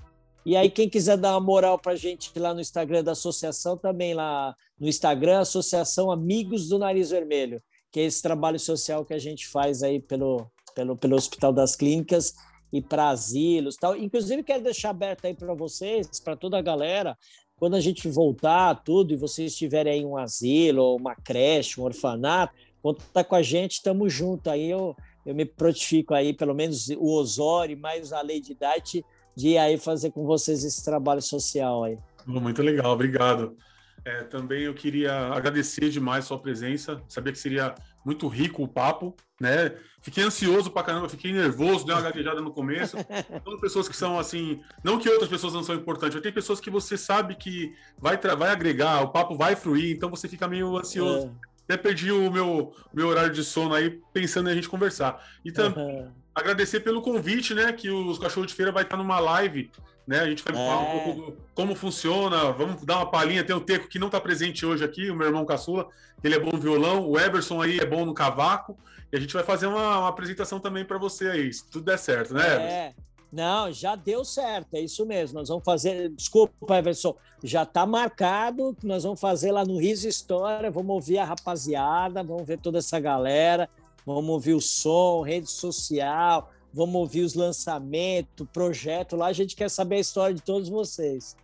e 0.46 0.56
aí 0.56 0.70
quem 0.70 0.88
quiser 0.88 1.16
dar 1.16 1.32
uma 1.32 1.40
moral 1.40 1.76
pra 1.76 1.96
gente 1.96 2.30
lá 2.38 2.54
no 2.54 2.60
Instagram 2.60 3.02
da 3.02 3.12
associação, 3.12 3.76
também 3.76 4.14
lá 4.14 4.54
no 4.78 4.86
Instagram, 4.86 5.40
Associação 5.40 6.08
Amigos 6.08 6.68
do 6.68 6.78
Nariz 6.78 7.10
Vermelho, 7.10 7.60
que 7.90 7.98
é 7.98 8.04
esse 8.04 8.22
trabalho 8.22 8.60
social 8.60 9.04
que 9.04 9.12
a 9.12 9.18
gente 9.18 9.48
faz 9.48 9.82
aí 9.82 10.00
pelo, 10.00 10.48
pelo, 10.72 10.96
pelo 10.96 11.16
Hospital 11.16 11.52
das 11.52 11.74
Clínicas 11.74 12.32
e 12.72 12.80
para 12.80 13.08
asilos 13.08 13.74
tal. 13.74 13.96
Inclusive, 13.96 14.44
quero 14.44 14.62
deixar 14.62 14.90
aberto 14.90 15.24
aí 15.24 15.34
para 15.34 15.52
vocês, 15.52 16.20
para 16.20 16.36
toda 16.36 16.56
a 16.56 16.62
galera, 16.62 17.18
quando 17.56 17.74
a 17.74 17.80
gente 17.80 18.06
voltar 18.08 18.84
tudo 18.84 19.12
e 19.12 19.16
vocês 19.16 19.56
tiverem 19.56 19.94
aí 19.94 20.04
um 20.04 20.16
asilo, 20.16 20.94
uma 20.94 21.16
creche, 21.16 21.80
um 21.80 21.84
orfanato, 21.84 22.54
conta 22.80 23.24
com 23.24 23.34
a 23.34 23.42
gente, 23.42 23.72
estamos 23.72 24.12
juntos. 24.12 24.52
Aí 24.52 24.70
eu, 24.70 24.94
eu 25.24 25.34
me 25.34 25.44
prontifico 25.44 26.14
aí, 26.14 26.32
pelo 26.32 26.54
menos 26.54 26.88
o 26.90 27.14
Osório 27.14 27.76
mais 27.76 28.12
a 28.12 28.22
de 28.22 28.54
Date, 28.54 29.04
de 29.36 29.58
aí 29.58 29.76
fazer 29.76 30.10
com 30.10 30.24
vocês 30.24 30.64
esse 30.64 30.82
trabalho 30.84 31.20
social 31.20 31.84
aí. 31.84 31.98
Muito 32.26 32.62
legal, 32.62 32.92
obrigado. 32.92 33.56
É, 34.04 34.22
também 34.22 34.62
eu 34.62 34.72
queria 34.72 35.28
agradecer 35.32 35.90
demais 35.90 36.24
sua 36.24 36.38
presença. 36.38 37.02
Sabia 37.08 37.32
que 37.32 37.38
seria 37.38 37.74
muito 38.04 38.28
rico 38.28 38.62
o 38.62 38.68
papo, 38.68 39.14
né? 39.40 39.74
Fiquei 40.00 40.22
ansioso 40.22 40.70
pra 40.70 40.84
caramba, 40.84 41.08
fiquei 41.08 41.32
nervoso, 41.32 41.84
dei 41.84 41.92
uma 41.92 42.00
gaguejada 42.00 42.40
no 42.40 42.52
começo. 42.52 42.96
São 43.44 43.58
pessoas 43.58 43.88
que 43.88 43.96
são 43.96 44.16
assim, 44.16 44.60
não 44.84 44.98
que 44.98 45.08
outras 45.10 45.28
pessoas 45.28 45.52
não 45.52 45.64
são 45.64 45.74
importantes, 45.74 46.14
mas 46.14 46.22
tem 46.22 46.32
pessoas 46.32 46.60
que 46.60 46.70
você 46.70 46.96
sabe 46.96 47.34
que 47.34 47.74
vai, 47.98 48.16
vai 48.16 48.50
agregar, 48.50 49.02
o 49.02 49.08
papo 49.08 49.34
vai 49.34 49.56
fluir, 49.56 49.96
então 49.96 50.08
você 50.08 50.28
fica 50.28 50.46
meio 50.46 50.76
ansioso. 50.76 51.26
É. 51.26 51.74
Até 51.74 51.76
perdi 51.76 52.12
o 52.12 52.30
meu, 52.30 52.72
meu 52.94 53.08
horário 53.08 53.32
de 53.32 53.42
sono 53.42 53.74
aí 53.74 54.00
pensando 54.12 54.48
em 54.48 54.52
a 54.52 54.54
gente 54.54 54.68
conversar. 54.68 55.20
E 55.44 55.50
também 55.50 55.84
uhum. 55.84 56.12
Agradecer 56.36 56.80
pelo 56.80 57.02
convite, 57.02 57.54
né? 57.54 57.72
Que 57.72 57.90
os 57.90 58.18
Cachorros 58.18 58.48
de 58.48 58.54
Feira 58.54 58.70
vai 58.70 58.82
estar 58.82 58.96
numa 58.96 59.18
live 59.18 59.70
né? 60.06 60.20
A 60.20 60.28
gente 60.28 60.42
vai 60.44 60.54
é. 60.54 60.56
falar 60.56 60.80
um 60.80 61.00
pouco 61.00 61.20
do, 61.20 61.36
como 61.54 61.74
funciona, 61.74 62.52
vamos 62.52 62.84
dar 62.84 62.98
uma 62.98 63.10
palhinha. 63.10 63.42
Tem 63.42 63.56
o 63.56 63.60
Teco 63.60 63.88
que 63.88 63.98
não 63.98 64.06
está 64.06 64.20
presente 64.20 64.64
hoje 64.64 64.84
aqui, 64.84 65.10
o 65.10 65.16
meu 65.16 65.26
irmão 65.26 65.44
caçula, 65.44 65.88
ele 66.22 66.34
é 66.34 66.38
bom 66.38 66.52
no 66.52 66.58
violão, 66.58 67.08
o 67.08 67.18
Everson 67.18 67.60
aí 67.60 67.78
é 67.78 67.84
bom 67.84 68.04
no 68.04 68.14
cavaco, 68.14 68.78
e 69.12 69.16
a 69.16 69.20
gente 69.20 69.34
vai 69.34 69.42
fazer 69.42 69.66
uma, 69.66 69.98
uma 69.98 70.08
apresentação 70.08 70.60
também 70.60 70.84
para 70.84 70.98
você 70.98 71.28
aí, 71.28 71.52
se 71.52 71.68
tudo 71.68 71.84
der 71.84 71.98
certo, 71.98 72.34
né, 72.34 72.46
Everson? 72.46 72.76
É. 72.76 72.94
Não, 73.32 73.72
já 73.72 73.96
deu 73.96 74.24
certo, 74.24 74.74
é 74.74 74.80
isso 74.80 75.04
mesmo. 75.04 75.40
Nós 75.40 75.48
vamos 75.48 75.64
fazer. 75.64 76.08
Desculpa, 76.10 76.78
Everson, 76.78 77.14
já 77.42 77.64
está 77.64 77.84
marcado 77.84 78.74
nós 78.82 79.02
vamos 79.02 79.20
fazer 79.20 79.50
lá 79.50 79.64
no 79.64 79.78
Riso 79.78 80.08
História. 80.08 80.70
Vamos 80.70 80.94
ouvir 80.94 81.18
a 81.18 81.24
rapaziada, 81.24 82.22
vamos 82.22 82.46
ver 82.46 82.58
toda 82.58 82.78
essa 82.78 83.00
galera, 83.00 83.68
vamos 84.06 84.30
ouvir 84.30 84.54
o 84.54 84.60
som, 84.60 85.22
rede 85.22 85.50
social, 85.50 86.50
vamos 86.72 86.94
ouvir 86.94 87.22
os 87.22 87.34
lançamentos, 87.34 88.46
projeto 88.52 89.16
lá, 89.16 89.26
a 89.26 89.32
gente 89.32 89.56
quer 89.56 89.68
saber 89.68 89.96
a 89.96 90.00
história 90.00 90.34
de 90.34 90.42
todos 90.42 90.68
vocês. 90.68 91.36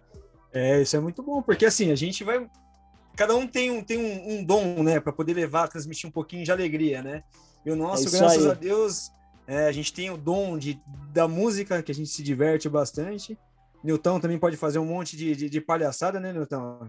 É, 0.52 0.80
isso 0.80 0.96
é 0.96 1.00
muito 1.00 1.22
bom, 1.22 1.42
porque 1.42 1.66
assim, 1.66 1.90
a 1.90 1.96
gente 1.96 2.22
vai. 2.22 2.48
Cada 3.16 3.34
um 3.34 3.46
tem 3.46 3.70
um, 3.70 3.82
tem 3.82 3.98
um, 3.98 4.34
um 4.34 4.44
dom, 4.44 4.82
né, 4.82 5.00
para 5.00 5.12
poder 5.12 5.34
levar, 5.34 5.68
transmitir 5.68 6.08
um 6.08 6.12
pouquinho 6.12 6.44
de 6.44 6.52
alegria, 6.52 7.02
né? 7.02 7.24
E 7.64 7.70
o 7.70 7.76
nosso, 7.76 8.08
é 8.08 8.10
graças 8.18 8.46
aí. 8.46 8.50
a 8.52 8.54
Deus, 8.54 9.10
é, 9.46 9.66
a 9.66 9.72
gente 9.72 9.92
tem 9.92 10.10
o 10.10 10.16
dom 10.16 10.56
de, 10.56 10.80
da 11.12 11.26
música, 11.26 11.82
que 11.82 11.90
a 11.90 11.94
gente 11.94 12.10
se 12.10 12.22
diverte 12.22 12.68
bastante. 12.68 13.36
Newton 13.82 14.20
também 14.20 14.38
pode 14.38 14.56
fazer 14.56 14.78
um 14.78 14.86
monte 14.86 15.16
de, 15.16 15.34
de, 15.34 15.50
de 15.50 15.60
palhaçada, 15.60 16.20
né, 16.20 16.32
Newton? 16.32 16.88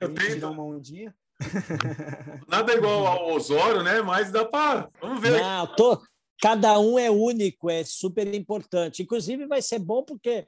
Eu 0.00 0.12
tenho. 0.12 0.40
Dar 0.40 0.50
uma 0.50 0.64
ondinha. 0.64 1.14
Nada 2.48 2.74
igual 2.74 3.06
ao 3.06 3.32
Osório, 3.32 3.82
né? 3.82 4.02
Mas 4.02 4.30
dá 4.30 4.44
para. 4.44 4.88
Vamos 5.00 5.20
ver. 5.20 5.40
Não, 5.40 5.66
tô, 5.74 6.00
cada 6.40 6.78
um 6.78 6.98
é 6.98 7.10
único, 7.10 7.70
é 7.70 7.84
super 7.84 8.32
importante. 8.34 9.02
Inclusive, 9.02 9.46
vai 9.46 9.62
ser 9.62 9.78
bom 9.78 10.02
porque, 10.02 10.46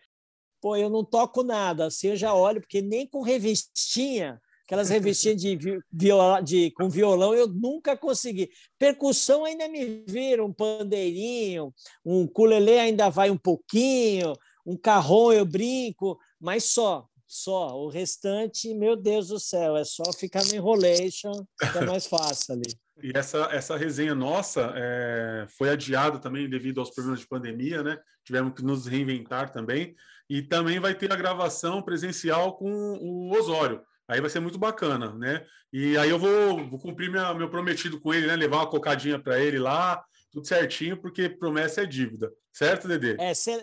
pô, 0.61 0.77
eu 0.77 0.91
não 0.91 1.05
toco 1.05 1.43
nada, 1.43 1.87
assim 1.87 2.09
eu 2.09 2.17
já 2.17 2.35
olho, 2.35 2.61
porque 2.61 2.83
nem 2.83 3.07
com 3.07 3.23
revistinha, 3.23 4.41
aquelas 4.65 4.91
revistinhas 4.91 5.41
de, 5.41 5.59
viola, 5.93 6.41
de 6.41 6.71
com 6.73 6.89
violão, 6.89 7.35
eu 7.35 7.47
nunca 7.47 7.97
consegui. 7.97 8.51
Percussão 8.79 9.45
ainda 9.45 9.69
me 9.69 10.05
vira, 10.07 10.45
um 10.45 10.53
pandeirinho, 10.53 11.73
um 12.05 12.27
culelê 12.27 12.79
ainda 12.79 13.09
vai 13.09 13.31
um 13.31 13.39
pouquinho, 13.39 14.35
um 14.67 14.77
carrom 14.77 15.33
eu 15.33 15.45
brinco, 15.45 16.19
mas 16.41 16.65
só. 16.65 17.07
Só. 17.35 17.77
O 17.77 17.89
restante, 17.89 18.73
meu 18.73 18.95
Deus 18.95 19.29
do 19.29 19.41
céu, 19.41 19.77
é 19.77 19.85
só 19.85 20.05
ficar 20.13 20.45
no 20.45 20.55
enrolation, 20.55 21.33
que 21.73 21.79
é 21.79 21.85
mais 21.85 22.07
fácil 22.07 22.55
ali. 22.55 22.73
E 23.03 23.11
essa, 23.13 23.49
essa 23.51 23.77
resenha 23.77 24.15
nossa 24.15 24.73
é, 24.77 25.47
foi 25.59 25.69
adiada 25.69 26.17
também 26.21 26.49
devido 26.49 26.79
aos 26.79 26.93
problemas 26.93 27.19
de 27.19 27.27
pandemia, 27.27 27.83
né? 27.83 27.99
Tivemos 28.25 28.55
que 28.55 28.63
nos 28.63 28.87
reinventar 28.87 29.53
também. 29.53 29.97
E 30.31 30.41
também 30.41 30.79
vai 30.79 30.95
ter 30.95 31.13
a 31.13 31.17
gravação 31.17 31.83
presencial 31.83 32.57
com 32.57 32.71
o 32.71 33.37
Osório. 33.37 33.83
Aí 34.07 34.21
vai 34.21 34.31
ser 34.31 34.39
muito 34.39 34.61
bacana, 34.61 35.13
né? 35.13 35.45
E 35.73 35.99
aí 35.99 36.09
eu 36.09 36.21
vou, 36.21 36.69
vou 36.71 36.79
cumprir 36.79 37.11
minha, 37.11 37.35
meu 37.35 37.51
prometido 37.51 38.01
com 38.01 38.15
ele, 38.15 38.29
né? 38.29 38.37
Levar 38.37 38.59
uma 38.59 38.71
cocadinha 38.71 39.19
para 39.19 39.41
ele 39.41 39.59
lá, 39.59 40.01
tudo 40.31 40.47
certinho, 40.47 40.97
porque 40.97 41.29
promessa 41.29 41.83
é 41.83 41.87
dívida. 41.87 42.31
Certo, 42.53 42.87
Dedê? 42.87 43.17
É, 43.19 43.35
você 43.35 43.61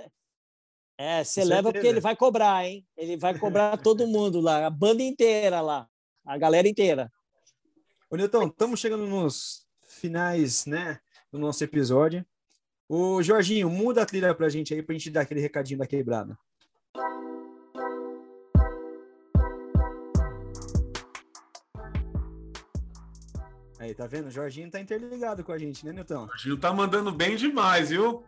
é, 1.01 1.43
leva 1.43 1.73
porque 1.73 1.87
ele 1.87 1.99
vai 1.99 2.15
cobrar, 2.15 2.63
hein? 2.63 2.85
Ele 2.95 3.17
vai 3.17 3.35
cobrar 3.35 3.75
todo 3.81 4.05
mundo 4.05 4.39
lá, 4.39 4.67
a 4.67 4.69
banda 4.69 5.01
inteira 5.01 5.59
lá, 5.59 5.87
a 6.23 6.37
galera 6.37 6.67
inteira. 6.67 7.11
Ô, 8.07 8.15
Nilton, 8.15 8.47
estamos 8.47 8.79
chegando 8.79 9.07
nos 9.07 9.65
finais, 9.81 10.67
né, 10.67 10.99
do 11.31 11.39
nosso 11.39 11.63
episódio. 11.63 12.23
O 12.87 13.23
Jorginho, 13.23 13.67
muda 13.67 14.03
a 14.03 14.05
trilha 14.05 14.35
pra 14.35 14.47
gente 14.47 14.75
aí, 14.75 14.83
pra 14.83 14.93
gente 14.93 15.09
dar 15.09 15.21
aquele 15.21 15.39
recadinho 15.39 15.79
da 15.79 15.87
quebrada. 15.87 16.37
Aí, 23.79 23.95
tá 23.95 24.05
vendo? 24.05 24.27
O 24.27 24.31
Jorginho 24.31 24.69
tá 24.69 24.79
interligado 24.79 25.43
com 25.43 25.51
a 25.51 25.57
gente, 25.57 25.83
né, 25.83 25.91
Nilton? 25.93 26.25
O 26.25 26.27
Jorginho 26.27 26.57
tá 26.57 26.71
mandando 26.71 27.11
bem 27.11 27.35
demais, 27.35 27.89
viu? 27.89 28.23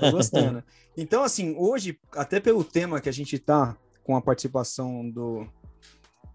Tô 0.00 0.10
gostando. 0.10 0.62
Então, 0.96 1.22
assim, 1.22 1.54
hoje, 1.56 1.98
até 2.12 2.40
pelo 2.40 2.64
tema 2.64 3.00
que 3.00 3.08
a 3.08 3.12
gente 3.12 3.38
tá 3.38 3.76
com 4.02 4.16
a 4.16 4.20
participação 4.20 5.08
do 5.08 5.46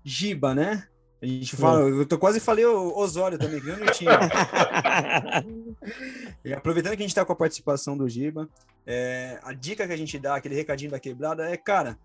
Giba, 0.04 0.56
né? 0.56 0.88
A 1.22 1.26
gente 1.26 1.56
fala, 1.56 1.82
eu 1.82 2.06
tô 2.06 2.18
quase 2.18 2.40
falei 2.40 2.66
o 2.66 2.96
Osório 2.96 3.38
também, 3.38 3.60
que 3.60 3.68
eu 3.68 3.78
não 3.78 3.88
tinha. 3.88 4.12
e 6.46 6.54
aproveitando 6.54 6.92
que 6.92 7.02
a 7.02 7.02
gente 7.02 7.10
está 7.10 7.26
com 7.26 7.34
a 7.34 7.36
participação 7.36 7.98
do 7.98 8.08
Giba, 8.08 8.48
é, 8.86 9.40
a 9.42 9.54
dica 9.54 9.88
que 9.88 9.94
a 9.94 9.98
gente 9.98 10.20
dá, 10.20 10.36
aquele 10.36 10.56
recadinho 10.56 10.92
da 10.92 11.00
quebrada, 11.00 11.50
é, 11.50 11.58
cara, 11.58 11.98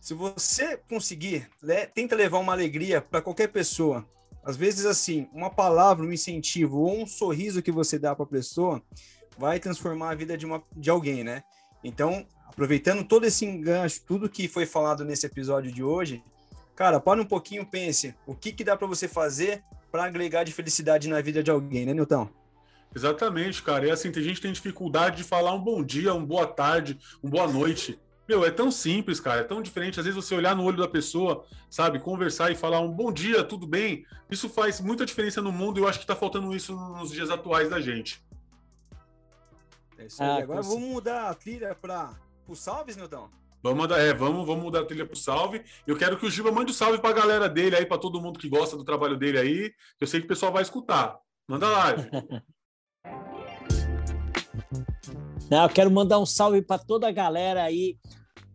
se 0.00 0.14
você 0.14 0.78
conseguir, 0.88 1.48
tenta 1.94 2.16
levar 2.16 2.38
uma 2.38 2.52
alegria 2.52 3.02
para 3.02 3.20
qualquer 3.20 3.48
pessoa. 3.48 4.06
Às 4.42 4.56
vezes, 4.56 4.86
assim, 4.86 5.28
uma 5.32 5.50
palavra, 5.50 6.06
um 6.06 6.12
incentivo 6.12 6.78
ou 6.78 7.02
um 7.02 7.06
sorriso 7.06 7.60
que 7.60 7.72
você 7.72 7.98
dá 7.98 8.14
para 8.14 8.24
a 8.24 8.28
pessoa 8.28 8.82
vai 9.38 9.58
transformar 9.60 10.10
a 10.10 10.14
vida 10.14 10.36
de, 10.36 10.44
uma, 10.44 10.62
de 10.76 10.90
alguém, 10.90 11.22
né? 11.22 11.42
Então, 11.82 12.26
aproveitando 12.46 13.04
todo 13.04 13.24
esse 13.24 13.46
engancho, 13.46 14.02
tudo 14.06 14.28
que 14.28 14.48
foi 14.48 14.66
falado 14.66 15.04
nesse 15.04 15.24
episódio 15.24 15.70
de 15.70 15.82
hoje, 15.82 16.22
Cara, 16.78 17.00
para 17.00 17.20
um 17.20 17.24
pouquinho, 17.24 17.66
pense 17.66 18.14
o 18.24 18.36
que, 18.36 18.52
que 18.52 18.62
dá 18.62 18.76
para 18.76 18.86
você 18.86 19.08
fazer 19.08 19.64
para 19.90 20.04
agregar 20.04 20.44
de 20.44 20.52
felicidade 20.52 21.08
na 21.08 21.20
vida 21.20 21.42
de 21.42 21.50
alguém, 21.50 21.84
né, 21.84 21.92
Nilton? 21.92 22.28
Exatamente, 22.94 23.64
cara. 23.64 23.88
E 23.88 23.90
assim, 23.90 24.12
tem 24.12 24.22
gente 24.22 24.36
que 24.36 24.42
tem 24.42 24.52
dificuldade 24.52 25.16
de 25.16 25.24
falar 25.24 25.52
um 25.52 25.58
bom 25.58 25.82
dia, 25.82 26.14
um 26.14 26.24
boa 26.24 26.46
tarde, 26.46 26.96
um 27.20 27.28
boa 27.28 27.48
noite. 27.48 27.98
Meu, 28.28 28.44
é 28.44 28.50
tão 28.52 28.70
simples, 28.70 29.18
cara, 29.18 29.40
é 29.40 29.42
tão 29.42 29.60
diferente. 29.60 29.98
Às 29.98 30.06
vezes 30.06 30.14
você 30.14 30.36
olhar 30.36 30.54
no 30.54 30.62
olho 30.62 30.76
da 30.76 30.86
pessoa, 30.86 31.44
sabe, 31.68 31.98
conversar 31.98 32.52
e 32.52 32.54
falar 32.54 32.78
um 32.78 32.92
bom 32.92 33.10
dia, 33.10 33.42
tudo 33.42 33.66
bem, 33.66 34.06
isso 34.30 34.48
faz 34.48 34.80
muita 34.80 35.04
diferença 35.04 35.42
no 35.42 35.50
mundo 35.50 35.80
e 35.80 35.82
eu 35.82 35.88
acho 35.88 35.98
que 35.98 36.06
tá 36.06 36.14
faltando 36.14 36.54
isso 36.54 36.76
nos 36.76 37.10
dias 37.10 37.28
atuais 37.28 37.68
da 37.68 37.80
gente. 37.80 38.22
É 39.98 40.06
isso 40.06 40.22
aí. 40.22 40.28
Ah, 40.28 40.36
Agora 40.36 40.62
vamos 40.62 40.88
mudar 40.88 41.28
a 41.28 41.34
trilha 41.34 41.74
para 41.74 42.14
o 42.46 42.54
Salves, 42.54 42.96
Nildão? 42.96 43.28
Vamos 43.62 43.78
mandar, 43.78 43.98
é, 43.98 44.14
vamos, 44.14 44.46
vamos 44.46 44.62
mudar 44.62 44.80
a 44.80 44.84
trilha 44.84 45.04
pro 45.04 45.16
salve. 45.16 45.64
Eu 45.84 45.96
quero 45.96 46.16
que 46.16 46.24
o 46.24 46.30
Giba 46.30 46.52
mande 46.52 46.70
o 46.70 46.74
um 46.74 46.76
salve 46.76 46.98
pra 46.98 47.12
galera 47.12 47.48
dele 47.48 47.74
aí, 47.74 47.84
para 47.84 47.98
todo 47.98 48.20
mundo 48.20 48.38
que 48.38 48.48
gosta 48.48 48.76
do 48.76 48.84
trabalho 48.84 49.16
dele 49.16 49.36
aí. 49.38 49.72
Eu 50.00 50.06
sei 50.06 50.20
que 50.20 50.26
o 50.26 50.28
pessoal 50.28 50.52
vai 50.52 50.62
escutar. 50.62 51.18
Manda 51.48 51.68
lá. 51.68 51.94
Não, 55.50 55.62
eu 55.62 55.68
quero 55.68 55.90
mandar 55.90 56.18
um 56.18 56.26
salve 56.26 56.62
para 56.62 56.78
toda 56.78 57.08
a 57.08 57.12
galera 57.12 57.64
aí. 57.64 57.98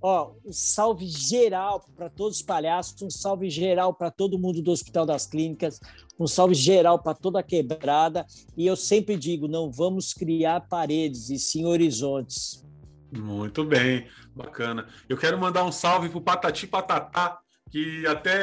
Ó, 0.06 0.34
um 0.46 0.52
salve 0.52 1.08
geral 1.08 1.82
para 1.96 2.10
todos 2.10 2.40
os 2.40 2.44
palhaços, 2.44 3.02
um 3.02 3.10
salve 3.10 3.50
geral 3.50 3.94
para 3.94 4.12
todo 4.12 4.38
mundo 4.38 4.62
do 4.62 4.70
Hospital 4.70 5.06
das 5.06 5.26
Clínicas, 5.26 5.80
um 6.20 6.28
salve 6.28 6.54
geral 6.54 7.00
para 7.00 7.14
toda 7.14 7.40
a 7.40 7.44
quebrada. 7.44 8.26
E 8.58 8.68
eu 8.68 8.76
sempre 8.76 9.16
digo, 9.16 9.48
não 9.48 9.72
vamos 9.72 10.14
criar 10.14 10.68
paredes 10.68 11.30
e 11.30 11.40
sim 11.40 11.64
horizontes. 11.64 12.62
Muito 13.18 13.64
bem, 13.64 14.06
bacana. 14.36 14.90
Eu 15.08 15.16
quero 15.16 15.40
mandar 15.40 15.64
um 15.64 15.72
salve 15.72 16.10
pro 16.10 16.20
Patati 16.20 16.68
Patatá, 16.68 17.40
que 17.72 18.06
até, 18.06 18.42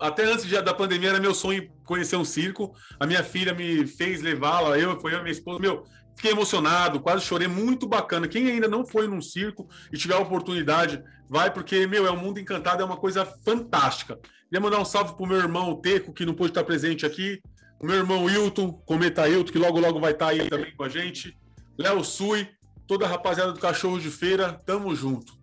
até 0.00 0.24
antes 0.24 0.50
da 0.50 0.72
pandemia 0.72 1.10
era 1.10 1.20
meu 1.20 1.34
sonho 1.34 1.70
conhecer 1.84 2.16
um 2.16 2.24
circo. 2.24 2.72
A 2.98 3.06
minha 3.06 3.22
filha 3.22 3.52
me 3.52 3.86
fez 3.86 4.22
levá-la, 4.22 4.78
eu, 4.78 4.98
foi 4.98 5.14
eu 5.14 5.20
minha 5.20 5.32
esposa. 5.32 5.60
Meu, 5.60 5.84
fiquei 6.16 6.32
emocionado, 6.32 7.00
quase 7.00 7.24
chorei, 7.24 7.48
muito 7.48 7.86
bacana. 7.86 8.28
Quem 8.28 8.50
ainda 8.50 8.68
não 8.68 8.86
foi 8.86 9.06
num 9.06 9.20
circo 9.20 9.68
e 9.92 9.96
tiver 9.96 10.14
a 10.14 10.20
oportunidade, 10.20 11.02
vai, 11.28 11.52
porque, 11.52 11.86
meu, 11.86 12.06
é 12.06 12.10
um 12.10 12.16
mundo 12.16 12.38
encantado, 12.38 12.82
é 12.82 12.84
uma 12.84 12.96
coisa 12.96 13.24
fantástica. 13.24 14.18
Queria 14.44 14.60
mandar 14.60 14.80
um 14.80 14.84
salve 14.84 15.14
pro 15.14 15.26
meu 15.26 15.38
irmão 15.38 15.74
Teco, 15.80 16.12
que 16.12 16.26
não 16.26 16.34
pôde 16.34 16.50
estar 16.50 16.64
presente 16.64 17.06
aqui. 17.06 17.40
O 17.80 17.86
meu 17.86 17.96
irmão 17.96 18.28
Hilton, 18.28 18.72
Cometa 18.86 19.28
Hilton, 19.28 19.50
que 19.50 19.58
logo, 19.58 19.80
logo 19.80 19.98
vai 19.98 20.12
estar 20.12 20.28
aí 20.28 20.48
também 20.48 20.74
com 20.76 20.84
a 20.84 20.88
gente. 20.88 21.36
Léo 21.78 22.04
Sui, 22.04 22.48
toda 22.86 23.06
a 23.06 23.08
rapaziada 23.08 23.52
do 23.52 23.58
Cachorro 23.58 23.98
de 23.98 24.10
Feira, 24.10 24.52
tamo 24.64 24.94
junto. 24.94 25.40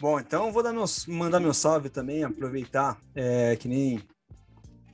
Bom, 0.00 0.18
então 0.18 0.52
vou 0.52 0.62
dar 0.62 0.72
meu, 0.72 0.84
mandar 1.08 1.40
meu 1.40 1.54
salve 1.54 1.88
também, 1.88 2.24
aproveitar 2.24 3.00
é, 3.14 3.54
que 3.56 3.68
nem 3.68 4.02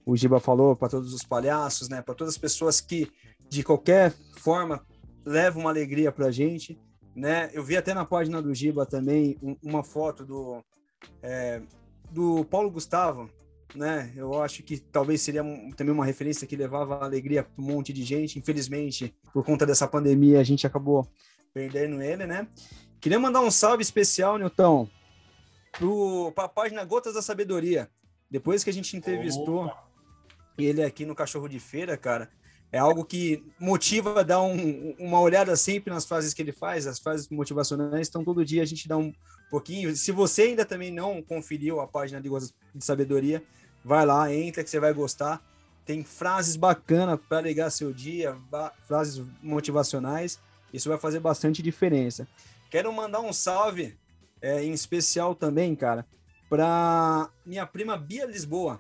o 0.05 0.17
Giba 0.17 0.39
falou 0.39 0.77
para 0.77 0.89
todos 0.89 1.13
os 1.13 1.23
palhaços, 1.23 1.89
né, 1.89 2.01
para 2.01 2.15
todas 2.15 2.35
as 2.35 2.39
pessoas 2.39 2.81
que 2.81 3.11
de 3.49 3.63
qualquer 3.63 4.13
forma 4.39 4.85
levam 5.25 5.63
uma 5.63 5.71
alegria 5.71 6.11
para 6.13 6.27
a 6.27 6.31
gente, 6.31 6.79
né? 7.15 7.51
Eu 7.53 7.63
vi 7.63 7.77
até 7.77 7.93
na 7.93 8.05
página 8.05 8.41
do 8.41 8.55
Giba 8.55 8.87
também 8.87 9.39
uma 9.63 9.83
foto 9.83 10.25
do 10.25 10.63
é, 11.23 11.61
do 12.11 12.45
Paulo 12.45 12.71
Gustavo, 12.71 13.31
né? 13.75 14.13
Eu 14.17 14.43
acho 14.43 14.63
que 14.63 14.79
talvez 14.79 15.21
seria 15.21 15.43
também 15.77 15.93
uma 15.93 16.05
referência 16.05 16.47
que 16.47 16.57
levava 16.57 17.05
alegria 17.05 17.43
para 17.43 17.63
um 17.63 17.67
monte 17.67 17.93
de 17.93 18.03
gente. 18.03 18.39
Infelizmente, 18.39 19.15
por 19.33 19.45
conta 19.45 19.67
dessa 19.67 19.87
pandemia, 19.87 20.41
a 20.41 20.45
gente 20.45 20.67
acabou 20.67 21.07
perdendo 21.53 22.01
ele, 22.03 22.27
né? 22.27 22.47
Queria 23.01 23.19
mandar 23.19 23.41
um 23.41 23.51
salve 23.51 23.83
especial, 23.83 24.39
Nilton, 24.39 24.89
para 26.35 26.45
a 26.45 26.49
página 26.49 26.85
Gotas 26.85 27.15
da 27.15 27.23
Sabedoria. 27.23 27.89
Depois 28.31 28.65
que 28.65 28.71
a 28.71 28.73
gente 28.73 28.97
entrevistou 28.97 29.67
Opa. 29.67 29.89
ele 30.59 30.83
aqui 30.83 31.07
no 31.07 31.15
Cachorro 31.15 31.49
de 31.49 31.61
Feira, 31.61 31.97
cara, 31.97 32.29
é 32.71 32.79
algo 32.79 33.05
que 33.05 33.43
motiva 33.59 34.23
dar 34.23 34.43
um, 34.43 34.95
uma 34.99 35.21
olhada 35.21 35.57
sempre 35.57 35.93
nas 35.93 36.05
frases 36.05 36.35
que 36.35 36.43
ele 36.43 36.53
faz, 36.53 36.87
as 36.87 36.99
frases 36.99 37.29
motivacionais. 37.29 38.09
Então, 38.09 38.25
todo 38.25 38.45
dia 38.45 38.63
a 38.63 38.67
gente 38.67 38.87
dá 38.87 38.97
um 38.97 39.13
pouquinho. 39.51 39.97
Se 39.97 40.13
você 40.13 40.43
ainda 40.43 40.65
também 40.65 40.91
não 40.91 41.23
conferiu 41.23 41.81
a 41.81 41.87
página 41.87 42.21
de 42.21 42.29
de 42.75 42.85
Sabedoria, 42.85 43.43
Vai 43.85 44.05
lá, 44.05 44.33
entra 44.33 44.65
que 44.65 44.71
você 44.71 44.81
vai 44.81 44.93
gostar. 44.93 45.43
Tem 45.85 46.05
frases 46.05 46.57
bacanas 46.57 47.19
para 47.29 47.41
ligar 47.41 47.71
seu 47.71 47.93
dia, 47.93 48.37
frases 48.87 49.25
motivacionais. 49.43 50.39
Isso 50.73 50.89
vai 50.89 50.99
fazer 50.99 51.21
bastante 51.21 51.63
diferença. 51.63 52.29
Quero 52.71 52.93
mandar 52.93 53.21
um 53.21 53.33
salve 53.33 53.97
é, 54.43 54.63
em 54.63 54.73
especial 54.73 55.35
também, 55.35 55.75
cara, 55.75 56.05
para 56.51 57.31
minha 57.47 57.67
prima 57.67 57.97
Bia 57.97 58.27
Lisboa. 58.27 58.79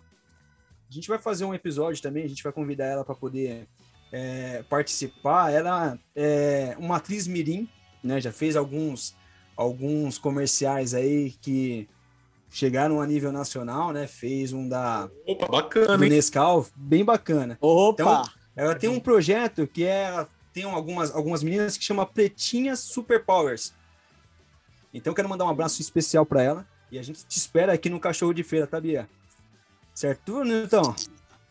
A 0.90 0.92
gente 0.92 1.08
vai 1.08 1.18
fazer 1.18 1.44
um 1.44 1.54
episódio 1.54 2.02
também, 2.02 2.24
a 2.24 2.28
gente 2.28 2.42
vai 2.42 2.52
convidar 2.52 2.84
ela 2.84 3.04
para 3.04 3.14
poder 3.14 3.66
é, 4.12 4.62
participar. 4.68 5.52
Ela 5.52 5.98
é 6.14 6.76
uma 6.78 6.96
atriz 6.96 7.26
mirim, 7.26 7.68
né? 8.02 8.20
Já 8.20 8.32
fez 8.32 8.56
alguns 8.56 9.16
alguns 9.56 10.18
comerciais 10.18 10.94
aí 10.94 11.32
que 11.40 11.88
chegaram 12.50 13.00
a 13.00 13.06
nível 13.06 13.32
nacional, 13.32 13.92
né? 13.92 14.06
Fez 14.06 14.52
um 14.52 14.68
da 14.68 15.10
Opa, 15.26 15.46
bacana, 15.48 15.98
do 15.98 16.06
Nescau, 16.06 16.66
bem 16.76 17.04
bacana. 17.04 17.58
Opa! 17.60 17.92
Então, 17.92 18.22
ela 18.56 18.74
tem 18.74 18.88
um 18.88 19.00
projeto 19.00 19.66
que 19.66 19.84
é 19.84 20.26
tem 20.52 20.64
algumas 20.64 21.14
algumas 21.14 21.42
meninas 21.42 21.76
que 21.76 21.84
chama 21.84 22.06
Pretinhas 22.06 22.80
Superpowers. 22.80 23.74
Então 24.92 25.12
quero 25.12 25.28
mandar 25.28 25.44
um 25.44 25.50
abraço 25.50 25.80
especial 25.80 26.24
para 26.24 26.42
ela 26.42 26.66
e 26.90 26.98
a 26.98 27.02
gente 27.02 27.24
te 27.26 27.36
espera 27.36 27.72
aqui 27.72 27.90
no 27.90 28.00
Cachorro 28.00 28.32
de 28.32 28.42
Feira, 28.42 28.66
tá 28.66 28.80
Bia? 28.80 29.08
Certo, 29.94 30.42
Nilton? 30.44 30.94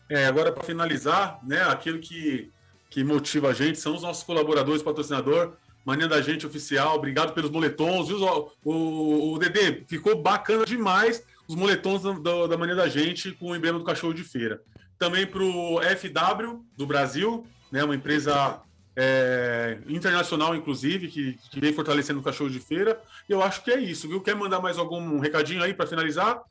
É, 0.08 0.26
agora 0.26 0.52
para 0.52 0.64
finalizar, 0.64 1.38
né, 1.42 1.62
aquilo 1.62 1.98
que 1.98 2.50
que 2.90 3.04
motiva 3.04 3.48
a 3.48 3.52
gente 3.52 3.78
são 3.78 3.94
os 3.94 4.02
nossos 4.02 4.22
colaboradores, 4.22 4.82
patrocinador, 4.82 5.52
Mania 5.84 6.08
da 6.08 6.20
Gente 6.20 6.46
Oficial, 6.46 6.96
obrigado 6.96 7.32
pelos 7.32 7.50
moletons. 7.50 8.08
Viu? 8.08 8.18
O, 8.64 9.32
o, 9.32 9.38
Dedê, 9.38 9.84
ficou 9.86 10.20
bacana 10.20 10.64
demais 10.64 11.22
os 11.46 11.54
moletons 11.54 12.02
da, 12.22 12.46
da 12.46 12.56
Mania 12.56 12.74
da 12.74 12.88
Gente 12.88 13.32
com 13.32 13.50
o 13.50 13.56
emblema 13.56 13.78
do 13.78 13.84
cachorro 13.84 14.12
de 14.12 14.24
feira. 14.24 14.62
Também 14.98 15.26
para 15.26 15.42
o 15.42 15.80
FW 15.80 16.64
do 16.76 16.86
Brasil, 16.86 17.46
né, 17.70 17.84
uma 17.84 17.94
empresa 17.94 18.60
é, 18.96 19.78
internacional, 19.86 20.54
inclusive, 20.54 21.08
que, 21.08 21.38
que 21.50 21.60
vem 21.60 21.72
fortalecendo 21.72 22.20
o 22.20 22.22
cachorro 22.22 22.50
de 22.50 22.58
feira. 22.58 23.00
Eu 23.28 23.42
acho 23.42 23.62
que 23.62 23.70
é 23.70 23.78
isso, 23.78 24.08
viu? 24.08 24.20
Quer 24.20 24.34
mandar 24.34 24.60
mais 24.60 24.76
algum 24.76 25.20
recadinho 25.20 25.62
aí 25.62 25.72
para 25.72 25.86
finalizar? 25.86 26.42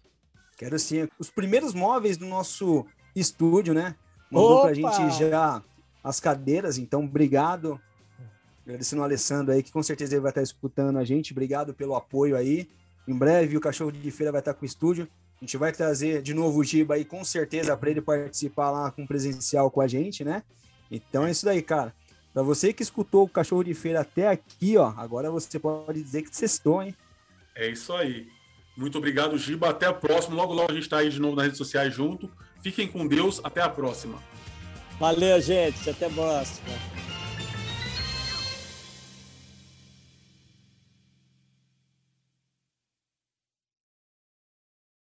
Quero 0.58 0.80
sim. 0.80 1.08
Os 1.20 1.30
primeiros 1.30 1.74
móveis 1.74 2.18
do 2.18 2.26
nosso 2.26 2.88
estúdio, 3.20 3.74
né? 3.74 3.96
Mandou 4.32 4.62
para 4.62 4.72
a 4.72 4.74
gente 4.74 5.12
já 5.18 5.62
as 6.04 6.20
cadeiras, 6.20 6.78
então 6.78 7.04
obrigado. 7.04 7.80
Agradecendo 8.66 9.02
o 9.02 9.06
Alessandro 9.06 9.54
aí, 9.54 9.64
que 9.64 9.72
com 9.72 9.82
certeza 9.82 10.14
ele 10.14 10.22
vai 10.22 10.32
estar 10.32 10.42
escutando 10.42 10.98
a 10.98 11.06
gente. 11.06 11.32
Obrigado 11.32 11.74
pelo 11.74 11.96
apoio 11.96 12.36
aí. 12.36 12.68
Em 13.08 13.14
breve 13.14 13.56
o 13.56 13.62
Cachorro 13.62 13.92
de 13.92 14.12
Feira 14.12 14.32
vai 14.32 14.40
estar 14.40 14.54
com 14.54 14.64
o 14.64 14.66
estúdio. 14.66 15.08
A 15.40 15.46
gente 15.46 15.56
vai 15.56 15.72
trazer 15.72 16.22
de 16.22 16.34
novo 16.34 16.60
o 16.60 16.64
Giba 16.64 16.96
aí, 16.96 17.06
com 17.06 17.24
certeza, 17.24 17.78
para 17.78 17.90
ele 17.90 18.02
participar 18.02 18.72
lá 18.72 18.92
com 18.92 19.06
presencial 19.06 19.70
com 19.72 19.82
a 19.82 19.88
gente, 19.88 20.24
né? 20.24 20.44
Então 20.92 21.26
é 21.26 21.32
isso 21.32 21.46
daí, 21.46 21.62
cara. 21.62 21.94
Para 22.34 22.44
você 22.44 22.74
que 22.74 22.84
escutou 22.84 23.24
o 23.24 23.30
Cachorro 23.30 23.64
de 23.64 23.74
Feira 23.74 24.02
até 24.02 24.28
aqui, 24.28 24.78
ó, 24.78 24.94
agora 24.98 25.32
você 25.32 25.58
pode 25.58 26.02
dizer 26.02 26.24
que 26.24 26.36
cestou, 26.36 26.84
hein? 26.84 26.94
É 27.56 27.70
isso 27.70 27.94
aí. 27.94 28.28
Muito 28.76 28.98
obrigado, 28.98 29.38
Giba. 29.38 29.70
Até 29.70 29.88
a 29.88 29.94
próxima. 29.94 30.36
Logo, 30.36 30.54
logo 30.54 30.72
a 30.72 30.74
gente 30.74 30.84
está 30.84 30.98
aí 30.98 31.10
de 31.10 31.20
novo 31.20 31.36
nas 31.36 31.46
redes 31.46 31.58
sociais 31.58 31.94
junto. 31.94 32.30
Fiquem 32.62 32.88
com 32.88 33.08
Deus. 33.08 33.40
Até 33.44 33.62
a 33.62 33.70
próxima. 33.70 34.22
Valeu, 35.00 35.40
gente. 35.42 35.90
Até 35.90 36.08
a 36.08 36.10
próxima. 36.10 37.07